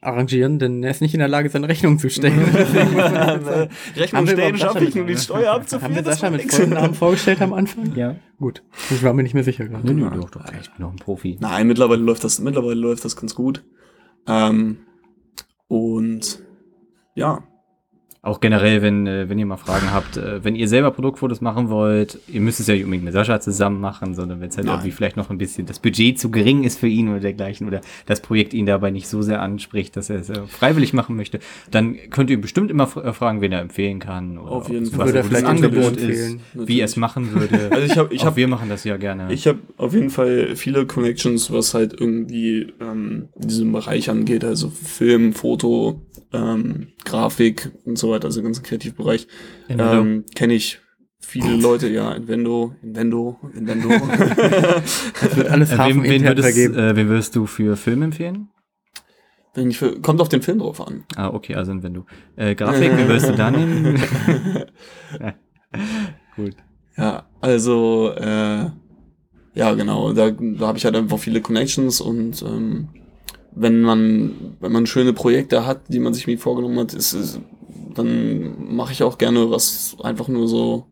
arrangieren, 0.06 0.60
denn 0.60 0.84
er 0.84 0.92
ist 0.92 1.02
nicht 1.02 1.14
in 1.14 1.20
der 1.20 1.28
Lage, 1.28 1.50
seine 1.50 1.68
Rechnung 1.68 1.98
zu 2.00 2.10
stellen. 2.10 2.40
Sagen. 2.54 3.70
Rechnung 3.96 4.28
stellen 4.28 4.58
schaffe 4.58 4.84
ich, 4.86 4.96
nur 4.96 5.06
die 5.06 5.14
mit- 5.14 5.22
Steuer 5.22 5.54
abzuführen. 5.54 5.84
Haben 5.84 5.96
wir 5.96 6.02
das 6.04 6.20
Sascha 6.20 6.30
mit 6.32 6.52
vollen 6.52 6.70
Namen 6.70 6.94
vorgestellt 6.94 7.42
am 7.42 7.54
Anfang? 7.54 7.94
Ja. 7.96 8.16
Gut. 8.40 8.64
Ich 8.92 9.04
war 9.04 9.14
mir 9.14 9.24
nicht 9.24 9.34
mehr 9.34 9.44
sicher 9.44 9.68
gerade. 9.68 9.92
Nö, 9.94 10.10
doch, 10.10 10.30
doch, 10.30 10.46
ich 10.46 10.72
bin 10.72 10.86
noch 10.86 10.92
ein 10.92 10.98
Profi. 10.98 11.38
Nein, 11.40 11.68
mittlerweile 11.68 12.02
läuft 12.02 12.24
das, 12.24 12.40
mittlerweile 12.40 12.76
läuft 12.76 13.04
das 13.06 13.16
ganz 13.16 13.36
gut. 13.36 13.64
Ähm, 14.28 14.78
und 15.68 16.40
ja, 17.16 17.44
Auch 18.26 18.40
generell, 18.40 18.82
wenn, 18.82 19.06
äh, 19.06 19.30
wenn 19.30 19.38
ihr 19.38 19.46
mal 19.46 19.56
Fragen 19.56 19.94
habt, 19.94 20.18
äh, 20.18 20.44
wenn 20.44 20.56
ihr 20.56 20.68
selber 20.68 20.90
Produktfotos 20.90 21.42
machen 21.42 21.70
wollt, 21.70 22.18
ihr 22.28 22.42
müsst 22.42 22.60
es 22.60 22.66
ja 22.66 22.74
nicht 22.74 22.84
unbedingt 22.84 23.06
mit 23.06 23.14
Sascha 23.14 23.40
zusammen 23.40 23.80
machen, 23.80 24.16
sondern 24.16 24.42
wenn 24.42 24.50
es 24.50 24.58
halt 24.58 24.66
Nein. 24.66 24.78
irgendwie 24.78 24.92
vielleicht 24.92 25.16
noch 25.16 25.30
ein 25.30 25.38
bisschen 25.38 25.68
das 25.68 25.78
Budget 25.78 26.20
zu 26.20 26.32
gering 26.32 26.64
ist 26.64 26.80
für 26.80 26.88
ihn 26.88 27.08
oder 27.10 27.20
dergleichen 27.20 27.68
oder 27.68 27.82
das 28.08 28.22
Projekt 28.22 28.56
ihn 28.56 28.66
dabei 28.66 28.90
nicht 28.90 29.08
so 29.08 29.22
sehr 29.22 29.44
anspricht, 29.44 29.96
dass 29.96 30.10
er 30.10 30.22
es 30.22 30.30
äh, 30.30 30.42
freiwillig 30.48 30.92
machen 30.92 31.16
möchte, 31.16 31.38
dann 31.70 31.98
könnt 32.10 32.32
ihr 32.32 32.42
bestimmt 32.42 32.72
immer 32.72 32.88
fragen, 32.88 33.42
wen 33.42 33.52
er 33.52 33.62
empfehlen 33.62 34.00
kann 34.00 34.40
oder 34.40 34.54
Auf 34.54 34.70
jeden 34.70 34.88
Fall. 34.88 35.06
was 35.06 35.14
er 35.14 35.22
ein 35.22 35.30
gutes 35.30 35.44
Angebot 35.44 35.98
ist, 35.98 36.32
empfehlen? 36.32 36.42
wie 36.68 36.80
er 36.80 36.86
es 36.86 36.96
machen 36.96 37.32
würde. 37.32 37.70
also 37.72 37.86
ich 37.86 37.96
habe 37.96 38.12
ich 38.12 38.26
hab, 38.26 38.38
wir 38.38 38.48
machen 38.48 38.70
das 38.70 38.86
ja 38.86 38.98
gerne. 38.98 39.32
ich 39.32 39.46
hab 39.46 39.58
auf 39.78 39.94
jeden 39.94 40.10
Fall 40.10 40.56
viele 40.56 40.88
Connections, 40.88 41.52
was 41.52 41.76
halt 41.76 41.94
irgendwie 41.94 42.74
ähm, 42.82 43.30
diesen 43.36 43.72
Bereich 43.72 44.10
angeht, 44.10 44.44
also 44.44 44.72
Film, 44.72 45.34
Foto, 45.34 46.02
ähm, 46.34 46.88
Grafik 47.06 47.72
und 47.86 47.98
so 47.98 48.12
weiter, 48.12 48.26
also 48.26 48.42
den 48.42 48.46
ganzen 48.46 48.64
Kreativbereich. 48.64 49.28
Invendo. 49.68 49.94
Ähm, 49.94 50.26
Kenne 50.36 50.54
ich 50.54 50.80
viele 51.20 51.56
Leute, 51.56 51.88
ja, 51.88 52.14
Invendo, 52.14 52.76
Invendo, 52.82 53.40
Invendo. 53.56 53.90
Das 55.22 55.36
wird 55.36 55.50
alles 55.50 55.72
äh, 55.72 55.78
wem, 55.78 56.04
wen, 56.04 56.24
würdest, 56.24 56.58
äh, 56.58 56.96
wen 56.96 57.08
würdest 57.08 57.36
du 57.36 57.46
für 57.46 57.76
Film 57.78 58.02
empfehlen? 58.02 58.50
Wenn 59.54 59.70
ich 59.70 59.78
für, 59.78 60.00
kommt 60.02 60.20
auf 60.20 60.30
den 60.30 60.42
Film 60.42 60.60
drauf 60.60 60.86
an. 60.86 61.06
Ah, 61.16 61.30
okay, 61.30 61.56
also 61.56 61.74
du 61.74 62.06
äh, 62.36 62.56
Grafik, 62.56 62.92
wen 62.98 63.08
würdest 63.08 63.30
du 63.30 63.34
da 63.34 63.52
nehmen? 63.52 64.02
Gut. 66.36 66.56
Ja, 66.98 67.26
also, 67.42 68.12
äh, 68.16 68.70
ja, 69.54 69.74
genau, 69.74 70.14
da, 70.14 70.32
da 70.32 70.68
habe 70.68 70.78
ich 70.78 70.86
halt 70.86 70.96
einfach 70.96 71.20
viele 71.20 71.42
Connections 71.42 72.02
und 72.02 72.42
ähm, 72.42 72.90
wenn 73.56 73.82
man, 73.82 74.58
wenn 74.60 74.72
man 74.72 74.86
schöne 74.86 75.14
Projekte 75.14 75.66
hat, 75.66 75.82
die 75.88 76.00
man 76.00 76.14
sich 76.14 76.28
mir 76.28 76.38
vorgenommen 76.38 76.78
hat, 76.80 76.94
ist, 76.94 77.14
es, 77.14 77.40
dann 77.94 78.76
mache 78.76 78.92
ich 78.94 79.04
auch 79.04 79.18
gerne 79.18 79.50
was 79.50 79.96
einfach 80.04 80.28
nur 80.28 80.48
so 80.48 80.88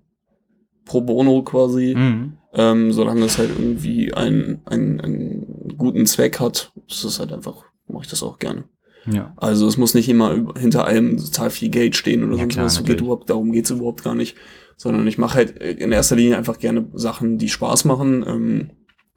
pro 0.86 1.02
bono 1.02 1.44
quasi, 1.44 1.94
Mhm. 1.96 2.34
ähm, 2.54 2.92
solange 2.94 3.26
es 3.26 3.38
halt 3.38 3.50
irgendwie 3.50 4.14
einen, 4.14 4.62
einen, 4.66 5.00
einen 5.02 5.74
guten 5.78 6.06
Zweck 6.06 6.40
hat. 6.40 6.72
Das 6.88 7.04
ist 7.04 7.20
halt 7.20 7.32
einfach, 7.34 7.64
mache 7.88 8.04
ich 8.04 8.10
das 8.10 8.24
auch 8.24 8.40
gerne. 8.40 8.66
Ja. 9.06 9.34
Also 9.38 9.68
es 9.68 9.78
muss 9.78 9.94
nicht 9.96 10.08
immer 10.08 10.54
hinter 10.58 10.86
allem 10.86 11.18
total 11.18 11.50
viel 11.50 11.70
Geld 11.70 11.96
stehen 11.98 12.24
oder 12.24 12.34
Ja, 12.36 12.40
sonst 12.44 12.54
klar, 12.54 12.66
was. 12.66 12.84
Geht 12.86 13.02
überhaupt, 13.02 13.30
darum 13.30 13.52
geht's 13.52 13.70
überhaupt 13.72 14.04
gar 14.04 14.16
nicht. 14.16 14.36
Sondern 14.78 15.06
ich 15.08 15.18
mache 15.18 15.36
halt 15.36 15.58
in 15.62 15.92
erster 15.92 16.16
Linie 16.16 16.38
einfach 16.38 16.58
gerne 16.58 16.88
Sachen, 16.94 17.38
die 17.38 17.50
Spaß 17.50 17.86
machen, 17.86 18.26
ähm, 18.28 18.70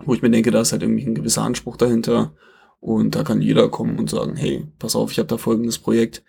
wo 0.05 0.12
ich 0.14 0.23
mir 0.23 0.31
denke, 0.31 0.51
da 0.51 0.61
ist 0.61 0.73
halt 0.73 0.83
irgendwie 0.83 1.07
ein 1.07 1.14
gewisser 1.14 1.43
Anspruch 1.43 1.77
dahinter. 1.77 2.35
Und 2.87 3.16
da 3.16 3.24
kann 3.24 3.43
jeder 3.43 3.68
kommen 3.68 3.99
und 3.99 4.09
sagen, 4.09 4.37
hey, 4.37 4.64
pass 4.78 4.95
auf, 4.95 5.11
ich 5.11 5.18
habe 5.18 5.26
da 5.26 5.39
folgendes 5.39 5.76
Projekt. 5.80 6.22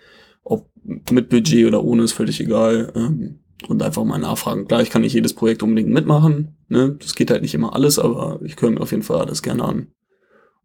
Ob 0.44 0.68
mit 1.12 1.30
Budget 1.30 1.68
oder 1.68 1.84
ohne, 1.84 2.02
ist 2.02 2.14
völlig 2.14 2.40
egal. 2.40 2.92
Ähm, 2.96 3.42
und 3.68 3.84
einfach 3.84 4.04
mal 4.04 4.18
nachfragen. 4.18 4.68
Klar, 4.68 4.82
ich 4.82 4.90
kann 4.90 5.04
nicht 5.04 5.14
jedes 5.14 5.36
Projekt 5.36 5.62
unbedingt 5.62 5.92
mitmachen, 5.94 6.58
ne? 6.68 6.96
Das 7.00 7.14
geht 7.14 7.30
halt 7.30 7.44
nicht 7.44 7.54
immer 7.54 7.76
alles, 7.76 8.00
aber 8.00 8.40
ich 8.44 8.60
höre 8.60 8.72
mir 8.72 8.82
auf 8.82 8.90
jeden 8.90 9.04
Fall 9.04 9.20
alles 9.20 9.44
gerne 9.44 9.64
an. 9.66 9.92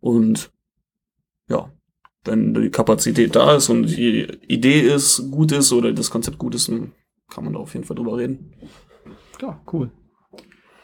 Und 0.01 0.51
ja, 1.51 1.70
wenn 2.24 2.55
die 2.55 2.70
Kapazität 2.70 3.36
da 3.36 3.57
ist 3.57 3.68
und 3.68 3.86
die 3.86 4.22
Idee 4.49 4.80
ist, 4.80 5.30
gut 5.30 5.53
ist 5.53 5.74
oder 5.74 5.93
das 5.93 6.11
Konzept 6.11 6.38
gut 6.38 6.55
ist, 6.55 6.68
dann 6.70 6.93
kann 7.28 7.45
man 7.45 7.53
da 7.53 7.59
auf 7.59 7.74
jeden 7.74 7.84
Fall 7.84 7.97
drüber 7.97 8.16
reden. 8.16 8.55
Ja, 9.43 9.61
cool. 9.70 9.90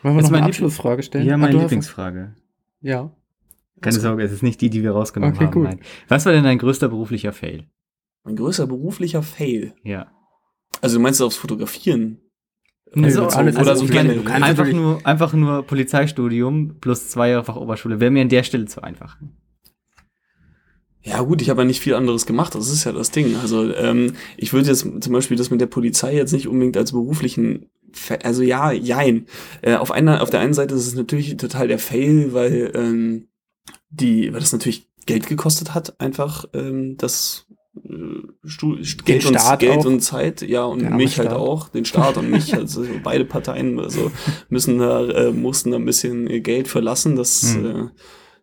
Wollen 0.03 0.17
wir 0.17 0.23
ist 0.23 0.31
noch 0.31 0.37
eine 0.37 0.47
Abschlussfrage 0.47 1.03
stellen? 1.03 1.27
Ja, 1.27 1.35
Ah, 1.35 1.39
meine 1.39 1.59
Lieblingsfrage. 1.59 2.35
Ja. 2.83 3.11
Keine 3.81 4.01
Sorge, 4.01 4.23
es 4.23 4.33
ist 4.33 4.43
nicht 4.43 4.61
die, 4.61 4.71
die 4.71 4.83
wir 4.83 4.93
rausgenommen 4.93 5.35
Okay, 5.37 5.45
haben. 5.47 5.53
gut. 5.53 5.65
Nein. 5.65 5.81
Was 6.09 6.25
war 6.27 6.33
denn 6.33 6.45
dein 6.45 6.59
größter 6.59 6.89
beruflicher 6.89 7.33
Fail? 7.33 7.67
Mein 8.25 8.37
größter 8.37 8.67
beruflicher 8.67 9.23
Fail. 9.23 9.75
Ja. 9.85 10.09
Also 10.81 10.97
du 10.99 11.03
meinst 11.03 11.21
aufs 11.23 11.37
Fotografieren? 11.37 12.19
Nö, 12.95 13.05
Also 13.05 13.27
alles- 13.27 13.57
oder 13.57 13.77
so 13.77 13.85
ich 13.85 13.91
gerne. 13.91 14.09
meine, 14.11 14.21
du 14.21 14.25
kannst 14.25 14.49
einfach, 14.49 14.73
nur, 14.73 15.07
einfach 15.07 15.33
nur 15.35 15.63
Polizeistudium 15.63 16.77
plus 16.81 17.09
zwei 17.11 17.31
Jahre 17.31 17.45
Fachoberschule 17.45 18.01
wäre 18.01 18.11
mir 18.11 18.23
an 18.23 18.29
der 18.29 18.43
Stelle 18.43 18.65
zu 18.67 18.83
einfach. 18.83 19.17
Ja 21.03 21.21
gut, 21.23 21.41
ich 21.41 21.49
habe 21.49 21.63
ja 21.63 21.67
nicht 21.67 21.81
viel 21.81 21.95
anderes 21.95 22.27
gemacht, 22.27 22.55
das 22.55 22.71
ist 22.71 22.85
ja 22.85 22.93
das 22.93 23.11
Ding. 23.11 23.37
Also 23.37 23.73
ähm, 23.75 24.15
ich 24.37 24.53
würde 24.53 24.69
jetzt 24.69 24.81
zum 25.01 25.13
Beispiel 25.13 25.37
das 25.37 25.51
mit 25.51 25.61
der 25.61 25.67
Polizei 25.67 26.15
jetzt 26.15 26.33
nicht 26.33 26.49
unbedingt 26.49 26.77
als 26.77 26.93
beruflichen, 26.93 27.67
Fa- 27.93 28.19
also 28.25 28.43
ja, 28.43 28.73
jein. 28.73 29.27
Äh, 29.63 29.77
auf, 29.77 29.91
einer, 29.91 30.23
auf 30.23 30.31
der 30.31 30.41
einen 30.41 30.55
Seite 30.55 30.75
ist 30.75 30.87
es 30.87 30.95
natürlich 30.95 31.37
total 31.37 31.69
der 31.69 31.79
Fail, 31.79 32.33
weil 32.35 32.73
ähm, 32.75 33.28
die, 33.91 34.33
weil 34.33 34.41
das 34.41 34.53
natürlich 34.53 34.89
Geld 35.07 35.27
gekostet 35.27 35.75
hat, 35.75 36.01
einfach 36.01 36.45
ähm, 36.53 36.97
das 36.99 37.47
äh, 37.85 37.89
Stu 38.47 38.77
Geld, 39.05 39.25
und, 39.27 39.59
Geld 39.59 39.87
und 39.87 40.01
Zeit, 40.01 40.43
ja, 40.43 40.65
und 40.65 40.81
Der 40.83 40.91
mich 40.91 41.19
halt 41.19 41.31
Staat. 41.31 41.39
auch, 41.41 41.69
den 41.69 41.85
Staat 41.85 42.17
und 42.19 42.31
mich, 42.31 42.55
also 42.57 42.85
beide 43.03 43.25
Parteien, 43.25 43.79
also 43.81 44.11
müssen 44.49 44.79
da, 44.79 45.07
äh, 45.09 45.33
mussten 45.33 45.71
da 45.71 45.77
ein 45.79 45.85
bisschen 45.85 46.29
äh, 46.29 46.41
Geld 46.41 46.69
verlassen, 46.69 47.17
dass, 47.17 47.55
Hm. 47.55 47.65
äh, 47.67 47.89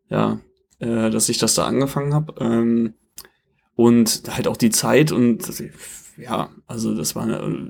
ja, 0.10 0.40
äh, 0.80 1.10
dass 1.10 1.30
ich 1.30 1.38
das 1.38 1.54
da 1.56 1.66
angefangen 1.66 2.14
habe. 2.14 2.34
Ähm, 2.40 2.94
und 3.76 4.24
halt 4.30 4.48
auch 4.48 4.58
die 4.58 4.70
Zeit 4.70 5.12
und 5.12 5.44
ja, 6.18 6.50
also 6.68 6.96
das 6.96 7.16
war, 7.16 7.28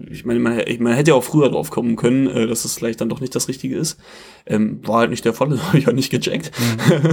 ich 0.09 0.25
meine, 0.25 0.39
man, 0.39 0.61
man 0.79 0.93
hätte 0.93 1.11
ja 1.11 1.15
auch 1.15 1.23
früher 1.23 1.49
drauf 1.49 1.71
kommen 1.71 1.95
können, 1.95 2.27
äh, 2.27 2.47
dass 2.47 2.65
es 2.65 2.75
vielleicht 2.75 3.01
dann 3.01 3.09
doch 3.09 3.19
nicht 3.19 3.35
das 3.35 3.47
Richtige 3.47 3.77
ist. 3.77 3.99
Ähm, 4.45 4.85
war 4.87 4.99
halt 4.99 5.09
nicht 5.09 5.25
der 5.25 5.33
Fall, 5.33 5.49
das 5.49 5.63
habe 5.67 5.77
ich 5.77 5.87
halt 5.87 5.95
nicht 5.95 6.11
gecheckt. 6.11 6.51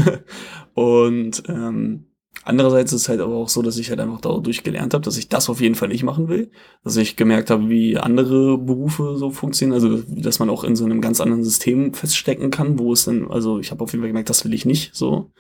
und 0.75 1.43
ähm, 1.49 2.07
andererseits 2.45 2.93
ist 2.93 3.03
es 3.03 3.09
halt 3.09 3.21
aber 3.21 3.35
auch 3.35 3.49
so, 3.49 3.63
dass 3.63 3.79
ich 3.79 3.91
halt 3.91 4.01
einfach 4.01 4.21
dadurch 4.21 4.63
gelernt 4.63 4.95
habe, 4.95 5.05
dass 5.05 5.17
ich 5.17 5.29
das 5.29 5.49
auf 5.49 5.61
jeden 5.61 5.75
Fall 5.75 5.89
nicht 5.89 6.03
machen 6.03 6.29
will. 6.29 6.51
Dass 6.85 6.97
ich 6.97 7.17
gemerkt 7.17 7.51
habe, 7.51 7.69
wie 7.69 7.99
andere 7.99 8.59
Berufe 8.59 9.17
so 9.17 9.31
funktionieren, 9.31 9.75
also 9.75 10.03
dass 10.09 10.39
man 10.39 10.51
auch 10.51 10.65
in 10.65 10.77
so 10.77 10.85
einem 10.85 11.01
ganz 11.01 11.21
anderen 11.21 11.45
System 11.45 11.95
feststecken 11.95 12.51
kann, 12.51 12.79
wo 12.79 12.93
es 12.93 13.05
dann, 13.05 13.31
also 13.31 13.59
ich 13.59 13.71
habe 13.71 13.85
auf 13.85 13.93
jeden 13.93 14.03
Fall 14.03 14.11
gemerkt, 14.11 14.31
das 14.31 14.45
will 14.45 14.55
ich 14.55 14.67
nicht 14.67 14.95
so. 14.95 15.31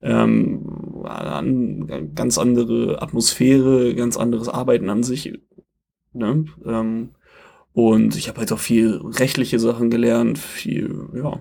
Ähm, 0.00 1.04
an, 1.04 2.12
ganz 2.14 2.38
andere 2.38 3.02
Atmosphäre, 3.02 3.94
ganz 3.94 4.16
anderes 4.16 4.48
Arbeiten 4.48 4.90
an 4.90 5.02
sich. 5.02 5.32
Ne? 6.12 6.44
Ähm, 6.64 7.10
und 7.72 8.16
ich 8.16 8.28
habe 8.28 8.38
halt 8.38 8.52
auch 8.52 8.58
viel 8.58 9.00
rechtliche 9.04 9.58
Sachen 9.58 9.90
gelernt, 9.90 10.38
viel, 10.38 11.08
ja, 11.14 11.40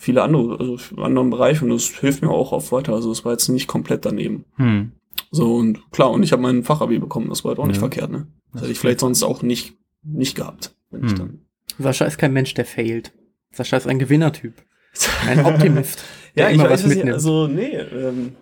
viele 0.00 0.22
andere, 0.22 0.58
also 0.60 0.78
anderen 1.02 1.28
Bereichen 1.30 1.64
und 1.64 1.76
das 1.76 1.88
hilft 1.88 2.22
mir 2.22 2.30
auch 2.30 2.52
oft 2.52 2.70
weiter. 2.72 2.94
Also 2.94 3.10
es 3.10 3.24
war 3.24 3.32
jetzt 3.32 3.48
nicht 3.48 3.66
komplett 3.66 4.04
daneben. 4.06 4.44
Hm. 4.56 4.92
So 5.32 5.56
und 5.56 5.90
klar, 5.90 6.10
und 6.12 6.22
ich 6.22 6.30
habe 6.32 6.40
mein 6.40 6.62
Fachabi 6.62 6.98
bekommen, 7.00 7.28
das 7.28 7.44
war 7.44 7.50
halt 7.50 7.58
auch 7.58 7.66
nicht 7.66 7.76
Ja. 7.76 7.80
verkehrt, 7.80 8.10
ne? 8.10 8.28
Das 8.52 8.52
Das 8.52 8.62
hätte 8.62 8.72
ich 8.72 8.78
vielleicht 8.78 9.00
sonst 9.00 9.22
auch 9.24 9.42
nicht, 9.42 9.74
nicht 10.04 10.36
gehabt, 10.36 10.74
wenn 10.90 11.04
ich 11.04 11.10
Hm. 11.10 11.18
dann. 11.18 11.40
Sascha 11.78 12.04
ist 12.06 12.16
kein 12.16 12.32
Mensch, 12.32 12.54
der 12.54 12.64
failt. 12.64 13.12
Sascha 13.52 13.76
ist 13.76 13.86
ein 13.86 13.98
Gewinnertyp. 13.98 14.54
Ein 15.26 15.44
Optimist. 15.44 16.02
Ja, 16.34 16.48
ich 16.50 16.54
immer 16.54 16.64
weiß 16.70 16.82
was 16.84 16.86
nicht, 16.86 16.96
mitnimmt. 16.98 17.14
also 17.14 17.48
nee, 17.48 17.72
ähm, 17.76 18.36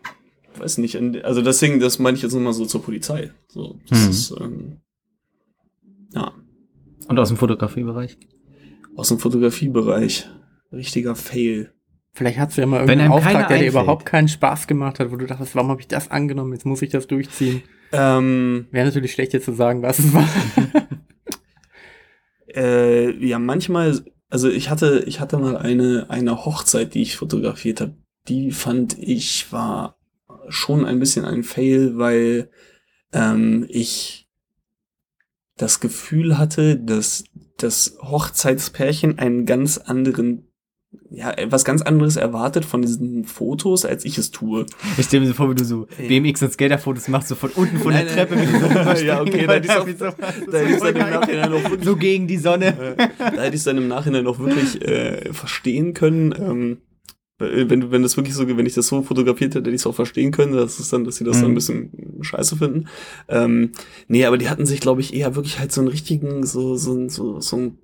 weiß 0.58 0.76
nicht. 0.78 0.96
Also 1.24 1.40
deswegen, 1.40 1.80
das 1.80 1.98
meine 1.98 2.14
ich 2.18 2.22
jetzt 2.22 2.34
nochmal 2.34 2.52
so 2.52 2.66
zur 2.66 2.82
Polizei. 2.82 3.30
So, 3.48 3.78
das 3.88 4.02
Hm. 4.04 4.10
ist, 4.10 4.34
ähm, 4.38 4.76
ja, 6.14 6.32
Und 7.08 7.18
aus 7.18 7.28
dem 7.28 7.38
Fotografiebereich? 7.38 8.18
aus 8.96 9.08
dem 9.08 9.18
Fotografiebereich. 9.18 10.28
Richtiger 10.76 11.16
Fail. 11.16 11.72
Vielleicht 12.12 12.38
hast 12.38 12.56
du 12.56 12.62
ja 12.62 12.66
mal 12.66 12.80
irgendeinen 12.80 13.12
Auftrag, 13.12 13.48
der 13.48 13.58
dir 13.58 13.68
überhaupt 13.68 14.06
keinen 14.06 14.28
Spaß 14.28 14.66
gemacht 14.66 15.00
hat, 15.00 15.10
wo 15.10 15.16
du 15.16 15.26
dachtest, 15.26 15.54
warum 15.54 15.70
habe 15.70 15.80
ich 15.80 15.88
das 15.88 16.10
angenommen? 16.10 16.52
Jetzt 16.52 16.64
muss 16.64 16.80
ich 16.80 16.90
das 16.90 17.06
durchziehen. 17.06 17.62
Ähm, 17.92 18.68
Wäre 18.70 18.86
natürlich 18.86 19.12
schlecht 19.12 19.32
jetzt 19.32 19.44
zu 19.44 19.52
sagen, 19.52 19.82
was 19.82 19.98
es 19.98 20.14
war. 20.14 20.28
äh, 22.54 23.10
ja, 23.24 23.38
manchmal, 23.38 24.00
also 24.30 24.48
ich 24.48 24.70
hatte, 24.70 25.04
ich 25.06 25.20
hatte 25.20 25.38
mal 25.38 25.56
eine, 25.56 26.06
eine 26.08 26.44
Hochzeit, 26.44 26.94
die 26.94 27.02
ich 27.02 27.16
fotografiert 27.16 27.80
habe. 27.80 27.96
Die 28.28 28.50
fand 28.50 28.98
ich 28.98 29.52
war 29.52 29.96
schon 30.48 30.84
ein 30.84 30.98
bisschen 30.98 31.24
ein 31.24 31.44
Fail, 31.44 31.98
weil 31.98 32.50
ähm, 33.12 33.66
ich 33.68 34.28
das 35.56 35.80
Gefühl 35.80 36.38
hatte, 36.38 36.76
dass 36.76 37.24
das 37.58 37.96
Hochzeitspärchen 38.02 39.18
einen 39.18 39.46
ganz 39.46 39.78
anderen, 39.78 40.45
ja, 41.10 41.30
etwas 41.30 41.64
ganz 41.64 41.82
anderes 41.82 42.16
erwartet 42.16 42.64
von 42.64 42.82
diesen 42.82 43.24
Fotos, 43.24 43.84
als 43.84 44.04
ich 44.04 44.18
es 44.18 44.30
tue. 44.30 44.66
Ich 44.98 45.06
stelle 45.06 45.22
mir 45.22 45.28
so 45.28 45.34
vor, 45.34 45.50
wie 45.50 45.54
du 45.54 45.64
so 45.64 45.86
Ja. 46.00 46.08
BMX 46.08 46.42
und 46.42 46.52
Skaterfotos 46.52 47.08
machst, 47.08 47.28
so 47.28 47.34
von 47.34 47.50
unten 47.50 47.78
von 47.78 47.92
Nein, 47.92 48.06
der 48.06 48.26
nein. 48.26 48.26
Treppe. 48.28 48.88
Mit 48.88 48.98
so 48.98 49.04
Ja, 49.04 49.20
okay, 49.22 49.46
dann 49.46 49.62
ist 49.62 49.70
auch- 49.76 49.86
so, 49.86 50.04
dann 50.50 50.78
dann 50.80 50.96
im 50.96 51.10
Nachhinein 51.10 51.52
auch 51.52 51.70
wirklich- 51.70 51.84
so 51.84 51.96
gegen 51.96 52.26
die 52.26 52.38
Sonne. 52.38 52.96
da 53.18 53.24
hätte 53.42 53.48
ich 53.48 53.54
es 53.54 53.64
dann 53.64 53.76
im 53.78 53.88
Nachhinein 53.88 54.24
noch 54.24 54.38
wirklich 54.38 54.82
äh, 54.82 55.32
verstehen 55.32 55.94
können. 55.94 56.34
Ähm, 56.38 56.78
wenn 57.38 57.80
du, 57.82 57.90
wenn 57.90 58.02
das 58.02 58.16
wirklich 58.16 58.34
so, 58.34 58.48
wenn 58.48 58.64
ich 58.64 58.72
das 58.74 58.86
so 58.86 59.02
fotografiert 59.02 59.50
hätte, 59.54 59.58
hätte 59.58 59.68
ich 59.74 59.82
es 59.82 59.86
auch 59.86 59.94
verstehen 59.94 60.30
können, 60.32 60.54
dass 60.54 60.78
es 60.78 60.88
dann, 60.88 61.04
dass 61.04 61.16
sie 61.16 61.24
das 61.24 61.36
dann 61.36 61.46
Mhm. 61.48 61.50
ein 61.52 61.54
bisschen 61.54 62.16
scheiße 62.22 62.56
finden. 62.56 62.88
Ähm, 63.28 63.72
nee, 64.08 64.24
aber 64.24 64.38
die 64.38 64.48
hatten 64.48 64.64
sich, 64.64 64.80
glaube 64.80 65.02
ich, 65.02 65.12
eher 65.12 65.36
wirklich 65.36 65.58
halt 65.58 65.70
so 65.70 65.82
einen 65.82 65.88
richtigen, 65.88 66.46
so, 66.46 66.76
so, 66.76 67.08
so, 67.10 67.38
so 67.40 67.56
ein 67.56 67.78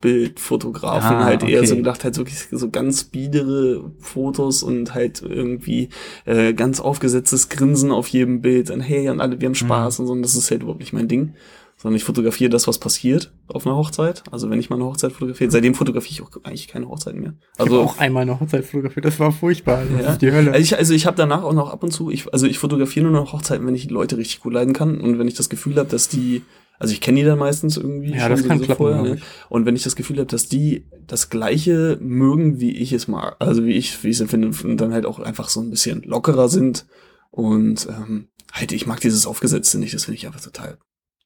Passbildfotografen 0.00 1.16
Ah, 1.16 1.24
halt 1.24 1.42
eher 1.42 1.58
okay. 1.60 1.66
so 1.66 1.76
gedacht, 1.76 2.04
halt 2.04 2.16
wirklich 2.16 2.38
so 2.50 2.70
ganz 2.70 3.04
biedere 3.04 3.90
Fotos 3.98 4.62
und 4.62 4.94
halt 4.94 5.22
irgendwie 5.22 5.88
äh, 6.24 6.52
ganz 6.54 6.80
aufgesetztes 6.80 7.48
Grinsen 7.48 7.90
auf 7.90 8.08
jedem 8.08 8.40
Bild 8.40 8.70
und 8.70 8.80
hey, 8.80 9.08
und 9.08 9.20
alle, 9.20 9.40
wir 9.40 9.46
haben 9.46 9.54
Spaß 9.54 10.00
und 10.00 10.06
so, 10.06 10.12
und 10.12 10.22
das 10.22 10.34
ist 10.36 10.50
halt 10.50 10.62
überhaupt 10.62 10.80
nicht 10.80 10.92
mein 10.92 11.08
Ding 11.08 11.34
sondern 11.78 11.96
ich 11.98 12.04
fotografiere 12.04 12.48
das, 12.48 12.66
was 12.66 12.78
passiert 12.78 13.34
auf 13.48 13.66
einer 13.66 13.76
Hochzeit. 13.76 14.22
Also 14.30 14.48
wenn 14.48 14.58
ich 14.58 14.70
mal 14.70 14.76
eine 14.76 14.86
Hochzeit 14.86 15.12
fotografiere, 15.12 15.50
seitdem 15.50 15.74
fotografiere 15.74 16.10
ich 16.14 16.22
auch 16.22 16.30
eigentlich 16.42 16.68
keine 16.68 16.88
Hochzeiten 16.88 17.20
mehr. 17.20 17.34
Ich 17.52 17.60
habe 17.60 17.70
Also, 17.70 17.82
auch 17.82 17.98
einmal 17.98 18.22
eine 18.22 18.40
Hochzeit 18.40 18.64
fotografiert, 18.64 19.04
das 19.04 19.20
war 19.20 19.30
furchtbar. 19.30 19.82
Das 19.84 20.02
Ja. 20.02 20.12
ist 20.12 20.22
die 20.22 20.32
Hölle. 20.32 20.52
also 20.52 20.62
ich, 20.62 20.78
also 20.78 20.94
ich 20.94 21.04
habe 21.04 21.18
danach 21.18 21.42
auch 21.42 21.52
noch 21.52 21.70
ab 21.70 21.82
und 21.82 21.90
zu, 21.92 22.10
ich, 22.10 22.32
also 22.32 22.46
ich 22.46 22.58
fotografiere 22.58 23.04
nur 23.04 23.12
noch 23.12 23.34
Hochzeiten, 23.34 23.66
wenn 23.66 23.74
ich 23.74 23.88
die 23.88 23.92
Leute 23.92 24.16
richtig 24.16 24.40
gut 24.40 24.54
leiden 24.54 24.72
kann 24.72 24.98
und 25.02 25.18
wenn 25.18 25.28
ich 25.28 25.34
das 25.34 25.50
Gefühl 25.50 25.76
habe, 25.76 25.90
dass 25.90 26.08
die, 26.08 26.40
also 26.78 26.92
ich 26.92 27.00
kenne 27.00 27.20
die 27.20 27.26
dann 27.26 27.38
meistens 27.38 27.76
irgendwie 27.76 28.14
Ja, 28.14 28.28
das 28.28 28.46
kann 28.46 28.58
sowieso 28.58 28.74
klappen, 28.74 29.04
glaub 29.04 29.16
ne? 29.16 29.22
Und 29.48 29.66
wenn 29.66 29.76
ich 29.76 29.82
das 29.82 29.96
Gefühl 29.96 30.18
habe, 30.18 30.26
dass 30.26 30.48
die 30.48 30.86
das 31.06 31.30
Gleiche 31.30 31.98
mögen, 32.00 32.60
wie 32.60 32.76
ich 32.76 32.92
es 32.92 33.08
mag, 33.08 33.36
also 33.38 33.64
wie 33.64 33.72
ich, 33.72 34.02
wie 34.04 34.08
ich 34.08 34.16
es 34.16 34.20
empfinde, 34.20 34.48
und 34.48 34.80
dann 34.80 34.92
halt 34.92 35.06
auch 35.06 35.18
einfach 35.18 35.48
so 35.48 35.60
ein 35.60 35.70
bisschen 35.70 36.02
lockerer 36.02 36.48
sind 36.48 36.86
und 37.30 37.86
ähm, 37.88 38.28
halt, 38.52 38.72
ich 38.72 38.86
mag 38.86 39.00
dieses 39.00 39.26
Aufgesetzte 39.26 39.78
nicht, 39.78 39.94
das 39.94 40.04
finde 40.04 40.16
ich 40.16 40.26
einfach 40.26 40.40
total, 40.40 40.78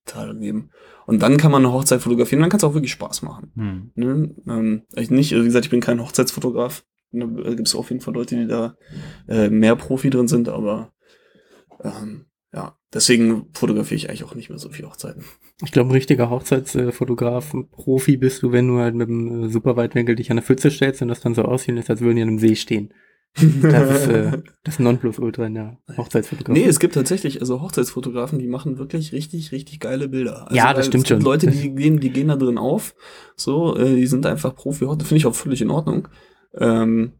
total 0.05 0.29
daneben. 0.29 0.71
Und 1.07 1.23
dann 1.23 1.37
kann 1.37 1.51
man 1.51 1.65
eine 1.65 1.73
Hochzeit 1.73 2.03
fotografieren, 2.03 2.41
dann 2.41 2.51
kann 2.51 2.59
es 2.59 2.65
auch 2.65 2.75
wirklich 2.75 2.93
Spaß 2.93 3.23
machen. 3.23 3.53
Hm. 3.57 3.91
Ne? 3.95 4.35
Ähm, 4.47 4.83
ich 4.95 5.11
nicht, 5.11 5.33
wie 5.33 5.45
gesagt, 5.45 5.65
ich 5.65 5.71
bin 5.71 5.81
kein 5.81 6.01
Hochzeitsfotograf. 6.01 6.85
Da 7.13 7.27
gibt 7.27 7.67
es 7.67 7.75
auf 7.75 7.91
jeden 7.91 8.01
Fall 8.01 8.15
Leute, 8.15 8.37
die 8.37 8.47
da 8.47 8.77
äh, 9.27 9.51
mehr 9.51 9.75
Profi 9.75 10.11
drin 10.11 10.29
sind, 10.29 10.49
aber 10.49 10.93
ähm, 11.83 12.27
deswegen 12.93 13.47
fotografiere 13.53 13.97
ich 13.97 14.09
eigentlich 14.09 14.24
auch 14.24 14.34
nicht 14.34 14.51
mehr 14.51 14.59
so 14.59 14.68
viel 14.68 14.86
Hochzeiten. 14.86 15.24
Ich 15.64 15.72
glaube, 15.72 15.91
ein 15.91 15.93
richtiger 15.93 16.30
Hochzeitsfotograf, 16.30 17.55
Profi 17.70 18.16
bist 18.16 18.43
du, 18.43 18.53
wenn 18.53 18.68
du 18.68 18.78
halt 18.78 18.95
mit 18.95 19.09
dem 19.09 19.45
äh, 19.45 19.49
Superweitwinkel 19.49 20.16
dich 20.16 20.30
an 20.30 20.36
der 20.36 20.45
Pfütze 20.45 20.70
stellst 20.70 21.03
und 21.03 21.09
das 21.09 21.20
dann 21.20 21.34
so 21.34 21.43
aussehen 21.43 21.76
lässt, 21.76 21.91
als 21.91 22.01
würden 22.01 22.16
die 22.16 22.22
an 22.22 22.28
einem 22.28 22.38
See 22.38 22.57
stehen. 22.57 22.93
Das 23.34 24.03
ist 24.03 24.09
äh, 24.09 24.43
das 24.64 24.78
Nonplusultra 24.80 25.47
in 25.47 25.55
der 25.55 25.78
Hochzeitsfotografie. 25.97 26.61
Nee, 26.61 26.66
es 26.66 26.80
gibt 26.80 26.95
tatsächlich, 26.95 27.41
also 27.41 27.61
Hochzeitsfotografen, 27.61 28.38
die 28.38 28.49
machen 28.49 28.78
wirklich 28.78 29.12
richtig, 29.12 29.53
richtig 29.53 29.78
geile 29.78 30.09
Bilder. 30.09 30.45
Also, 30.45 30.57
Ja, 30.57 30.74
das 30.74 30.86
stimmt 30.86 31.05
es 31.05 31.11
gibt 31.11 31.22
schon. 31.22 31.24
Leute, 31.24 31.47
die 31.49 31.70
gehen, 31.74 32.01
die 32.01 32.11
gehen 32.11 32.28
da 32.28 32.36
drin 32.36 32.59
auf. 32.59 32.95
So, 33.36 33.76
äh, 33.76 33.95
die 33.95 34.07
sind 34.07 34.26
einfach 34.26 34.55
Profi. 34.55 34.84
Das 34.84 35.09
finde 35.09 35.18
ich 35.18 35.26
auch 35.26 35.34
völlig 35.34 35.62
in 35.62 35.70
Ordnung. 35.70 36.09
Ähm, 36.55 37.12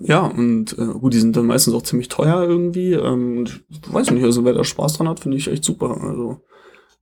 ja, 0.00 0.20
und 0.26 0.76
äh, 0.78 0.86
gut, 0.86 1.12
die 1.14 1.18
sind 1.20 1.36
dann 1.36 1.46
meistens 1.46 1.74
auch 1.74 1.82
ziemlich 1.82 2.08
teuer 2.08 2.42
irgendwie. 2.42 2.92
Ähm, 2.92 3.38
und 3.38 3.64
ich 3.68 3.80
weiß 3.92 4.10
nicht, 4.10 4.24
also 4.24 4.44
wer 4.44 4.52
da 4.54 4.64
Spaß 4.64 4.94
dran 4.98 5.08
hat, 5.08 5.20
finde 5.20 5.36
ich 5.36 5.48
echt 5.48 5.64
super. 5.64 6.00
Also 6.02 6.40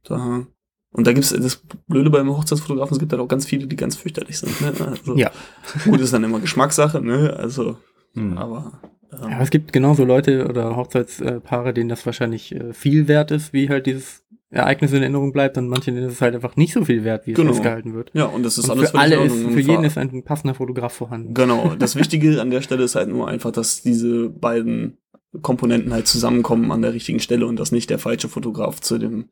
da. 0.04 0.46
Und 0.92 1.06
da 1.06 1.12
gibt's 1.12 1.30
das 1.30 1.62
Blöde 1.86 2.10
beim 2.10 2.28
Hochzeitsfotografen, 2.28 2.94
es 2.94 2.98
gibt 2.98 3.12
halt 3.12 3.22
auch 3.22 3.28
ganz 3.28 3.46
viele, 3.46 3.66
die 3.68 3.76
ganz 3.76 3.94
fürchterlich 3.94 4.38
sind. 4.38 4.60
Ne? 4.60 4.72
Also, 4.86 5.14
Ja. 5.14 5.30
Gut, 5.84 6.00
ist 6.00 6.12
dann 6.12 6.24
immer 6.24 6.40
Geschmackssache, 6.40 7.00
ne? 7.00 7.34
Also, 7.36 7.76
Hm. 8.14 8.36
aber. 8.36 8.80
Ähm, 9.12 9.30
Ja, 9.30 9.40
es 9.40 9.50
gibt 9.50 9.72
genauso 9.72 10.04
Leute 10.04 10.48
oder 10.48 10.74
Hochzeitspaare, 10.76 11.72
denen 11.74 11.88
das 11.88 12.06
wahrscheinlich 12.06 12.52
äh, 12.54 12.72
viel 12.72 13.06
wert 13.06 13.30
ist, 13.30 13.52
wie 13.52 13.68
halt 13.68 13.86
dieses 13.86 14.24
Ereignis 14.50 14.92
in 14.92 15.02
Erinnerung 15.02 15.32
bleibt, 15.32 15.56
an 15.58 15.68
manchen 15.68 15.96
ist 15.96 16.12
es 16.12 16.20
halt 16.20 16.34
einfach 16.34 16.56
nicht 16.56 16.72
so 16.72 16.84
viel 16.84 17.04
wert, 17.04 17.26
wie 17.26 17.32
es 17.32 17.36
Genau. 17.36 17.52
festgehalten 17.52 17.94
wird. 17.94 18.10
Ja, 18.14 18.24
und 18.24 18.42
das 18.42 18.58
ist 18.58 18.64
Und 18.68 18.78
alles 18.78 18.90
für 18.90 18.98
alle 18.98 19.22
ist, 19.24 19.32
für 19.36 19.60
jeden 19.60 19.84
ist 19.84 19.96
ein 19.96 20.24
passender 20.24 20.54
Fotograf 20.54 20.92
vorhanden. 20.92 21.34
Genau. 21.34 21.74
Das 21.78 21.94
Wichtige 21.96 22.40
an 22.40 22.50
der 22.50 22.60
Stelle 22.60 22.82
ist 22.82 22.96
halt 22.96 23.08
nur 23.08 23.28
einfach, 23.28 23.52
dass 23.52 23.82
diese 23.82 24.28
beiden 24.28 24.98
Komponenten 25.42 25.92
halt 25.92 26.08
zusammenkommen 26.08 26.72
an 26.72 26.82
der 26.82 26.92
richtigen 26.92 27.20
Stelle 27.20 27.46
und 27.46 27.60
dass 27.60 27.70
nicht 27.70 27.90
der 27.90 28.00
falsche 28.00 28.28
Fotograf 28.28 28.80
zu 28.80 28.98
dem 28.98 29.28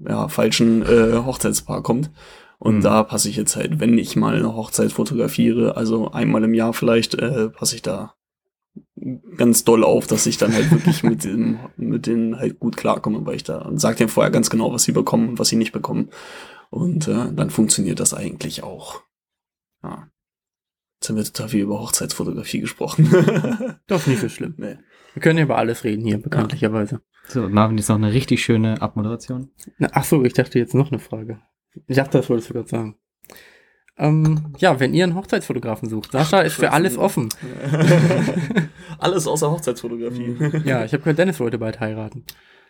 ja, 0.00 0.26
falschen 0.28 0.82
äh, 0.82 1.18
Hochzeitspaar 1.24 1.82
kommt. 1.82 2.10
Und 2.58 2.78
Mhm. 2.78 2.82
da 2.82 3.04
passe 3.04 3.28
ich 3.28 3.36
jetzt 3.36 3.54
halt, 3.54 3.78
wenn 3.78 3.96
ich 3.98 4.16
mal 4.16 4.34
eine 4.34 4.56
Hochzeit 4.56 4.90
fotografiere, 4.90 5.76
also 5.76 6.10
einmal 6.10 6.42
im 6.42 6.54
Jahr 6.54 6.72
vielleicht, 6.72 7.14
äh, 7.14 7.48
passe 7.50 7.76
ich 7.76 7.82
da 7.82 8.14
ganz 9.36 9.64
doll 9.64 9.84
auf, 9.84 10.06
dass 10.06 10.26
ich 10.26 10.38
dann 10.38 10.52
halt 10.52 10.70
wirklich 10.70 11.02
mit 11.02 11.24
dem, 11.24 11.58
mit 11.76 12.06
denen 12.06 12.38
halt 12.38 12.58
gut 12.58 12.76
klarkomme, 12.76 13.24
weil 13.24 13.36
ich 13.36 13.44
da 13.44 13.70
sag 13.74 13.96
denen 13.96 14.08
vorher 14.08 14.30
ganz 14.30 14.50
genau, 14.50 14.72
was 14.72 14.84
sie 14.84 14.92
bekommen 14.92 15.30
und 15.30 15.38
was 15.38 15.48
sie 15.48 15.56
nicht 15.56 15.72
bekommen. 15.72 16.10
Und 16.70 17.08
äh, 17.08 17.32
dann 17.32 17.50
funktioniert 17.50 18.00
das 18.00 18.14
eigentlich 18.14 18.62
auch. 18.62 19.02
Ja. 19.82 20.08
Jetzt 21.00 21.08
haben 21.08 21.16
wir 21.16 21.24
total 21.24 21.48
viel 21.48 21.62
über 21.62 21.80
Hochzeitsfotografie 21.80 22.60
gesprochen. 22.60 23.06
Ist 23.86 24.08
nicht 24.08 24.20
so 24.20 24.28
schlimm. 24.28 24.54
nee. 24.58 24.76
Wir 25.14 25.22
können 25.22 25.38
ja 25.38 25.44
über 25.44 25.58
alles 25.58 25.84
reden 25.84 26.04
hier, 26.04 26.18
bekanntlicherweise. 26.18 27.00
So, 27.28 27.48
Marvin, 27.48 27.78
jetzt 27.78 27.88
noch 27.88 27.96
eine 27.96 28.12
richtig 28.12 28.42
schöne 28.42 28.80
Abmoderation. 28.82 29.50
Na, 29.78 29.88
ach 29.92 30.04
so, 30.04 30.24
ich 30.24 30.32
dachte 30.32 30.58
jetzt 30.58 30.74
noch 30.74 30.90
eine 30.90 30.98
Frage. 30.98 31.40
Ich 31.86 31.96
dachte, 31.96 32.18
das 32.18 32.28
wolltest 32.28 32.50
du 32.50 32.54
gerade 32.54 32.68
sagen. 32.68 32.98
Ähm, 33.98 34.54
ja, 34.58 34.78
wenn 34.78 34.94
ihr 34.94 35.04
einen 35.04 35.16
Hochzeitsfotografen 35.16 35.88
sucht, 35.88 36.12
Sascha 36.12 36.40
ist 36.40 36.54
für 36.54 36.72
alles 36.72 36.96
offen. 36.96 37.28
Alles 39.00 39.28
außer 39.28 39.50
Hochzeitsfotografie. 39.50 40.36
Ja, 40.64 40.84
ich 40.84 40.92
habe 40.92 41.02
gehört, 41.02 41.18
Dennis 41.18 41.38
wollte 41.38 41.58
bald 41.58 41.78
heiraten. 41.78 42.24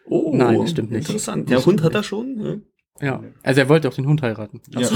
Oh, 0.07 0.33
Nein, 0.35 0.61
das 0.61 0.70
stimmt 0.70 0.91
nicht. 0.91 1.09
Interessant. 1.09 1.49
Der 1.49 1.64
Hund 1.64 1.83
hat 1.83 1.95
er 1.95 2.03
schon. 2.03 2.35
Ne? 2.35 2.62
Ja, 3.01 3.22
also 3.43 3.61
er 3.61 3.68
wollte 3.68 3.89
auch 3.89 3.95
den 3.95 4.07
Hund 4.07 4.22
heiraten. 4.22 4.61
Ist 4.70 4.93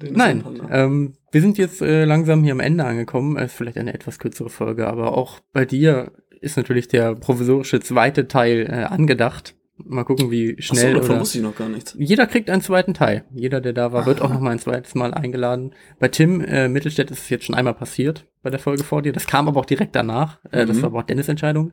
Nein, 0.00 0.44
ähm, 0.70 1.14
wir 1.32 1.40
sind 1.40 1.58
jetzt 1.58 1.82
äh, 1.82 2.04
langsam 2.04 2.44
hier 2.44 2.52
am 2.52 2.60
Ende 2.60 2.84
angekommen. 2.84 3.36
Es 3.36 3.46
ist 3.46 3.54
vielleicht 3.54 3.78
eine 3.78 3.92
etwas 3.92 4.18
kürzere 4.18 4.48
Folge, 4.48 4.86
aber 4.86 5.16
auch 5.16 5.40
bei 5.52 5.64
dir 5.64 6.12
ist 6.40 6.56
natürlich 6.56 6.86
der 6.86 7.16
provisorische 7.16 7.80
zweite 7.80 8.28
Teil 8.28 8.66
äh, 8.70 8.84
angedacht. 8.84 9.56
Mal 9.84 10.04
gucken, 10.04 10.30
wie 10.30 10.56
Ach 10.58 10.62
so, 10.64 10.74
schnell. 10.74 10.94
davon 10.94 11.10
oder 11.12 11.20
wusste 11.20 11.38
ich 11.38 11.44
noch 11.44 11.54
gar 11.56 11.68
nichts. 11.68 11.94
jeder 11.98 12.26
kriegt 12.26 12.50
einen 12.50 12.62
zweiten 12.62 12.94
Teil. 12.94 13.24
Jeder, 13.32 13.60
der 13.60 13.72
da 13.72 13.92
war, 13.92 14.06
wird 14.06 14.20
auch 14.20 14.30
noch 14.30 14.40
mal 14.40 14.50
ein 14.50 14.58
zweites 14.58 14.94
Mal 14.94 15.14
eingeladen. 15.14 15.72
Bei 16.00 16.08
Tim 16.08 16.40
äh, 16.40 16.68
Mittelstädt 16.68 17.10
ist 17.10 17.20
es 17.20 17.28
jetzt 17.30 17.44
schon 17.44 17.54
einmal 17.54 17.74
passiert 17.74 18.26
bei 18.42 18.50
der 18.50 18.58
Folge 18.58 18.82
vor 18.84 19.02
dir. 19.02 19.12
Das 19.12 19.26
kam 19.26 19.46
aber 19.48 19.60
auch 19.60 19.66
direkt 19.66 19.94
danach. 19.94 20.38
Äh, 20.50 20.66
Das 20.66 20.76
Mhm. 20.78 20.82
war 20.82 20.86
aber 20.90 20.98
auch 21.00 21.04
Dennis 21.04 21.28
Entscheidung. 21.28 21.72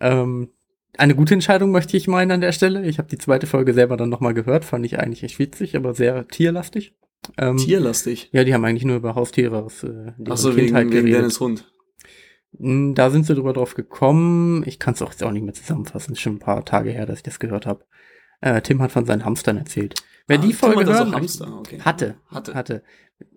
Ähm, 0.00 0.48
eine 0.96 1.14
gute 1.14 1.34
Entscheidung 1.34 1.70
möchte 1.70 1.96
ich 1.96 2.08
meinen 2.08 2.30
an 2.32 2.40
der 2.40 2.52
Stelle. 2.52 2.84
Ich 2.86 2.98
habe 2.98 3.08
die 3.08 3.18
zweite 3.18 3.46
Folge 3.46 3.74
selber 3.74 3.96
dann 3.96 4.08
noch 4.08 4.20
mal 4.20 4.32
gehört. 4.34 4.64
Fand 4.64 4.84
ich 4.86 4.98
eigentlich 4.98 5.22
echt 5.22 5.38
witzig, 5.38 5.76
aber 5.76 5.94
sehr 5.94 6.26
tierlastig. 6.28 6.94
Ähm, 7.36 7.56
Tierlastig. 7.56 8.30
Ja, 8.32 8.44
die 8.44 8.54
haben 8.54 8.64
eigentlich 8.64 8.84
nur 8.84 8.96
über 8.96 9.14
Haustiere 9.14 9.62
aus 9.64 9.82
äh, 9.84 10.12
Ach 10.28 10.36
so, 10.36 10.56
wegen, 10.56 10.74
wegen 10.74 11.06
Dennis 11.06 11.40
Hund. 11.40 11.70
Mm, 12.52 12.94
Da 12.94 13.10
sind 13.10 13.26
sie 13.26 13.34
drüber 13.34 13.52
drauf 13.52 13.74
gekommen. 13.74 14.62
Ich 14.66 14.78
kann 14.78 14.94
es 14.94 15.02
auch 15.02 15.10
jetzt 15.10 15.22
auch 15.24 15.32
nicht 15.32 15.44
mehr 15.44 15.54
zusammenfassen. 15.54 16.12
Ist 16.12 16.20
schon 16.20 16.34
ein 16.36 16.40
paar 16.40 16.64
Tage 16.64 16.90
her, 16.90 17.06
dass 17.06 17.18
ich 17.18 17.22
das 17.24 17.38
gehört 17.38 17.66
habe. 17.66 17.84
Äh, 18.40 18.60
Tim 18.62 18.80
hat 18.82 18.92
von 18.92 19.04
seinen 19.04 19.24
Hamstern 19.24 19.56
erzählt. 19.56 19.94
Wer 20.26 20.38
Ah, 20.38 20.42
die 20.42 20.52
Folge 20.52 20.80
hat 20.80 20.88
also 20.88 21.44
hören 21.44 21.54
okay. 21.58 21.80
hatte, 21.80 22.16
Hatte. 22.26 22.54
hatte. 22.54 22.82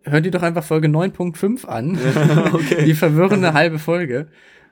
Hört 0.03 0.25
ihr 0.25 0.31
doch 0.31 0.43
einfach 0.43 0.63
Folge 0.63 0.87
9.5 0.89 1.65
an. 1.65 1.97
okay. 2.53 2.85
Die 2.85 2.93
verwirrende 2.93 3.53
halbe 3.53 3.79
Folge. 3.79 4.27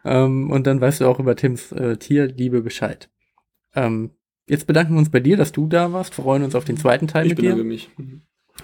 Ähm, 0.06 0.52
und 0.52 0.68
dann 0.68 0.80
weißt 0.82 1.02
du 1.02 1.08
auch 1.08 1.20
über 1.20 1.36
Tims 1.36 1.72
äh, 1.72 1.98
Tierliebe 1.98 2.62
Bescheid. 2.62 3.10
Ähm, 3.74 4.12
jetzt 4.48 4.68
bedanken 4.68 4.94
wir 4.94 5.00
uns 5.00 5.10
bei 5.10 5.20
dir, 5.20 5.36
dass 5.38 5.52
du 5.52 5.68
da 5.68 5.92
warst. 5.94 6.14
Freuen 6.16 6.44
uns 6.44 6.54
auf 6.56 6.66
den 6.66 6.78
zweiten 6.78 7.08
Teil 7.08 7.26
Ich 7.26 7.32
mit 7.32 7.38
bedanke 7.38 7.64
dir. 7.64 7.68
mich. 7.68 7.90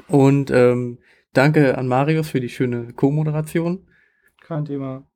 Und 0.07 0.51
ähm, 0.51 0.99
danke 1.33 1.77
an 1.77 1.87
Marius 1.87 2.29
für 2.29 2.41
die 2.41 2.49
schöne 2.49 2.93
Co-Moderation. 2.93 3.87
Kein 4.41 4.65
Thema. 4.65 5.07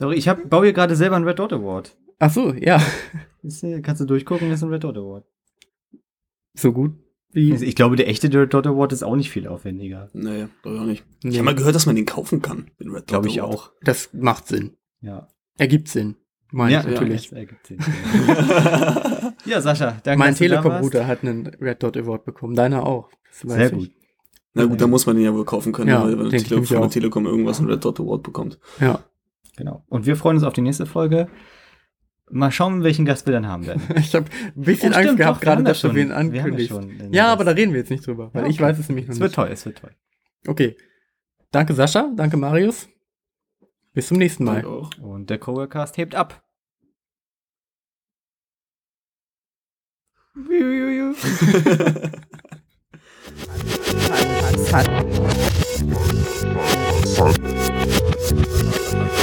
Sorry, 0.00 0.16
ich 0.16 0.26
hab, 0.28 0.48
baue 0.50 0.64
hier 0.64 0.72
gerade 0.72 0.96
selber 0.96 1.14
einen 1.16 1.26
Red 1.26 1.38
Dot 1.38 1.52
Award. 1.52 1.96
Ach 2.18 2.30
so, 2.32 2.52
ja, 2.54 2.82
Ist, 3.42 3.62
äh, 3.62 3.80
kannst 3.80 4.00
du 4.00 4.06
durchgucken, 4.06 4.50
ist 4.50 4.62
ein 4.62 4.70
Red 4.70 4.82
Dot 4.84 4.96
Award. 4.96 5.24
so 6.54 6.72
gut 6.72 6.92
wie. 7.32 7.54
Ich 7.54 7.76
glaube, 7.76 7.94
der 7.96 8.08
echte 8.08 8.32
Red 8.32 8.52
Dot 8.52 8.66
Award 8.66 8.92
ist 8.92 9.02
auch 9.04 9.14
nicht 9.14 9.30
viel 9.30 9.46
aufwendiger. 9.46 10.10
Nee, 10.12 10.48
glaube 10.62 10.76
ich 10.76 10.82
auch 10.82 10.86
nicht. 10.86 11.04
Nee. 11.22 11.30
Ich 11.30 11.36
habe 11.36 11.44
mal 11.44 11.54
gehört, 11.54 11.74
dass 11.76 11.86
man 11.86 11.94
den 11.96 12.06
kaufen 12.06 12.42
kann. 12.42 12.70
Den 12.80 12.90
Red 12.90 13.06
Glaube 13.06 13.26
Dot 13.28 13.32
ich 13.36 13.40
Award. 13.42 13.54
auch. 13.54 13.72
Das 13.82 14.10
macht 14.12 14.48
Sinn. 14.48 14.72
Ja. 15.00 15.28
Ergibt 15.58 15.88
Sinn. 15.88 16.16
Meine 16.52 16.78
ich 16.80 16.84
natürlich. 16.84 17.28
das 17.30 17.38
ergibt 17.38 17.66
Sinn. 17.68 17.78
ja, 19.44 19.60
Sascha, 19.60 19.98
danke. 20.02 20.18
mein 20.18 20.34
Telekom-Router 20.34 21.06
hat 21.06 21.22
einen 21.22 21.46
Red 21.60 21.82
Dot 21.82 21.96
Award 21.96 22.24
bekommen. 22.24 22.54
Deiner 22.56 22.84
auch. 22.84 23.10
Das 23.42 23.52
Sehr 23.52 23.66
ich. 23.66 23.72
gut. 23.78 23.90
Na 24.54 24.64
gut, 24.64 24.80
da 24.80 24.88
muss 24.88 25.06
man 25.06 25.14
den 25.14 25.24
ja 25.24 25.32
wohl 25.32 25.44
kaufen 25.44 25.72
können, 25.72 25.90
Ja, 25.90 26.02
weil 26.02 26.12
wenn 26.18 26.22
denke 26.30 26.36
ich 26.38 26.42
Tele 26.44 26.54
nämlich 26.56 26.68
von 26.70 26.80
der. 26.80 26.90
Telekom 26.90 27.26
irgendwas 27.26 27.60
einen 27.60 27.70
Red 27.70 27.84
Dot 27.84 28.00
Award 28.00 28.24
bekommt. 28.24 28.58
Ja. 28.80 29.04
Genau. 29.56 29.84
Und 29.88 30.06
wir 30.06 30.16
freuen 30.16 30.36
uns 30.36 30.44
auf 30.44 30.52
die 30.52 30.60
nächste 30.62 30.86
Folge. 30.86 31.28
Mal 32.32 32.52
schauen, 32.52 32.84
welchen 32.84 33.04
Gast 33.04 33.26
wir 33.26 33.32
dann 33.32 33.46
haben 33.48 33.66
werden. 33.66 33.82
Ich 33.98 34.14
habe 34.14 34.26
ein 34.56 34.62
bisschen 34.62 34.92
Oh, 34.92 34.96
Angst 34.96 35.06
stimmt, 35.08 35.18
gehabt, 35.18 35.36
doch, 35.38 35.40
gerade, 35.42 35.62
ja 35.62 35.68
dass 35.68 35.80
du 35.80 35.88
schon- 35.88 35.96
wen 35.96 36.08
wir 36.10 36.16
haben 36.16 36.34
ja 36.34 36.42
ankündigst. 36.44 36.70
Ja, 37.12 37.24
Gast. 37.24 37.32
aber 37.32 37.44
da 37.44 37.50
reden 37.52 37.72
wir 37.72 37.80
jetzt 37.80 37.90
nicht 37.90 38.06
drüber, 38.06 38.30
weil 38.32 38.44
Ja, 38.44 38.48
ich 38.48 38.56
okay. 38.56 38.64
weiß 38.64 38.78
es 38.78 38.88
nämlich 38.88 39.06
noch 39.08 39.14
Es 39.14 39.20
wird 39.20 39.30
nicht. 39.30 39.34
toll, 39.36 39.48
es 39.50 39.66
wird 39.66 39.78
toll. 39.78 39.90
Okay. 40.46 40.76
Danke 41.50 41.74
Sascha, 41.74 42.12
danke 42.16 42.36
Marius. 42.36 42.88
Bis 43.92 44.06
zum 44.06 44.18
nächsten 44.18 44.44
Mal. 44.44 44.64
Und 44.64 45.28
der 45.30 45.38
Coworkast 45.38 45.96
hebt 45.96 46.14
ab. 46.14 46.44
Hat- 54.72 54.90